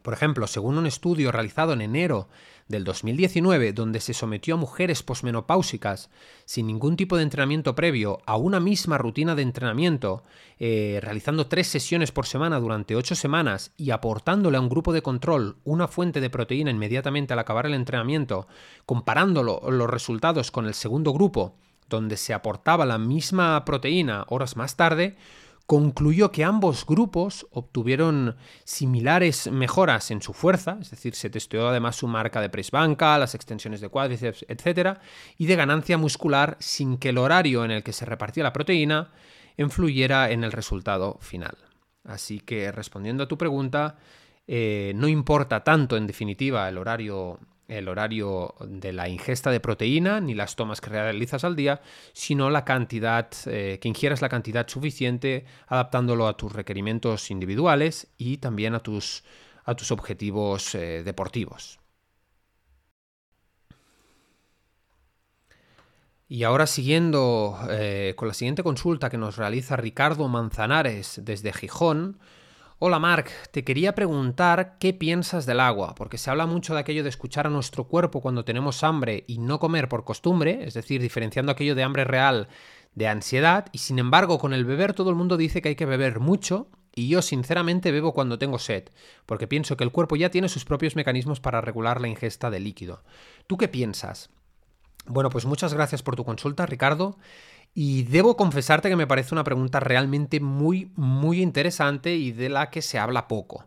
Por 0.02 0.14
ejemplo, 0.14 0.48
según 0.48 0.78
un 0.78 0.88
estudio 0.88 1.32
realizado 1.32 1.74
en 1.74 1.82
enero 1.82 2.28
del 2.72 2.84
2019, 2.84 3.74
donde 3.74 4.00
se 4.00 4.14
sometió 4.14 4.56
a 4.56 4.58
mujeres 4.58 5.04
posmenopáusicas 5.04 6.10
sin 6.46 6.68
ningún 6.68 6.96
tipo 6.96 7.18
de 7.18 7.24
entrenamiento 7.24 7.76
previo 7.76 8.22
a 8.26 8.38
una 8.38 8.60
misma 8.60 8.98
rutina 8.98 9.36
de 9.36 9.44
entrenamiento, 9.44 10.24
eh, 10.60 11.00
realizando 11.04 11.48
tres 11.48 11.68
sesiones 11.68 12.12
por 12.12 12.26
semana 12.26 12.60
durante 12.60 12.96
ocho 12.96 13.14
semanas 13.14 13.74
y 13.78 13.92
aportándole 13.92 14.58
a 14.58 14.62
un 14.62 14.70
grupo 14.70 14.94
de 14.94 15.02
control 15.04 15.58
una 15.64 15.88
fuente 15.88 16.22
de 16.22 16.30
proteína 16.30 16.72
inmediatamente 16.72 17.34
al 17.34 17.40
acabar 17.40 17.66
el 17.66 17.74
entrenamiento, 17.74 18.48
comparándolo 18.86 19.62
los 19.70 19.90
resultados 19.90 20.50
con 20.50 20.66
el 20.66 20.74
segundo 20.74 21.14
grupo, 21.14 21.56
donde 21.90 22.18
se 22.18 22.34
aportaba 22.34 22.86
la 22.86 22.98
misma 22.98 23.64
proteína 23.66 24.26
horas 24.30 24.56
más 24.56 24.76
tarde, 24.76 25.18
concluyó 25.66 26.32
que 26.32 26.44
ambos 26.44 26.86
grupos 26.86 27.48
obtuvieron 27.52 28.36
similares 28.64 29.50
mejoras 29.52 30.12
en 30.12 30.22
su 30.22 30.34
fuerza, 30.34 30.78
es 30.82 30.92
decir, 30.92 31.16
se 31.16 31.30
testeó 31.30 31.70
además 31.70 31.96
su 31.96 32.08
marca 32.08 32.42
de 32.42 32.50
press 32.50 32.72
banca, 32.72 33.18
las 33.18 33.36
extensiones 33.36 33.82
de 33.82 33.90
cuádriceps, 33.90 34.46
etc., 34.48 35.00
y 35.38 35.46
de 35.46 35.56
ganancia 35.56 35.98
muscular 35.98 36.58
sin 36.60 36.98
que 36.98 37.10
el 37.10 37.18
horario 37.18 37.64
en 37.64 37.72
el 37.72 37.84
que 37.84 37.94
se 37.94 38.06
repartía 38.06 38.44
la 38.44 38.54
proteína 38.54 39.12
influyera 39.58 40.32
en 40.32 40.44
el 40.44 40.52
resultado 40.52 41.18
final. 41.22 41.58
Así 42.04 42.40
que 42.40 42.72
respondiendo 42.72 43.24
a 43.24 43.28
tu 43.28 43.38
pregunta, 43.38 43.98
eh, 44.48 44.94
no 44.96 45.08
importa 45.08 45.64
tanto 45.64 45.98
en 45.98 46.08
definitiva 46.08 46.68
el 46.68 46.78
horario 46.78 47.40
el 47.72 47.88
horario 47.88 48.56
de 48.68 48.92
la 48.92 49.08
ingesta 49.08 49.50
de 49.50 49.62
proteína 49.62 50.20
ni 50.20 50.34
las 50.34 50.56
tomas 50.56 50.82
que 50.82 50.90
realizas 50.90 51.44
al 51.44 51.56
día, 51.56 51.82
sino 52.12 52.50
la 52.50 52.66
cantidad, 52.66 53.30
eh, 53.46 53.80
que 53.82 53.88
ingieras 53.88 54.22
la 54.22 54.30
cantidad 54.30 54.68
suficiente 54.68 55.46
adaptándolo 55.68 56.28
a 56.28 56.36
tus 56.36 56.52
requerimientos 56.52 57.32
individuales 57.32 58.08
y 58.18 58.38
también 58.38 58.76
a 58.76 58.80
tus, 58.82 59.24
a 59.64 59.76
tus 59.76 59.92
objetivos 59.92 60.76
eh, 60.76 61.04
deportivos. 61.04 61.80
Y 66.28 66.44
ahora 66.44 66.68
siguiendo 66.68 67.58
eh, 67.70 68.14
con 68.16 68.28
la 68.28 68.34
siguiente 68.34 68.64
consulta 68.64 69.10
que 69.10 69.18
nos 69.18 69.38
realiza 69.38 69.76
Ricardo 69.76 70.28
Manzanares 70.28 71.22
desde 71.24 71.52
Gijón, 71.52 72.20
Hola 72.84 72.98
Marc, 72.98 73.30
te 73.52 73.64
quería 73.64 73.94
preguntar 73.94 74.78
qué 74.80 74.92
piensas 74.92 75.46
del 75.46 75.60
agua, 75.60 75.94
porque 75.94 76.18
se 76.18 76.32
habla 76.32 76.48
mucho 76.48 76.74
de 76.74 76.80
aquello 76.80 77.04
de 77.04 77.10
escuchar 77.10 77.46
a 77.46 77.52
nuestro 77.52 77.84
cuerpo 77.84 78.22
cuando 78.22 78.44
tenemos 78.44 78.84
hambre 78.84 79.24
y 79.28 79.38
no 79.38 79.60
comer 79.60 79.88
por 79.88 80.04
costumbre, 80.04 80.64
es 80.64 80.74
decir, 80.74 81.00
diferenciando 81.00 81.52
aquello 81.52 81.76
de 81.76 81.84
hambre 81.84 82.06
real 82.06 82.48
de 82.96 83.08
ansiedad, 83.08 83.68
y 83.72 83.78
sin 83.78 84.00
embargo 84.00 84.40
con 84.40 84.52
el 84.52 84.66
beber 84.66 84.96
todo 84.96 85.12
el 85.12 85.16
mundo 85.16 85.38
dice 85.38 85.62
que 85.62 85.70
hay 85.70 85.76
que 85.76 85.86
beber 85.86 86.20
mucho, 86.20 86.70
y 86.96 87.08
yo 87.08 87.22
sinceramente 87.22 87.92
bebo 87.92 88.16
cuando 88.16 88.40
tengo 88.40 88.58
sed, 88.58 88.86
porque 89.28 89.46
pienso 89.46 89.78
que 89.78 89.84
el 89.84 89.92
cuerpo 89.92 90.16
ya 90.16 90.32
tiene 90.32 90.50
sus 90.50 90.66
propios 90.66 90.96
mecanismos 90.96 91.40
para 91.40 91.62
regular 91.62 92.02
la 92.02 92.08
ingesta 92.08 92.50
de 92.50 92.62
líquido. 92.62 93.04
¿Tú 93.46 93.58
qué 93.58 93.68
piensas? 93.68 94.32
Bueno, 95.06 95.30
pues 95.30 95.46
muchas 95.46 95.76
gracias 95.76 96.02
por 96.02 96.16
tu 96.16 96.26
consulta, 96.26 96.66
Ricardo. 96.66 97.20
Y 97.74 98.04
debo 98.04 98.36
confesarte 98.36 98.90
que 98.90 98.96
me 98.96 99.08
parece 99.08 99.34
una 99.34 99.44
pregunta 99.44 99.80
realmente 99.80 100.40
muy, 100.40 100.92
muy 100.96 101.42
interesante 101.42 102.16
y 102.16 102.32
de 102.32 102.50
la 102.50 102.70
que 102.70 102.82
se 102.82 103.00
habla 103.00 103.28
poco. 103.28 103.66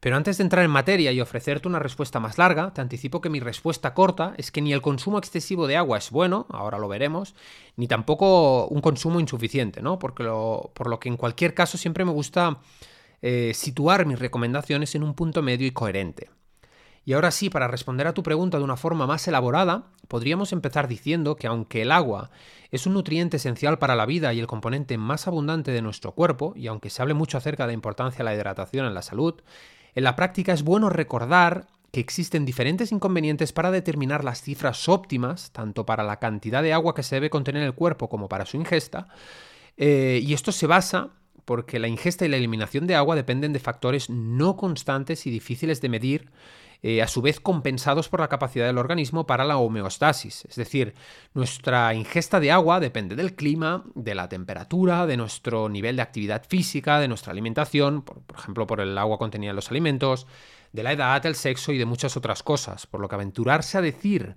Pero 0.00 0.16
antes 0.16 0.38
de 0.38 0.44
entrar 0.44 0.64
en 0.64 0.70
materia 0.70 1.12
y 1.12 1.20
ofrecerte 1.20 1.68
una 1.68 1.78
respuesta 1.78 2.20
más 2.20 2.38
larga, 2.38 2.72
te 2.72 2.80
anticipo 2.80 3.20
que 3.20 3.28
mi 3.28 3.38
respuesta 3.38 3.92
corta 3.92 4.32
es 4.38 4.50
que 4.50 4.62
ni 4.62 4.72
el 4.72 4.80
consumo 4.80 5.18
excesivo 5.18 5.66
de 5.66 5.76
agua 5.76 5.98
es 5.98 6.10
bueno, 6.10 6.46
ahora 6.50 6.78
lo 6.78 6.88
veremos, 6.88 7.34
ni 7.76 7.86
tampoco 7.86 8.66
un 8.68 8.80
consumo 8.80 9.20
insuficiente, 9.20 9.82
¿no? 9.82 9.98
Porque 9.98 10.24
por 10.24 10.88
lo 10.88 10.98
que 10.98 11.10
en 11.10 11.18
cualquier 11.18 11.52
caso 11.52 11.76
siempre 11.76 12.06
me 12.06 12.12
gusta 12.12 12.60
eh, 13.20 13.52
situar 13.54 14.06
mis 14.06 14.18
recomendaciones 14.18 14.94
en 14.94 15.02
un 15.02 15.12
punto 15.12 15.42
medio 15.42 15.66
y 15.66 15.72
coherente. 15.72 16.30
Y 17.04 17.14
ahora 17.14 17.30
sí, 17.30 17.50
para 17.50 17.68
responder 17.68 18.06
a 18.06 18.14
tu 18.14 18.22
pregunta 18.22 18.58
de 18.58 18.64
una 18.64 18.76
forma 18.76 19.06
más 19.06 19.26
elaborada, 19.26 19.84
podríamos 20.08 20.52
empezar 20.52 20.86
diciendo 20.86 21.36
que 21.36 21.46
aunque 21.46 21.82
el 21.82 21.92
agua 21.92 22.30
es 22.70 22.86
un 22.86 22.94
nutriente 22.94 23.38
esencial 23.38 23.78
para 23.78 23.96
la 23.96 24.06
vida 24.06 24.32
y 24.32 24.40
el 24.40 24.46
componente 24.46 24.98
más 24.98 25.26
abundante 25.26 25.70
de 25.70 25.82
nuestro 25.82 26.12
cuerpo, 26.12 26.52
y 26.56 26.66
aunque 26.66 26.90
se 26.90 27.00
hable 27.02 27.14
mucho 27.14 27.38
acerca 27.38 27.64
de 27.64 27.68
la 27.68 27.74
importancia 27.74 28.18
de 28.18 28.24
la 28.24 28.34
hidratación 28.34 28.86
en 28.86 28.94
la 28.94 29.02
salud, 29.02 29.34
en 29.94 30.04
la 30.04 30.14
práctica 30.14 30.52
es 30.52 30.62
bueno 30.62 30.90
recordar 30.90 31.66
que 31.90 32.00
existen 32.00 32.44
diferentes 32.44 32.92
inconvenientes 32.92 33.52
para 33.52 33.70
determinar 33.70 34.22
las 34.22 34.42
cifras 34.42 34.88
óptimas, 34.88 35.50
tanto 35.52 35.84
para 35.84 36.04
la 36.04 36.18
cantidad 36.20 36.62
de 36.62 36.72
agua 36.72 36.94
que 36.94 37.02
se 37.02 37.16
debe 37.16 37.30
contener 37.30 37.64
el 37.64 37.74
cuerpo 37.74 38.08
como 38.08 38.28
para 38.28 38.46
su 38.46 38.56
ingesta, 38.56 39.08
eh, 39.76 40.20
y 40.22 40.34
esto 40.34 40.52
se 40.52 40.66
basa 40.66 41.10
porque 41.44 41.78
la 41.78 41.88
ingesta 41.88 42.24
y 42.24 42.28
la 42.28 42.36
eliminación 42.36 42.86
de 42.86 42.94
agua 42.94 43.16
dependen 43.16 43.52
de 43.52 43.58
factores 43.58 44.08
no 44.10 44.56
constantes 44.56 45.26
y 45.26 45.30
difíciles 45.30 45.80
de 45.80 45.88
medir 45.88 46.30
eh, 46.82 47.02
a 47.02 47.08
su 47.08 47.20
vez 47.20 47.40
compensados 47.40 48.08
por 48.08 48.20
la 48.20 48.28
capacidad 48.28 48.66
del 48.66 48.78
organismo 48.78 49.26
para 49.26 49.44
la 49.44 49.58
homeostasis. 49.58 50.46
Es 50.46 50.56
decir, 50.56 50.94
nuestra 51.34 51.92
ingesta 51.94 52.40
de 52.40 52.52
agua 52.52 52.80
depende 52.80 53.16
del 53.16 53.34
clima, 53.34 53.84
de 53.94 54.14
la 54.14 54.28
temperatura, 54.28 55.06
de 55.06 55.16
nuestro 55.16 55.68
nivel 55.68 55.96
de 55.96 56.02
actividad 56.02 56.44
física, 56.48 56.98
de 56.98 57.08
nuestra 57.08 57.32
alimentación, 57.32 58.02
por, 58.02 58.22
ejemplo, 58.36 58.66
por 58.66 58.80
el 58.80 58.96
agua 58.96 59.18
contenida 59.18 59.50
en 59.50 59.56
los 59.56 59.70
alimentos, 59.70 60.26
de 60.72 60.82
la 60.82 60.92
edad, 60.92 61.24
el 61.26 61.34
sexo 61.34 61.72
y 61.72 61.78
de 61.78 61.84
muchas 61.84 62.16
otras 62.16 62.42
cosas. 62.42 62.86
Por 62.86 63.00
lo 63.00 63.08
que 63.08 63.14
aventurarse 63.16 63.76
a 63.76 63.82
decir 63.82 64.36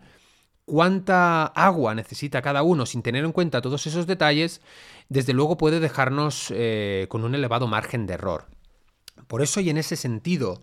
cuánta 0.65 1.45
agua 1.45 1.95
necesita 1.95 2.41
cada 2.41 2.63
uno 2.63 2.85
sin 2.85 3.03
tener 3.03 3.23
en 3.25 3.31
cuenta 3.31 3.61
todos 3.61 3.87
esos 3.87 4.07
detalles, 4.07 4.61
desde 5.09 5.33
luego 5.33 5.57
puede 5.57 5.79
dejarnos 5.79 6.51
eh, 6.55 7.07
con 7.09 7.23
un 7.23 7.35
elevado 7.35 7.67
margen 7.67 8.05
de 8.05 8.15
error. 8.15 8.47
Por 9.27 9.41
eso 9.41 9.61
y 9.61 9.69
en 9.69 9.77
ese 9.77 9.95
sentido, 9.95 10.61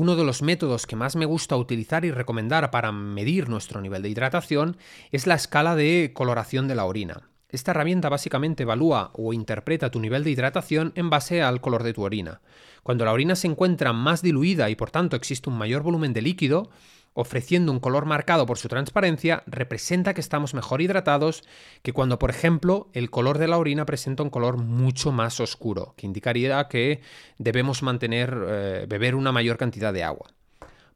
uno 0.00 0.14
de 0.14 0.22
los 0.22 0.42
métodos 0.42 0.86
que 0.86 0.94
más 0.94 1.16
me 1.16 1.26
gusta 1.26 1.56
utilizar 1.56 2.04
y 2.04 2.12
recomendar 2.12 2.70
para 2.70 2.92
medir 2.92 3.48
nuestro 3.48 3.80
nivel 3.80 4.00
de 4.00 4.08
hidratación 4.08 4.76
es 5.10 5.26
la 5.26 5.34
escala 5.34 5.74
de 5.74 6.12
coloración 6.14 6.68
de 6.68 6.76
la 6.76 6.84
orina. 6.84 7.28
Esta 7.48 7.72
herramienta 7.72 8.08
básicamente 8.08 8.62
evalúa 8.62 9.10
o 9.14 9.32
interpreta 9.32 9.90
tu 9.90 9.98
nivel 9.98 10.22
de 10.22 10.30
hidratación 10.30 10.92
en 10.94 11.10
base 11.10 11.42
al 11.42 11.60
color 11.60 11.82
de 11.82 11.94
tu 11.94 12.04
orina. 12.04 12.40
Cuando 12.84 13.04
la 13.04 13.12
orina 13.12 13.34
se 13.34 13.48
encuentra 13.48 13.92
más 13.92 14.22
diluida 14.22 14.70
y 14.70 14.76
por 14.76 14.92
tanto 14.92 15.16
existe 15.16 15.50
un 15.50 15.58
mayor 15.58 15.82
volumen 15.82 16.12
de 16.12 16.22
líquido, 16.22 16.70
ofreciendo 17.14 17.72
un 17.72 17.80
color 17.80 18.06
marcado 18.06 18.46
por 18.46 18.58
su 18.58 18.68
transparencia, 18.68 19.42
representa 19.46 20.14
que 20.14 20.20
estamos 20.20 20.54
mejor 20.54 20.82
hidratados 20.82 21.44
que 21.82 21.92
cuando, 21.92 22.18
por 22.18 22.30
ejemplo, 22.30 22.88
el 22.92 23.10
color 23.10 23.38
de 23.38 23.48
la 23.48 23.58
orina 23.58 23.86
presenta 23.86 24.22
un 24.22 24.30
color 24.30 24.56
mucho 24.56 25.12
más 25.12 25.40
oscuro, 25.40 25.94
que 25.96 26.06
indicaría 26.06 26.68
que 26.68 27.00
debemos 27.38 27.82
mantener, 27.82 28.36
eh, 28.48 28.86
beber 28.88 29.14
una 29.14 29.32
mayor 29.32 29.56
cantidad 29.56 29.92
de 29.92 30.04
agua. 30.04 30.30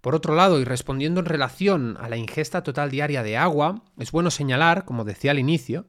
Por 0.03 0.17
otro 0.17 0.35
lado, 0.35 0.61
y 0.61 0.65
respondiendo 0.65 1.21
en 1.21 1.27
relación 1.27 1.97
a 2.01 2.09
la 2.09 2.17
ingesta 2.17 2.65
total 2.65 2.91
diaria 2.91 3.23
de 3.23 3.37
agua, 3.37 3.85
es 3.99 4.11
bueno 4.11 4.33
señalar, 4.33 4.85
como 4.85 5.05
decía 5.05 5.31
al 5.31 5.39
inicio, 5.39 5.87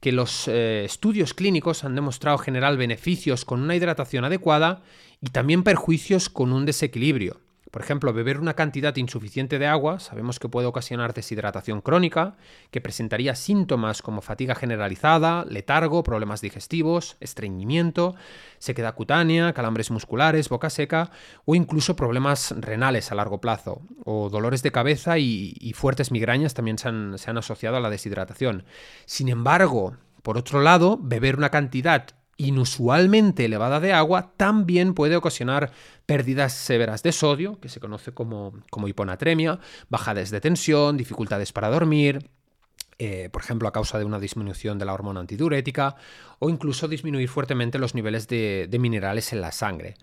que 0.00 0.10
los 0.10 0.48
eh, 0.48 0.84
estudios 0.86 1.34
clínicos 1.34 1.84
han 1.84 1.94
demostrado 1.94 2.38
generar 2.38 2.78
beneficios 2.78 3.44
con 3.44 3.60
una 3.60 3.76
hidratación 3.76 4.24
adecuada 4.24 4.82
y 5.20 5.28
también 5.28 5.64
perjuicios 5.64 6.30
con 6.30 6.52
un 6.52 6.64
desequilibrio. 6.64 7.41
Por 7.72 7.80
ejemplo, 7.80 8.12
beber 8.12 8.38
una 8.38 8.52
cantidad 8.52 8.94
insuficiente 8.96 9.58
de 9.58 9.66
agua 9.66 9.98
sabemos 9.98 10.38
que 10.38 10.50
puede 10.50 10.66
ocasionar 10.66 11.14
deshidratación 11.14 11.80
crónica, 11.80 12.36
que 12.70 12.82
presentaría 12.82 13.34
síntomas 13.34 14.02
como 14.02 14.20
fatiga 14.20 14.54
generalizada, 14.54 15.46
letargo, 15.46 16.02
problemas 16.02 16.42
digestivos, 16.42 17.16
estreñimiento, 17.20 18.14
sequedad 18.58 18.94
cutánea, 18.94 19.54
calambres 19.54 19.90
musculares, 19.90 20.50
boca 20.50 20.68
seca 20.68 21.12
o 21.46 21.54
incluso 21.54 21.96
problemas 21.96 22.54
renales 22.58 23.10
a 23.10 23.14
largo 23.14 23.40
plazo, 23.40 23.80
o 24.04 24.28
dolores 24.28 24.62
de 24.62 24.70
cabeza 24.70 25.16
y, 25.16 25.72
fuertes 25.74 26.12
migrañas 26.12 26.52
también 26.52 26.76
se 26.76 26.88
han, 26.88 27.16
se 27.16 27.30
han 27.30 27.38
asociado 27.38 27.78
a 27.78 27.80
la 27.80 27.88
deshidratación. 27.88 28.64
Sin 29.06 29.30
embargo, 29.30 29.96
por 30.22 30.36
otro 30.36 30.60
lado, 30.60 30.98
beber 31.00 31.36
una 31.36 31.48
cantidad 31.48 32.04
inusualmente 32.36 33.44
elevada 33.44 33.80
de 33.80 33.92
agua 33.92 34.32
también 34.36 34.94
puede 34.94 35.16
ocasionar 35.16 35.72
pérdidas 36.06 36.52
severas 36.52 37.02
de 37.02 37.12
sodio, 37.12 37.60
que 37.60 37.68
se 37.68 37.80
conoce 37.80 38.12
como, 38.12 38.54
como 38.70 38.88
hiponatremia, 38.88 39.60
bajadas 39.88 40.30
de 40.30 40.40
tensión, 40.40 40.96
dificultades 40.96 41.52
para 41.52 41.68
dormir, 41.68 42.30
eh, 42.98 43.28
por 43.32 43.42
ejemplo, 43.42 43.68
a 43.68 43.72
causa 43.72 43.98
de 43.98 44.04
una 44.04 44.18
disminución 44.18 44.78
de 44.78 44.84
la 44.84 44.94
hormona 44.94 45.20
antidiurética, 45.20 45.96
o 46.38 46.50
incluso 46.50 46.88
disminuir 46.88 47.28
fuertemente 47.28 47.78
los 47.78 47.94
niveles 47.94 48.28
de 48.28 48.76
minerales 48.78 49.32
en 49.32 49.40
la 49.40 49.52
sangre. 49.52 49.94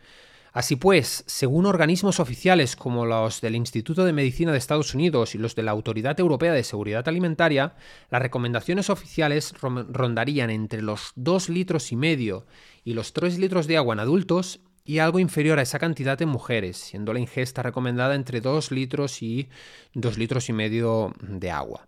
Así 0.59 0.75
pues, 0.75 1.23
según 1.25 1.65
organismos 1.65 2.19
oficiales 2.19 2.75
como 2.75 3.05
los 3.05 3.39
del 3.39 3.55
Instituto 3.55 4.03
de 4.03 4.11
Medicina 4.11 4.51
de 4.51 4.57
Estados 4.57 4.93
Unidos 4.93 5.33
y 5.33 5.37
los 5.37 5.55
de 5.55 5.63
la 5.63 5.71
Autoridad 5.71 6.19
Europea 6.19 6.51
de 6.51 6.65
Seguridad 6.65 7.07
Alimentaria, 7.07 7.75
las 8.09 8.21
recomendaciones 8.21 8.89
oficiales 8.89 9.53
rondarían 9.61 10.49
entre 10.49 10.81
los 10.81 11.13
2 11.15 11.47
litros 11.47 11.93
y 11.93 11.95
medio 11.95 12.45
y 12.83 12.93
los 12.93 13.13
3 13.13 13.39
litros 13.39 13.67
de 13.67 13.77
agua 13.77 13.93
en 13.93 14.01
adultos 14.01 14.59
y 14.83 14.99
algo 14.99 15.19
inferior 15.19 15.59
a 15.59 15.61
esa 15.61 15.79
cantidad 15.79 16.21
en 16.21 16.27
mujeres, 16.27 16.75
siendo 16.75 17.13
la 17.13 17.21
ingesta 17.21 17.63
recomendada 17.63 18.13
entre 18.13 18.41
2 18.41 18.71
litros 18.71 19.23
y 19.23 19.47
2 19.93 20.17
litros 20.17 20.49
y 20.49 20.51
medio 20.51 21.13
de 21.21 21.51
agua. 21.51 21.87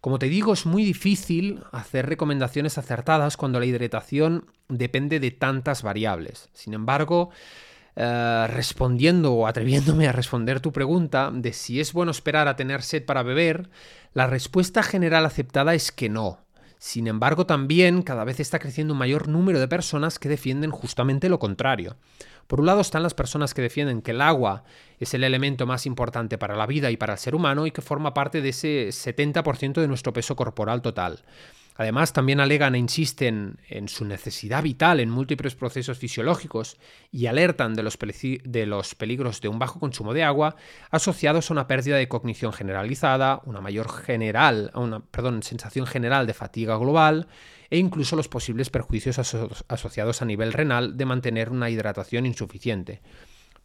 Como 0.00 0.18
te 0.18 0.26
digo, 0.26 0.54
es 0.54 0.66
muy 0.66 0.82
difícil 0.82 1.62
hacer 1.70 2.06
recomendaciones 2.06 2.78
acertadas 2.78 3.36
cuando 3.36 3.60
la 3.60 3.66
hidratación 3.66 4.50
depende 4.68 5.20
de 5.20 5.30
tantas 5.30 5.84
variables. 5.84 6.48
Sin 6.52 6.74
embargo, 6.74 7.30
eh, 7.94 8.46
respondiendo 8.48 9.34
o 9.34 9.46
atreviéndome 9.46 10.08
a 10.08 10.12
responder 10.12 10.60
tu 10.60 10.72
pregunta 10.72 11.30
de 11.32 11.52
si 11.52 11.80
es 11.80 11.92
bueno 11.92 12.10
esperar 12.10 12.48
a 12.48 12.56
tener 12.56 12.82
sed 12.82 13.04
para 13.04 13.22
beber, 13.22 13.68
la 14.14 14.26
respuesta 14.26 14.82
general 14.82 15.26
aceptada 15.26 15.74
es 15.74 15.92
que 15.92 16.08
no. 16.08 16.38
Sin 16.78 17.06
embargo, 17.06 17.46
también 17.46 18.02
cada 18.02 18.24
vez 18.24 18.40
está 18.40 18.58
creciendo 18.58 18.94
un 18.94 18.98
mayor 18.98 19.28
número 19.28 19.60
de 19.60 19.68
personas 19.68 20.18
que 20.18 20.28
defienden 20.28 20.70
justamente 20.70 21.28
lo 21.28 21.38
contrario. 21.38 21.96
Por 22.46 22.60
un 22.60 22.66
lado 22.66 22.80
están 22.80 23.02
las 23.02 23.14
personas 23.14 23.54
que 23.54 23.62
defienden 23.62 24.02
que 24.02 24.10
el 24.10 24.20
agua 24.20 24.64
es 24.98 25.14
el 25.14 25.22
elemento 25.22 25.64
más 25.64 25.86
importante 25.86 26.38
para 26.38 26.56
la 26.56 26.66
vida 26.66 26.90
y 26.90 26.96
para 26.96 27.12
el 27.12 27.18
ser 27.18 27.34
humano 27.34 27.66
y 27.66 27.70
que 27.70 27.82
forma 27.82 28.14
parte 28.14 28.40
de 28.40 28.48
ese 28.48 28.88
70% 28.88 29.80
de 29.80 29.86
nuestro 29.86 30.12
peso 30.12 30.34
corporal 30.34 30.82
total. 30.82 31.22
Además, 31.76 32.12
también 32.12 32.40
alegan 32.40 32.74
e 32.74 32.78
insisten 32.78 33.58
en 33.68 33.88
su 33.88 34.04
necesidad 34.04 34.62
vital 34.62 35.00
en 35.00 35.10
múltiples 35.10 35.54
procesos 35.54 35.98
fisiológicos 35.98 36.76
y 37.10 37.26
alertan 37.26 37.74
de 37.74 37.82
los, 37.82 37.96
peligros 37.96 39.40
de 39.40 39.48
un 39.48 39.58
bajo 39.58 39.80
consumo 39.80 40.12
de 40.12 40.22
agua 40.22 40.56
asociados 40.90 41.50
a 41.50 41.54
una 41.54 41.66
pérdida 41.66 41.96
de 41.96 42.08
cognición 42.08 42.52
generalizada, 42.52 43.40
una 43.46 43.60
mayor 43.60 43.90
general, 43.90 44.70
una 44.74 45.00
perdón, 45.00 45.42
sensación 45.42 45.86
general 45.86 46.26
de 46.26 46.34
fatiga 46.34 46.76
global 46.76 47.28
e 47.70 47.78
incluso 47.78 48.16
los 48.16 48.28
posibles 48.28 48.68
perjuicios 48.68 49.18
asociados 49.18 50.20
a 50.20 50.26
nivel 50.26 50.52
renal 50.52 50.96
de 50.98 51.06
mantener 51.06 51.48
una 51.48 51.70
hidratación 51.70 52.26
insuficiente. 52.26 53.00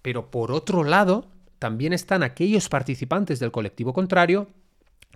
Pero 0.02 0.32
por 0.32 0.54
otro 0.54 0.86
lado, 0.86 1.30
también 1.60 1.92
están 1.92 2.24
aquellos 2.24 2.70
participantes 2.70 3.40
del 3.40 3.52
colectivo 3.52 3.92
contrario 3.92 4.48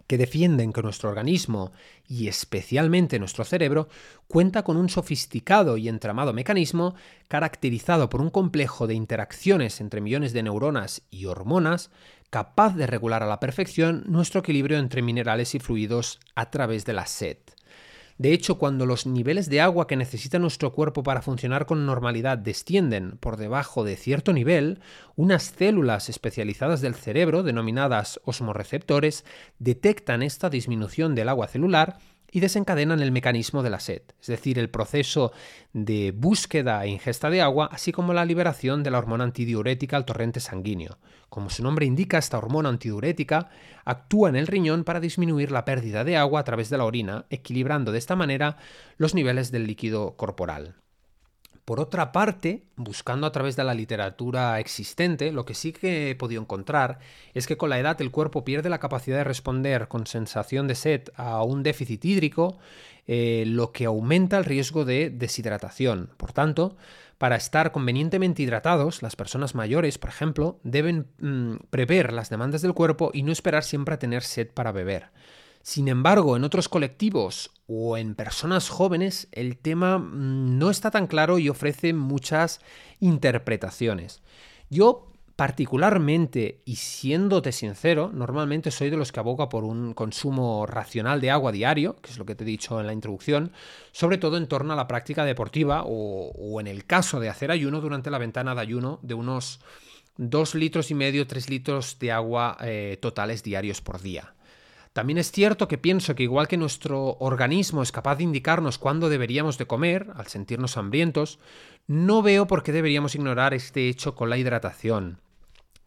que 0.07 0.17
defienden 0.17 0.73
que 0.73 0.81
nuestro 0.81 1.09
organismo, 1.09 1.71
y 2.07 2.27
especialmente 2.27 3.19
nuestro 3.19 3.43
cerebro, 3.43 3.87
cuenta 4.27 4.63
con 4.63 4.77
un 4.77 4.89
sofisticado 4.89 5.77
y 5.77 5.87
entramado 5.87 6.33
mecanismo 6.33 6.95
caracterizado 7.27 8.09
por 8.09 8.21
un 8.21 8.29
complejo 8.29 8.87
de 8.87 8.93
interacciones 8.93 9.81
entre 9.81 10.01
millones 10.01 10.33
de 10.33 10.43
neuronas 10.43 11.01
y 11.09 11.25
hormonas 11.25 11.89
capaz 12.29 12.75
de 12.75 12.87
regular 12.87 13.23
a 13.23 13.27
la 13.27 13.39
perfección 13.39 14.03
nuestro 14.07 14.39
equilibrio 14.39 14.79
entre 14.79 15.01
minerales 15.01 15.53
y 15.53 15.59
fluidos 15.59 16.19
a 16.33 16.49
través 16.49 16.85
de 16.85 16.93
la 16.93 17.05
sed. 17.05 17.37
De 18.21 18.33
hecho, 18.33 18.59
cuando 18.59 18.85
los 18.85 19.07
niveles 19.07 19.49
de 19.49 19.61
agua 19.61 19.87
que 19.87 19.95
necesita 19.95 20.37
nuestro 20.37 20.73
cuerpo 20.73 21.01
para 21.01 21.23
funcionar 21.23 21.65
con 21.65 21.87
normalidad 21.87 22.37
descienden 22.37 23.17
por 23.19 23.35
debajo 23.35 23.83
de 23.83 23.95
cierto 23.95 24.31
nivel, 24.31 24.79
unas 25.15 25.41
células 25.57 26.07
especializadas 26.07 26.81
del 26.81 26.93
cerebro, 26.93 27.41
denominadas 27.41 28.21
osmoreceptores, 28.23 29.25
detectan 29.57 30.21
esta 30.21 30.51
disminución 30.51 31.15
del 31.15 31.29
agua 31.29 31.47
celular 31.47 31.97
y 32.31 32.39
desencadenan 32.39 33.01
el 33.01 33.11
mecanismo 33.11 33.61
de 33.61 33.69
la 33.69 33.79
sed, 33.79 34.01
es 34.19 34.27
decir, 34.27 34.57
el 34.57 34.69
proceso 34.69 35.33
de 35.73 36.11
búsqueda 36.15 36.83
e 36.85 36.87
ingesta 36.89 37.29
de 37.29 37.41
agua, 37.41 37.69
así 37.71 37.91
como 37.91 38.13
la 38.13 38.25
liberación 38.25 38.83
de 38.83 38.91
la 38.91 38.97
hormona 38.97 39.25
antidiurética 39.25 39.97
al 39.97 40.05
torrente 40.05 40.39
sanguíneo. 40.39 40.97
Como 41.29 41.49
su 41.49 41.61
nombre 41.61 41.85
indica, 41.85 42.17
esta 42.17 42.37
hormona 42.37 42.69
antidiurética 42.69 43.49
actúa 43.83 44.29
en 44.29 44.37
el 44.37 44.47
riñón 44.47 44.83
para 44.83 45.01
disminuir 45.01 45.51
la 45.51 45.65
pérdida 45.65 46.03
de 46.03 46.17
agua 46.17 46.39
a 46.39 46.43
través 46.45 46.69
de 46.69 46.77
la 46.77 46.85
orina, 46.85 47.25
equilibrando 47.29 47.91
de 47.91 47.99
esta 47.99 48.15
manera 48.15 48.57
los 48.97 49.13
niveles 49.13 49.51
del 49.51 49.67
líquido 49.67 50.15
corporal. 50.15 50.75
Por 51.65 51.79
otra 51.79 52.11
parte, 52.11 52.63
buscando 52.75 53.27
a 53.27 53.31
través 53.31 53.55
de 53.55 53.63
la 53.63 53.73
literatura 53.73 54.59
existente, 54.59 55.31
lo 55.31 55.45
que 55.45 55.53
sí 55.53 55.71
que 55.71 56.11
he 56.11 56.15
podido 56.15 56.41
encontrar 56.41 56.99
es 57.33 57.45
que 57.45 57.57
con 57.57 57.69
la 57.69 57.79
edad 57.79 58.01
el 58.01 58.11
cuerpo 58.11 58.43
pierde 58.43 58.69
la 58.69 58.79
capacidad 58.79 59.17
de 59.17 59.23
responder 59.23 59.87
con 59.87 60.07
sensación 60.07 60.67
de 60.67 60.75
sed 60.75 61.03
a 61.15 61.43
un 61.43 61.61
déficit 61.61 62.03
hídrico, 62.03 62.57
eh, 63.07 63.43
lo 63.47 63.71
que 63.71 63.85
aumenta 63.85 64.37
el 64.37 64.45
riesgo 64.45 64.85
de 64.85 65.11
deshidratación. 65.11 66.09
Por 66.17 66.33
tanto, 66.33 66.77
para 67.17 67.35
estar 67.35 67.71
convenientemente 67.71 68.41
hidratados, 68.41 69.03
las 69.03 69.15
personas 69.15 69.53
mayores, 69.53 69.99
por 69.99 70.09
ejemplo, 70.09 70.59
deben 70.63 71.05
mm, 71.19 71.67
prever 71.69 72.13
las 72.13 72.31
demandas 72.31 72.63
del 72.63 72.73
cuerpo 72.73 73.11
y 73.13 73.21
no 73.21 73.31
esperar 73.31 73.63
siempre 73.63 73.93
a 73.93 73.99
tener 73.99 74.23
sed 74.23 74.49
para 74.49 74.71
beber. 74.71 75.09
Sin 75.63 75.87
embargo, 75.87 76.35
en 76.35 76.43
otros 76.43 76.69
colectivos 76.69 77.51
o 77.67 77.97
en 77.97 78.15
personas 78.15 78.69
jóvenes 78.69 79.27
el 79.31 79.57
tema 79.57 79.97
mm, 79.97 80.57
no 80.57 80.69
está 80.69 80.91
tan 80.91 81.07
claro 81.07 81.39
y 81.39 81.49
ofrece 81.49 81.93
muchas 81.93 82.59
interpretaciones. 82.99 84.21
Yo 84.69 85.11
particularmente, 85.41 86.61
y 86.65 86.75
siéndote 86.75 87.51
sincero, 87.51 88.11
normalmente 88.13 88.69
soy 88.69 88.91
de 88.91 88.97
los 88.97 89.11
que 89.11 89.19
aboga 89.19 89.49
por 89.49 89.63
un 89.63 89.95
consumo 89.95 90.67
racional 90.67 91.19
de 91.19 91.31
agua 91.31 91.51
diario, 91.51 91.95
que 91.95 92.11
es 92.11 92.19
lo 92.19 92.27
que 92.27 92.35
te 92.35 92.43
he 92.43 92.47
dicho 92.47 92.79
en 92.79 92.85
la 92.85 92.93
introducción, 92.93 93.51
sobre 93.91 94.19
todo 94.19 94.37
en 94.37 94.47
torno 94.47 94.73
a 94.73 94.75
la 94.75 94.87
práctica 94.87 95.25
deportiva 95.25 95.81
o, 95.83 96.61
en 96.61 96.67
el 96.67 96.85
caso 96.85 97.19
de 97.19 97.29
hacer 97.29 97.49
ayuno 97.49 97.81
durante 97.81 98.11
la 98.11 98.19
ventana 98.19 98.53
de 98.53 98.61
ayuno 98.61 98.99
de 99.01 99.15
unos 99.15 99.61
2 100.17 100.53
litros 100.53 100.91
y 100.91 100.93
medio, 100.93 101.25
3 101.25 101.49
litros 101.49 101.97
de 101.97 102.11
agua 102.11 102.57
eh, 102.61 102.99
totales 103.01 103.41
diarios 103.41 103.81
por 103.81 103.99
día. 103.99 104.35
También 104.93 105.17
es 105.17 105.31
cierto 105.31 105.69
que 105.69 105.77
pienso 105.77 106.15
que 106.15 106.23
igual 106.23 106.49
que 106.49 106.57
nuestro 106.57 107.17
organismo 107.19 107.81
es 107.81 107.93
capaz 107.93 108.17
de 108.17 108.23
indicarnos 108.23 108.77
cuándo 108.77 109.07
deberíamos 109.07 109.57
de 109.57 109.65
comer, 109.65 110.07
al 110.15 110.27
sentirnos 110.27 110.75
hambrientos, 110.75 111.39
no 111.87 112.21
veo 112.21 112.45
por 112.45 112.61
qué 112.61 112.73
deberíamos 112.73 113.15
ignorar 113.15 113.53
este 113.53 113.87
hecho 113.87 114.15
con 114.15 114.29
la 114.29 114.37
hidratación. 114.37 115.19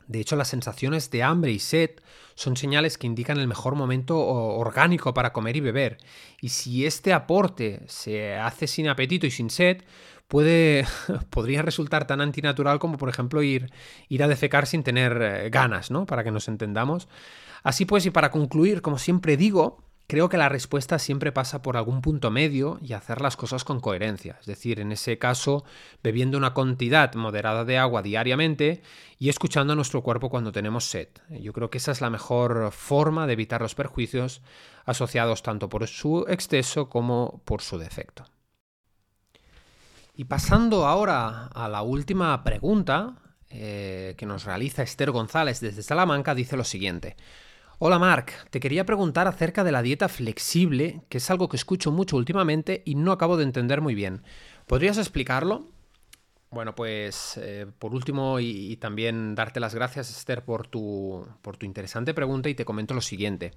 De 0.06 0.20
hecho, 0.20 0.36
las 0.36 0.48
sensaciones 0.48 1.10
de 1.10 1.22
hambre 1.22 1.52
y 1.52 1.58
sed 1.58 1.90
son 2.34 2.56
señales 2.56 2.98
que 2.98 3.06
indican 3.06 3.38
el 3.38 3.48
mejor 3.48 3.74
momento 3.74 4.18
orgánico 4.18 5.14
para 5.14 5.32
comer 5.32 5.56
y 5.56 5.60
beber. 5.60 5.98
Y 6.40 6.50
si 6.50 6.84
este 6.84 7.12
aporte 7.12 7.82
se 7.86 8.34
hace 8.34 8.66
sin 8.66 8.88
apetito 8.88 9.26
y 9.26 9.30
sin 9.30 9.50
sed, 9.50 9.82
puede, 10.28 10.86
podría 11.30 11.62
resultar 11.62 12.06
tan 12.06 12.20
antinatural 12.20 12.78
como, 12.78 12.98
por 12.98 13.08
ejemplo, 13.08 13.42
ir, 13.42 13.70
ir 14.08 14.22
a 14.22 14.28
defecar 14.28 14.66
sin 14.66 14.82
tener 14.82 15.20
eh, 15.20 15.50
ganas, 15.50 15.90
¿no? 15.90 16.06
Para 16.06 16.24
que 16.24 16.30
nos 16.30 16.48
entendamos. 16.48 17.08
Así 17.62 17.84
pues, 17.84 18.04
y 18.06 18.10
para 18.10 18.30
concluir, 18.30 18.82
como 18.82 18.98
siempre 18.98 19.36
digo, 19.36 19.84
creo 20.06 20.28
que 20.28 20.36
la 20.36 20.48
respuesta 20.48 20.98
siempre 20.98 21.32
pasa 21.32 21.62
por 21.62 21.76
algún 21.76 22.02
punto 22.02 22.30
medio 22.30 22.78
y 22.82 22.92
hacer 22.92 23.20
las 23.20 23.36
cosas 23.36 23.64
con 23.64 23.80
coherencia. 23.80 24.36
Es 24.40 24.46
decir, 24.46 24.80
en 24.80 24.92
ese 24.92 25.18
caso, 25.18 25.64
bebiendo 26.02 26.36
una 26.36 26.52
cantidad 26.52 27.14
moderada 27.14 27.64
de 27.64 27.78
agua 27.78 28.02
diariamente 28.02 28.82
y 29.18 29.28
escuchando 29.30 29.72
a 29.72 29.76
nuestro 29.76 30.02
cuerpo 30.02 30.28
cuando 30.28 30.52
tenemos 30.52 30.84
sed. 30.84 31.08
Yo 31.30 31.52
creo 31.52 31.70
que 31.70 31.78
esa 31.78 31.92
es 31.92 32.00
la 32.00 32.10
mejor 32.10 32.70
forma 32.70 33.26
de 33.26 33.32
evitar 33.32 33.62
los 33.62 33.74
perjuicios 33.74 34.42
asociados 34.84 35.42
tanto 35.42 35.68
por 35.68 35.86
su 35.86 36.26
exceso 36.28 36.90
como 36.90 37.40
por 37.46 37.62
su 37.62 37.78
defecto. 37.78 38.24
Y 40.16 40.26
pasando 40.26 40.86
ahora 40.86 41.46
a 41.46 41.68
la 41.68 41.82
última 41.82 42.44
pregunta, 42.44 43.16
eh, 43.50 44.14
que 44.16 44.26
nos 44.26 44.44
realiza 44.44 44.84
Esther 44.84 45.10
González 45.10 45.58
desde 45.60 45.82
Salamanca, 45.82 46.36
dice 46.36 46.56
lo 46.56 46.62
siguiente. 46.62 47.16
Hola 47.80 47.98
Marc, 47.98 48.48
te 48.50 48.60
quería 48.60 48.86
preguntar 48.86 49.26
acerca 49.26 49.64
de 49.64 49.72
la 49.72 49.82
dieta 49.82 50.08
flexible, 50.08 51.02
que 51.08 51.18
es 51.18 51.30
algo 51.30 51.48
que 51.48 51.56
escucho 51.56 51.90
mucho 51.90 52.16
últimamente 52.16 52.82
y 52.84 52.94
no 52.94 53.10
acabo 53.10 53.36
de 53.36 53.42
entender 53.42 53.80
muy 53.80 53.96
bien. 53.96 54.22
¿Podrías 54.68 54.98
explicarlo? 54.98 55.68
Bueno, 56.50 56.76
pues 56.76 57.36
eh, 57.42 57.66
por 57.80 57.92
último 57.92 58.38
y, 58.38 58.76
también 58.76 59.34
darte 59.34 59.58
las 59.58 59.74
gracias 59.74 60.10
Esther 60.10 60.44
por 60.44 60.68
tu, 60.68 61.26
por 61.42 61.56
tu 61.56 61.66
interesante 61.66 62.14
pregunta 62.14 62.48
y 62.48 62.54
te 62.54 62.64
comento 62.64 62.94
lo 62.94 63.00
siguiente. 63.00 63.50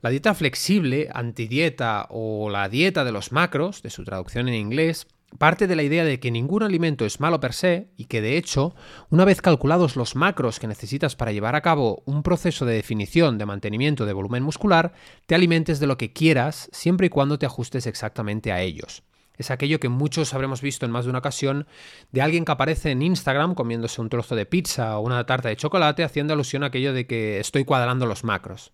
La 0.00 0.08
dieta 0.08 0.32
flexible, 0.32 1.10
antidieta 1.12 2.06
o 2.08 2.48
la 2.48 2.70
dieta 2.70 3.04
de 3.04 3.12
los 3.12 3.32
macros, 3.32 3.82
de 3.82 3.90
su 3.90 4.04
traducción 4.04 4.48
en 4.48 4.54
inglés, 4.54 5.06
parte 5.36 5.66
de 5.66 5.76
la 5.76 5.82
idea 5.82 6.04
de 6.04 6.20
que 6.20 6.30
ningún 6.30 6.62
alimento 6.62 7.04
es 7.04 7.20
malo 7.20 7.40
per 7.40 7.52
se 7.52 7.88
y 7.96 8.06
que 8.06 8.20
de 8.20 8.36
hecho, 8.36 8.74
una 9.10 9.24
vez 9.24 9.40
calculados 9.40 9.96
los 9.96 10.16
macros 10.16 10.60
que 10.60 10.66
necesitas 10.66 11.16
para 11.16 11.32
llevar 11.32 11.54
a 11.54 11.62
cabo 11.62 12.02
un 12.04 12.22
proceso 12.22 12.64
de 12.64 12.74
definición 12.74 13.38
de 13.38 13.46
mantenimiento 13.46 14.06
de 14.06 14.12
volumen 14.12 14.42
muscular, 14.42 14.92
te 15.26 15.34
alimentes 15.34 15.80
de 15.80 15.86
lo 15.86 15.98
que 15.98 16.12
quieras 16.12 16.68
siempre 16.72 17.08
y 17.08 17.10
cuando 17.10 17.38
te 17.38 17.46
ajustes 17.46 17.86
exactamente 17.86 18.52
a 18.52 18.60
ellos. 18.60 19.02
Es 19.38 19.50
aquello 19.50 19.80
que 19.80 19.88
muchos 19.88 20.32
habremos 20.32 20.62
visto 20.62 20.86
en 20.86 20.92
más 20.92 21.04
de 21.04 21.10
una 21.10 21.18
ocasión 21.18 21.66
de 22.10 22.22
alguien 22.22 22.44
que 22.44 22.52
aparece 22.52 22.90
en 22.90 23.02
Instagram 23.02 23.54
comiéndose 23.54 24.00
un 24.00 24.08
trozo 24.08 24.34
de 24.34 24.46
pizza 24.46 24.98
o 24.98 25.02
una 25.02 25.24
tarta 25.26 25.48
de 25.48 25.56
chocolate 25.56 26.04
haciendo 26.04 26.32
alusión 26.32 26.62
a 26.62 26.66
aquello 26.66 26.92
de 26.92 27.06
que 27.06 27.38
estoy 27.38 27.64
cuadrando 27.64 28.06
los 28.06 28.24
macros. 28.24 28.72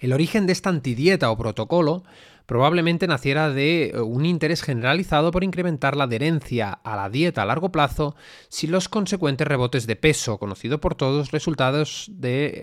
El 0.00 0.12
origen 0.12 0.46
de 0.46 0.52
esta 0.52 0.70
antidieta 0.70 1.30
o 1.30 1.38
protocolo 1.38 2.02
probablemente 2.46 3.06
naciera 3.06 3.50
de 3.50 3.90
eh, 3.90 4.00
un 4.00 4.26
interés 4.26 4.62
generalizado 4.62 5.30
por 5.30 5.44
incrementar 5.44 5.96
la 5.96 6.04
adherencia 6.04 6.70
a 6.70 6.96
la 6.96 7.10
dieta 7.10 7.42
a 7.42 7.46
largo 7.46 7.72
plazo 7.72 8.14
sin 8.48 8.70
los 8.70 8.88
consecuentes 8.88 9.46
rebotes 9.46 9.86
de 9.86 9.96
peso, 9.96 10.38
conocido 10.38 10.80
por 10.80 10.94
todos, 10.94 11.30
resultados 11.30 12.10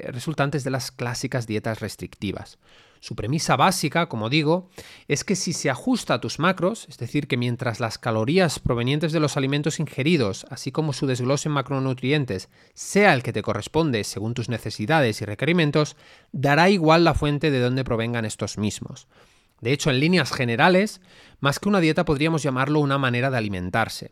resultantes 0.08 0.64
de 0.64 0.72
las 0.72 0.92
clásicas 0.92 1.48
dietas 1.48 1.80
restrictivas. 1.80 2.58
Su 3.02 3.16
premisa 3.16 3.56
básica, 3.56 4.08
como 4.08 4.30
digo, 4.30 4.70
es 5.08 5.24
que 5.24 5.36
si 5.36 5.54
se 5.54 5.72
ajusta 5.72 6.14
a 6.14 6.22
tus 6.22 6.38
macros, 6.38 6.86
es 6.88 7.00
decir, 7.00 7.28
que 7.28 7.36
mientras 7.36 7.80
las 7.80 7.98
calorías 7.98 8.60
provenientes 8.60 9.12
de 9.12 9.20
los 9.20 9.38
alimentos 9.38 9.80
ingeridos, 9.80 10.46
así 10.52 10.72
como 10.72 10.94
su 10.94 11.08
desglose 11.08 11.50
en 11.50 11.54
macronutrientes, 11.54 12.50
sea 12.76 13.16
el 13.16 13.24
que 13.24 13.34
te 13.34 13.42
corresponde 13.42 14.04
según 14.04 14.36
tus 14.36 14.50
necesidades 14.50 15.20
y 15.20 15.26
requerimientos, 15.26 15.96
dará 16.32 16.70
igual 16.70 17.04
la 17.04 17.16
fuente 17.16 17.50
de 17.50 17.60
donde 17.60 17.84
provengan 17.84 18.24
estos 18.24 18.60
mismos. 18.60 19.08
De 19.62 19.72
hecho, 19.72 19.90
en 19.90 20.00
líneas 20.00 20.32
generales, 20.32 21.02
más 21.40 21.60
que 21.60 21.70
una 21.70 21.80
dieta 21.80 22.04
podríamos 22.06 22.44
llamarlo 22.44 22.80
una 22.80 22.98
manera 22.98 23.30
de 23.30 23.38
alimentarse. 23.38 24.12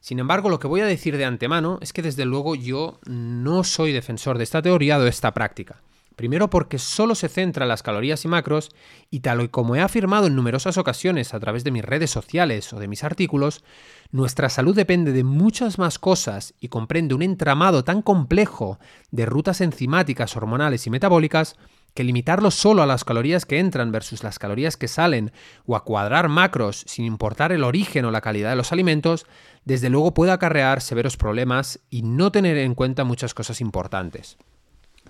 Sin 0.00 0.18
embargo, 0.18 0.48
lo 0.48 0.58
que 0.58 0.68
voy 0.68 0.80
a 0.80 0.86
decir 0.86 1.16
de 1.16 1.24
antemano 1.24 1.78
es 1.80 1.92
que 1.92 2.02
desde 2.02 2.24
luego 2.24 2.54
yo 2.54 3.00
no 3.06 3.64
soy 3.64 3.92
defensor 3.92 4.38
de 4.38 4.44
esta 4.44 4.62
teoría 4.62 4.98
o 4.98 5.02
de 5.02 5.10
esta 5.10 5.34
práctica. 5.34 5.82
Primero 6.18 6.50
porque 6.50 6.78
solo 6.78 7.14
se 7.14 7.28
centra 7.28 7.64
en 7.64 7.68
las 7.68 7.84
calorías 7.84 8.24
y 8.24 8.28
macros, 8.28 8.70
y 9.08 9.20
tal 9.20 9.40
y 9.40 9.48
como 9.48 9.76
he 9.76 9.80
afirmado 9.80 10.26
en 10.26 10.34
numerosas 10.34 10.76
ocasiones 10.76 11.32
a 11.32 11.38
través 11.38 11.62
de 11.62 11.70
mis 11.70 11.84
redes 11.84 12.10
sociales 12.10 12.72
o 12.72 12.80
de 12.80 12.88
mis 12.88 13.04
artículos, 13.04 13.62
nuestra 14.10 14.48
salud 14.48 14.74
depende 14.74 15.12
de 15.12 15.22
muchas 15.22 15.78
más 15.78 16.00
cosas 16.00 16.54
y 16.58 16.68
comprende 16.68 17.14
un 17.14 17.22
entramado 17.22 17.84
tan 17.84 18.02
complejo 18.02 18.80
de 19.12 19.26
rutas 19.26 19.60
enzimáticas, 19.60 20.36
hormonales 20.36 20.88
y 20.88 20.90
metabólicas 20.90 21.56
que 21.98 22.04
limitarlo 22.04 22.52
solo 22.52 22.84
a 22.84 22.86
las 22.86 23.02
calorías 23.02 23.44
que 23.44 23.58
entran 23.58 23.90
versus 23.90 24.22
las 24.22 24.38
calorías 24.38 24.76
que 24.76 24.86
salen 24.86 25.32
o 25.66 25.74
a 25.74 25.82
cuadrar 25.82 26.28
macros 26.28 26.84
sin 26.86 27.04
importar 27.04 27.50
el 27.50 27.64
origen 27.64 28.04
o 28.04 28.12
la 28.12 28.20
calidad 28.20 28.50
de 28.50 28.54
los 28.54 28.70
alimentos, 28.70 29.26
desde 29.64 29.90
luego 29.90 30.14
puede 30.14 30.30
acarrear 30.30 30.80
severos 30.80 31.16
problemas 31.16 31.80
y 31.90 32.02
no 32.02 32.30
tener 32.30 32.56
en 32.56 32.76
cuenta 32.76 33.02
muchas 33.02 33.34
cosas 33.34 33.60
importantes. 33.60 34.38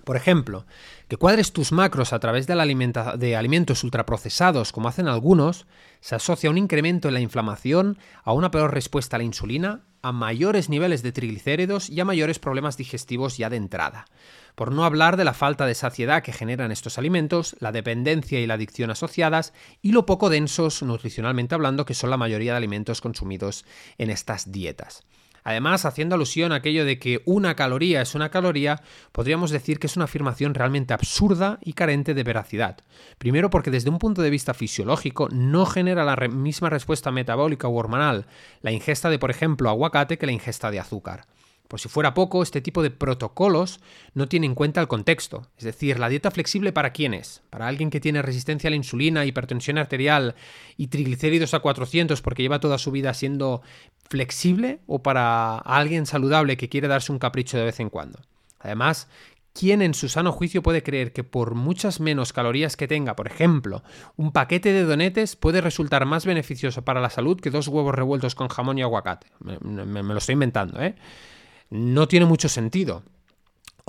Por 0.03 0.15
ejemplo, 0.15 0.65
que 1.07 1.17
cuadres 1.17 1.53
tus 1.53 1.71
macros 1.71 2.11
a 2.11 2.19
través 2.19 2.47
de, 2.47 2.55
la 2.55 2.65
de, 2.65 3.35
alimentos 3.35 3.83
ultraprocesados, 3.83 4.71
como 4.71 4.89
hacen 4.89 5.07
algunos, 5.07 5.67
se 5.99 6.15
asocia 6.15 6.49
a 6.49 6.51
un 6.51 6.57
incremento 6.57 7.07
en 7.07 7.13
la 7.13 7.19
inflamación, 7.19 7.99
a 8.23 8.33
una 8.33 8.49
peor 8.49 8.73
respuesta 8.73 9.15
a 9.15 9.19
la 9.19 9.25
insulina, 9.25 9.83
a 10.01 10.11
mayores 10.11 10.69
niveles 10.69 11.03
de 11.03 11.11
triglicéridos 11.11 11.87
y 11.87 11.99
a 11.99 12.05
mayores 12.05 12.39
problemas 12.39 12.77
digestivos 12.77 13.37
ya 13.37 13.51
de 13.51 13.57
entrada 13.57 14.05
por 14.55 14.71
no 14.71 14.85
hablar 14.85 15.17
de 15.17 15.23
la 15.23 15.33
falta 15.33 15.65
de 15.65 15.75
saciedad 15.75 16.23
que 16.23 16.33
generan 16.33 16.71
estos 16.71 16.97
alimentos, 16.97 17.55
la 17.59 17.71
dependencia 17.71 18.39
y 18.39 18.47
la 18.47 18.55
adicción 18.55 18.89
asociadas 18.91 19.53
y 19.81 19.91
lo 19.91 20.05
poco 20.05 20.29
densos 20.29 20.83
nutricionalmente 20.83 21.55
hablando 21.55 21.85
que 21.85 21.93
son 21.93 22.09
la 22.09 22.17
mayoría 22.17 22.51
de 22.51 22.57
alimentos 22.57 23.01
consumidos 23.01 23.65
en 23.97 24.09
estas 24.09 24.51
dietas. 24.51 25.03
Además, 25.43 25.85
haciendo 25.85 26.15
alusión 26.15 26.51
a 26.51 26.55
aquello 26.55 26.85
de 26.85 26.99
que 26.99 27.21
una 27.25 27.55
caloría 27.55 28.01
es 28.01 28.15
una 28.15 28.29
caloría, 28.29 28.81
podríamos 29.11 29.51
decir 29.51 29.79
que 29.79 29.87
es 29.87 29.95
una 29.95 30.05
afirmación 30.05 30.53
realmente 30.53 30.93
absurda 30.93 31.59
y 31.61 31.73
carente 31.73 32.13
de 32.13 32.23
veracidad. 32.23 32.77
Primero 33.17 33.49
porque 33.49 33.71
desde 33.71 33.89
un 33.89 33.99
punto 33.99 34.21
de 34.21 34.29
vista 34.29 34.53
fisiológico 34.53 35.29
no 35.31 35.65
genera 35.65 36.03
la 36.03 36.15
misma 36.27 36.69
respuesta 36.69 37.11
metabólica 37.11 37.67
u 37.67 37.77
hormonal 37.77 38.27
la 38.61 38.71
ingesta 38.71 39.09
de, 39.09 39.19
por 39.19 39.31
ejemplo, 39.31 39.69
aguacate 39.69 40.17
que 40.17 40.25
la 40.25 40.33
ingesta 40.33 40.71
de 40.71 40.79
azúcar. 40.79 41.25
Por 41.69 41.79
si 41.79 41.87
fuera 41.87 42.15
poco, 42.15 42.41
este 42.41 42.61
tipo 42.61 42.81
de 42.81 42.89
protocolos 42.89 43.79
no 44.15 44.27
tiene 44.27 44.47
en 44.47 44.55
cuenta 44.55 44.81
el 44.81 44.87
contexto. 44.87 45.45
Es 45.55 45.65
decir, 45.65 45.99
la 45.99 46.09
dieta 46.09 46.31
flexible 46.31 46.73
para 46.73 46.93
quién 46.93 47.13
es? 47.13 47.43
¿Para 47.51 47.67
alguien 47.67 47.91
que 47.91 47.99
tiene 47.99 48.23
resistencia 48.23 48.69
a 48.69 48.71
la 48.71 48.75
insulina, 48.75 49.23
hipertensión 49.23 49.77
arterial 49.77 50.33
y 50.77 50.87
triglicéridos 50.87 51.53
a 51.53 51.59
400 51.59 52.23
porque 52.23 52.41
lleva 52.41 52.59
toda 52.59 52.79
su 52.79 52.89
vida 52.89 53.13
siendo 53.13 53.61
flexible? 54.09 54.79
¿O 54.87 55.03
para 55.03 55.59
alguien 55.59 56.07
saludable 56.07 56.57
que 56.57 56.69
quiere 56.69 56.87
darse 56.87 57.11
un 57.11 57.19
capricho 57.19 57.55
de 57.55 57.65
vez 57.65 57.79
en 57.79 57.91
cuando? 57.91 58.17
Además, 58.57 59.07
¿quién 59.53 59.83
en 59.83 59.93
su 59.93 60.09
sano 60.09 60.31
juicio 60.31 60.63
puede 60.63 60.81
creer 60.81 61.13
que 61.13 61.23
por 61.23 61.53
muchas 61.53 61.99
menos 61.99 62.33
calorías 62.33 62.77
que 62.77 62.87
tenga, 62.87 63.15
por 63.15 63.27
ejemplo, 63.27 63.83
un 64.15 64.31
paquete 64.31 64.73
de 64.73 64.85
donetes 64.85 65.35
puede 65.35 65.61
resultar 65.61 66.07
más 66.07 66.25
beneficioso 66.25 66.81
para 66.81 66.99
la 66.99 67.11
salud 67.11 67.39
que 67.39 67.51
dos 67.51 67.67
huevos 67.67 67.93
revueltos 67.93 68.33
con 68.33 68.47
jamón 68.47 68.79
y 68.79 68.81
aguacate? 68.81 69.27
Me, 69.39 69.85
me 69.85 70.01
lo 70.01 70.17
estoy 70.17 70.33
inventando, 70.33 70.81
¿eh? 70.81 70.95
No 71.69 72.07
tiene 72.07 72.25
mucho 72.25 72.49
sentido. 72.49 73.03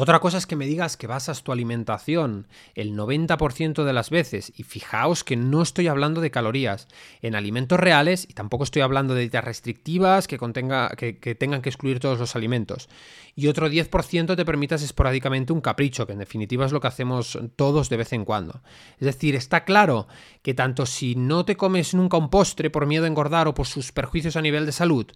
Otra 0.03 0.19
cosa 0.19 0.39
es 0.39 0.47
que 0.47 0.57
me 0.57 0.65
digas 0.65 0.97
que 0.97 1.07
basas 1.07 1.43
tu 1.43 1.53
alimentación 1.53 2.49
el 2.75 2.97
90% 2.97 3.85
de 3.85 3.93
las 3.93 4.09
veces, 4.09 4.51
y 4.57 4.63
fijaos 4.63 5.25
que 5.25 5.37
no 5.37 5.61
estoy 5.61 5.89
hablando 5.89 6.23
de 6.23 6.31
calorías, 6.31 6.89
en 7.21 7.35
alimentos 7.35 7.79
reales, 7.79 8.27
y 8.27 8.33
tampoco 8.33 8.65
estoy 8.65 8.81
hablando 8.81 9.13
de 9.13 9.21
dietas 9.21 9.45
restrictivas 9.45 10.27
que, 10.27 10.39
contenga, 10.39 10.89
que, 10.97 11.13
tengan 11.35 11.61
que 11.61 11.69
excluir 11.69 12.01
todos 12.01 12.19
los 12.19 12.35
alimentos. 12.35 12.89
Y 13.37 13.49
otro 13.49 13.69
10% 13.69 14.37
te 14.37 14.45
permitas 14.47 14.83
esporádicamente 14.83 15.53
un 15.53 15.61
capricho, 15.61 16.07
que 16.07 16.15
en 16.15 16.19
definitiva 16.21 16.65
es 16.65 16.73
lo 16.73 16.81
que 16.81 16.89
hacemos 16.89 17.39
todos 17.57 17.91
de 17.91 17.99
vez 17.99 18.15
en 18.15 18.25
cuando. 18.25 18.63
Es 18.99 19.05
decir, 19.05 19.37
está 19.37 19.65
claro 19.67 20.09
que 20.41 20.55
tanto 20.55 20.87
si 20.87 21.15
no 21.15 21.45
te 21.45 21.59
comes 21.59 21.93
nunca 21.93 22.17
un 22.17 22.31
postre 22.31 22.71
por 22.71 22.87
miedo 22.87 23.05
a 23.05 23.09
engordar 23.09 23.49
o 23.49 23.55
por 23.55 23.67
sus 23.67 23.93
perjuicios 23.93 24.37
a 24.37 24.41
nivel 24.41 24.65
de 24.65 24.73
salud, 24.73 25.07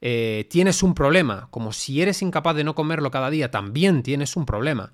eh, 0.00 0.46
tienes 0.48 0.82
un 0.82 0.94
problema, 0.94 1.48
como 1.50 1.72
si 1.72 2.00
eres 2.00 2.22
incapaz 2.22 2.56
de 2.56 2.64
no 2.64 2.74
comerlo 2.74 3.10
cada 3.10 3.28
día, 3.28 3.50
también 3.50 4.02
tienes 4.02 4.29
un 4.36 4.46
problema. 4.46 4.92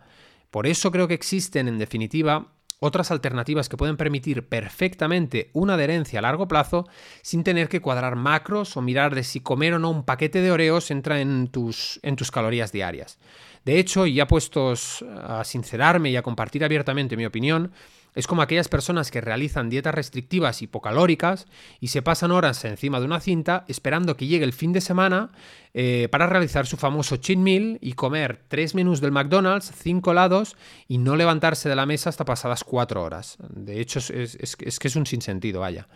Por 0.51 0.66
eso 0.66 0.91
creo 0.91 1.09
que 1.09 1.14
existen, 1.14 1.68
en 1.68 1.78
definitiva, 1.78 2.53
otras 2.78 3.11
alternativas 3.11 3.68
que 3.68 3.76
pueden 3.76 3.97
permitir 3.97 4.49
perfectamente 4.49 5.51
una 5.55 5.74
adherencia 5.74 6.18
a 6.18 6.22
largo 6.22 6.47
plazo 6.47 6.87
sin 7.22 7.43
tener 7.43 7.68
que 7.68 7.80
cuadrar 7.80 8.16
macros 8.16 8.76
o 8.76 8.82
mirar 8.82 9.14
de 9.14 9.24
si 9.24 9.41
comer 9.41 9.74
o 9.74 9.78
no 9.78 9.91
un 9.91 10.05
paquete 10.05 10.41
de 10.43 10.51
oreos 10.51 10.91
entra 10.91 11.20
en 11.20 11.49
tus, 11.49 11.99
en 12.03 12.16
tus 12.16 12.30
calorías 12.30 12.72
diarias. 12.72 13.18
De 13.64 13.78
hecho, 13.78 14.07
y 14.07 14.14
ya 14.14 14.26
puestos 14.26 15.05
a 15.22 15.43
sincerarme 15.45 16.11
y 16.11 16.16
a 16.16 16.22
compartir 16.22 16.64
abiertamente 16.64 17.16
mi 17.16 17.26
opinión, 17.26 17.72
es 18.16 18.26
como 18.26 18.42
aquellas 18.42 18.66
personas 18.66 19.12
que 19.12 19.20
realizan 19.20 19.70
dietas 19.70 19.94
restrictivas 19.94 20.62
hipocalóricas 20.62 21.46
y 21.78 21.88
se 21.88 22.02
pasan 22.02 22.32
horas 22.32 22.64
encima 22.64 22.98
de 22.98 23.06
una 23.06 23.20
cinta 23.20 23.64
esperando 23.68 24.16
que 24.16 24.26
llegue 24.26 24.44
el 24.44 24.54
fin 24.54 24.72
de 24.72 24.80
semana 24.80 25.30
eh, 25.74 26.08
para 26.10 26.26
realizar 26.26 26.66
su 26.66 26.78
famoso 26.78 27.18
cheat 27.18 27.38
meal 27.38 27.78
y 27.82 27.92
comer 27.92 28.42
tres 28.48 28.74
menús 28.74 29.02
del 29.02 29.12
McDonald's, 29.12 29.70
cinco 29.76 30.12
helados 30.12 30.56
y 30.88 30.98
no 30.98 31.14
levantarse 31.14 31.68
de 31.68 31.76
la 31.76 31.86
mesa 31.86 32.08
hasta 32.08 32.24
pasadas 32.24 32.64
cuatro 32.64 33.02
horas. 33.02 33.36
De 33.50 33.80
hecho, 33.80 34.00
es 34.00 34.56
que 34.56 34.88
es 34.88 34.96
un 34.96 35.06
sinsentido, 35.06 35.60
vaya. 35.60 35.86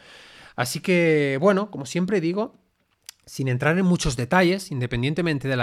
Así 0.56 0.80
que, 0.80 1.38
bueno, 1.40 1.70
como 1.70 1.86
siempre 1.86 2.20
digo, 2.20 2.54
sin 3.30 3.46
entrar 3.46 3.78
en 3.78 3.86
muchos 3.86 4.16
detalles, 4.16 4.72
independientemente 4.72 5.46
de 5.46 5.56
la, 5.56 5.62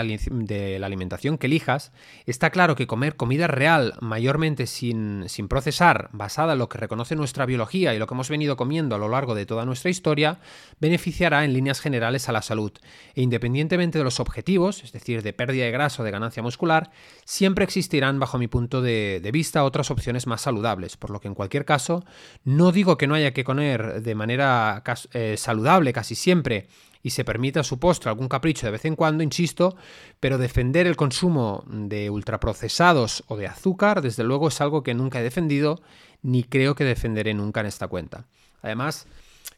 alimentación 0.85 1.37
que 1.37 1.47
elijas, 1.47 1.91
está 2.25 2.49
claro 2.49 2.77
que 2.77 2.87
comer 2.87 3.17
comida 3.17 3.47
real, 3.47 3.95
mayormente 3.99 4.67
sin, 4.67 5.25
sin, 5.27 5.49
procesar, 5.49 6.07
basada 6.13 6.53
en 6.53 6.59
lo 6.59 6.69
que 6.69 6.77
reconoce 6.77 7.17
nuestra 7.17 7.45
biología 7.45 7.93
y 7.93 7.99
lo 7.99 8.07
que 8.07 8.13
hemos 8.13 8.29
venido 8.29 8.55
comiendo 8.55 8.95
a 8.95 8.97
lo 8.97 9.09
largo 9.09 9.35
de 9.35 9.45
toda 9.45 9.65
nuestra 9.65 9.89
historia, 9.89 10.39
beneficiará 10.79 11.43
en 11.43 11.51
líneas 11.51 11.81
generales 11.81 12.29
a 12.29 12.31
la 12.31 12.41
salud. 12.41 12.71
E 13.15 13.21
independientemente 13.21 13.97
de 13.97 14.05
los 14.05 14.21
objetivos, 14.21 14.85
es 14.85 14.93
decir, 14.93 15.21
de 15.21 15.33
pérdida 15.33 15.65
de 15.65 15.71
grasa 15.71 16.01
o 16.01 16.05
de 16.05 16.11
ganancia 16.11 16.41
muscular, 16.41 16.91
siempre 17.25 17.65
existirán, 17.65 18.17
bajo 18.17 18.37
mi 18.37 18.47
punto 18.47 18.81
de, 18.81 19.29
vista, 19.33 19.65
otras 19.65 19.91
opciones 19.91 20.25
más 20.25 20.39
saludables, 20.39 20.95
por 20.95 21.09
lo 21.09 21.19
que 21.19 21.27
en 21.27 21.35
cualquier 21.35 21.65
caso, 21.65 22.05
no 22.45 22.71
digo 22.71 22.97
que 22.97 23.07
no 23.07 23.15
haya 23.15 23.33
que 23.33 23.43
comer 23.43 24.01
de 24.03 24.15
manera 24.15 24.81
eh, 25.11 25.35
saludable 25.35 25.91
casi 25.91 26.15
siempre 26.15 26.69
y 27.03 27.11
se 27.11 27.23
permita 27.23 27.63
su 27.63 27.79
postre 27.79 28.09
algún 28.09 28.27
capricho 28.27 28.65
de 28.65 28.71
vez 28.71 28.85
en 28.85 28.95
cuando, 28.95 29.23
insisto, 29.23 29.75
pero 30.19 30.37
defender 30.37 30.87
el 30.87 30.95
consumo 30.95 31.63
de 31.67 32.09
ultraprocesados 32.09 33.23
o 33.27 33.37
de 33.37 33.47
azúcar, 33.47 34.01
desde 34.01 34.23
luego, 34.23 34.47
es 34.47 34.61
algo 34.61 34.83
que 34.83 34.93
nunca 34.93 35.19
he 35.19 35.23
defendido 35.23 35.81
ni 36.21 36.43
creo 36.43 36.75
que 36.75 36.83
defenderé 36.83 37.33
nunca 37.33 37.61
en 37.61 37.67
esta 37.67 37.87
cuenta. 37.87 38.25
Además, 38.61 39.07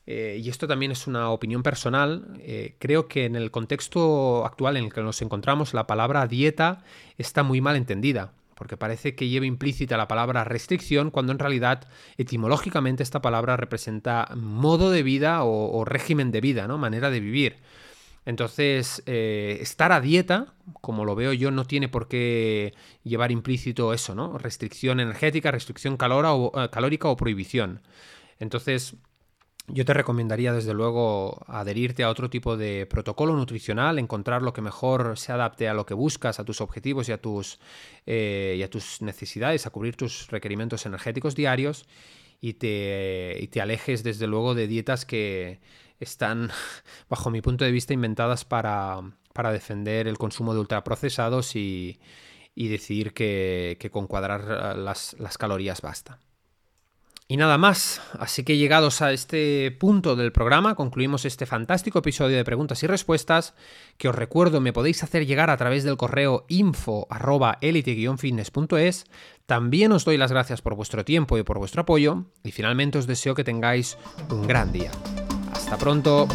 eh, 0.05 0.39
y 0.41 0.49
esto 0.49 0.67
también 0.67 0.91
es 0.91 1.07
una 1.07 1.29
opinión 1.29 1.63
personal, 1.63 2.37
eh, 2.39 2.75
creo 2.79 3.07
que 3.07 3.25
en 3.25 3.35
el 3.35 3.51
contexto 3.51 4.45
actual 4.45 4.77
en 4.77 4.85
el 4.85 4.93
que 4.93 5.01
nos 5.01 5.21
encontramos 5.21 5.73
la 5.73 5.87
palabra 5.87 6.27
dieta 6.27 6.83
está 7.17 7.43
muy 7.43 7.61
mal 7.61 7.75
entendida, 7.75 8.33
porque 8.59 8.75
parece 8.75 9.15
que 9.15 9.29
lleva 9.29 9.45
implícita 9.45 9.95
la 9.95 10.09
palabra 10.09 10.43
restricción, 10.43 11.11
cuando 11.11 11.31
en 11.31 11.39
realidad 11.39 11.87
etimológicamente 12.17 13.03
esta 13.03 13.21
palabra 13.21 13.55
representa 13.55 14.27
modo 14.35 14.91
de 14.91 15.01
vida 15.01 15.45
o, 15.45 15.85
régimen 15.85 16.29
de 16.31 16.41
vida, 16.41 16.67
¿no? 16.67 16.77
manera 16.77 17.09
de 17.09 17.21
vivir. 17.21 17.55
Entonces, 18.25 19.01
eh, 19.05 19.59
estar 19.61 19.93
a 19.93 20.01
dieta, 20.01 20.53
como 20.81 21.05
lo 21.05 21.15
veo 21.15 21.31
yo, 21.31 21.51
no 21.51 21.63
tiene 21.63 21.87
por 21.87 22.09
qué 22.09 22.73
llevar 23.03 23.31
implícito 23.31 23.93
eso, 23.93 24.13
¿no? 24.13 24.37
Restricción 24.37 24.99
energética, 24.99 25.51
restricción 25.51 25.95
calórica 25.95 27.07
o 27.07 27.15
prohibición. 27.15 27.81
Entonces, 28.39 28.97
yo 29.71 29.85
te 29.85 29.93
recomendaría 29.93 30.53
desde 30.53 30.73
luego 30.73 31.43
adherirte 31.47 32.03
a 32.03 32.09
otro 32.09 32.29
tipo 32.29 32.57
de 32.57 32.85
protocolo 32.85 33.35
nutricional, 33.35 33.99
encontrar 33.99 34.41
lo 34.41 34.53
que 34.53 34.61
mejor 34.61 35.17
se 35.17 35.31
adapte 35.31 35.67
a 35.67 35.73
lo 35.73 35.85
que 35.85 35.93
buscas, 35.93 36.39
a 36.39 36.45
tus 36.45 36.61
objetivos 36.61 37.09
y 37.09 37.11
a 37.11 37.21
tus, 37.21 37.59
eh, 38.05 38.55
y 38.57 38.63
a 38.63 38.69
tus 38.69 39.01
necesidades, 39.01 39.65
a 39.65 39.69
cubrir 39.69 39.95
tus 39.95 40.27
requerimientos 40.29 40.85
energéticos 40.85 41.35
diarios 41.35 41.85
y 42.41 42.53
te, 42.53 43.37
y 43.39 43.47
te 43.47 43.61
alejes 43.61 44.03
desde 44.03 44.27
luego 44.27 44.55
de 44.55 44.67
dietas 44.67 45.05
que 45.05 45.59
están, 45.99 46.49
bajo 47.09 47.29
mi 47.29 47.41
punto 47.41 47.65
de 47.65 47.71
vista, 47.71 47.93
inventadas 47.93 48.45
para, 48.45 49.01
para 49.33 49.51
defender 49.51 50.07
el 50.07 50.17
consumo 50.17 50.53
de 50.53 50.61
ultraprocesados 50.61 51.55
y, 51.55 51.99
y 52.55 52.67
decidir 52.67 53.13
que, 53.13 53.77
que 53.79 53.89
con 53.89 54.07
cuadrar 54.07 54.77
las, 54.77 55.15
las 55.19 55.37
calorías 55.37 55.81
basta. 55.81 56.19
Y 57.31 57.37
nada 57.37 57.59
más, 57.59 58.01
así 58.17 58.43
que 58.43 58.57
llegados 58.57 59.03
a 59.03 59.13
este 59.13 59.69
punto 59.69 60.15
del 60.15 60.31
programa, 60.31 60.73
concluimos 60.73 61.25
este 61.25 61.45
fantástico 61.45 61.99
episodio 61.99 62.35
de 62.35 62.43
preguntas 62.43 62.81
y 62.81 62.87
respuestas, 62.87 63.53
que 63.99 64.09
os 64.09 64.15
recuerdo 64.15 64.61
me 64.61 64.73
podéis 64.73 65.03
hacer 65.03 65.27
llegar 65.27 65.51
a 65.51 65.57
través 65.57 65.83
del 65.83 65.95
correo 65.95 66.47
info 66.47 67.07
fitnesses 68.17 69.05
También 69.45 69.91
os 69.91 70.05
doy 70.05 70.17
las 70.17 70.31
gracias 70.31 70.63
por 70.63 70.73
vuestro 70.73 71.05
tiempo 71.05 71.37
y 71.37 71.43
por 71.43 71.59
vuestro 71.59 71.83
apoyo, 71.83 72.25
y 72.43 72.49
finalmente 72.49 72.97
os 72.97 73.05
deseo 73.05 73.35
que 73.35 73.43
tengáis 73.43 73.99
un 74.31 74.47
gran 74.47 74.71
día. 74.71 74.89
Hasta 75.53 75.77
pronto. 75.77 76.27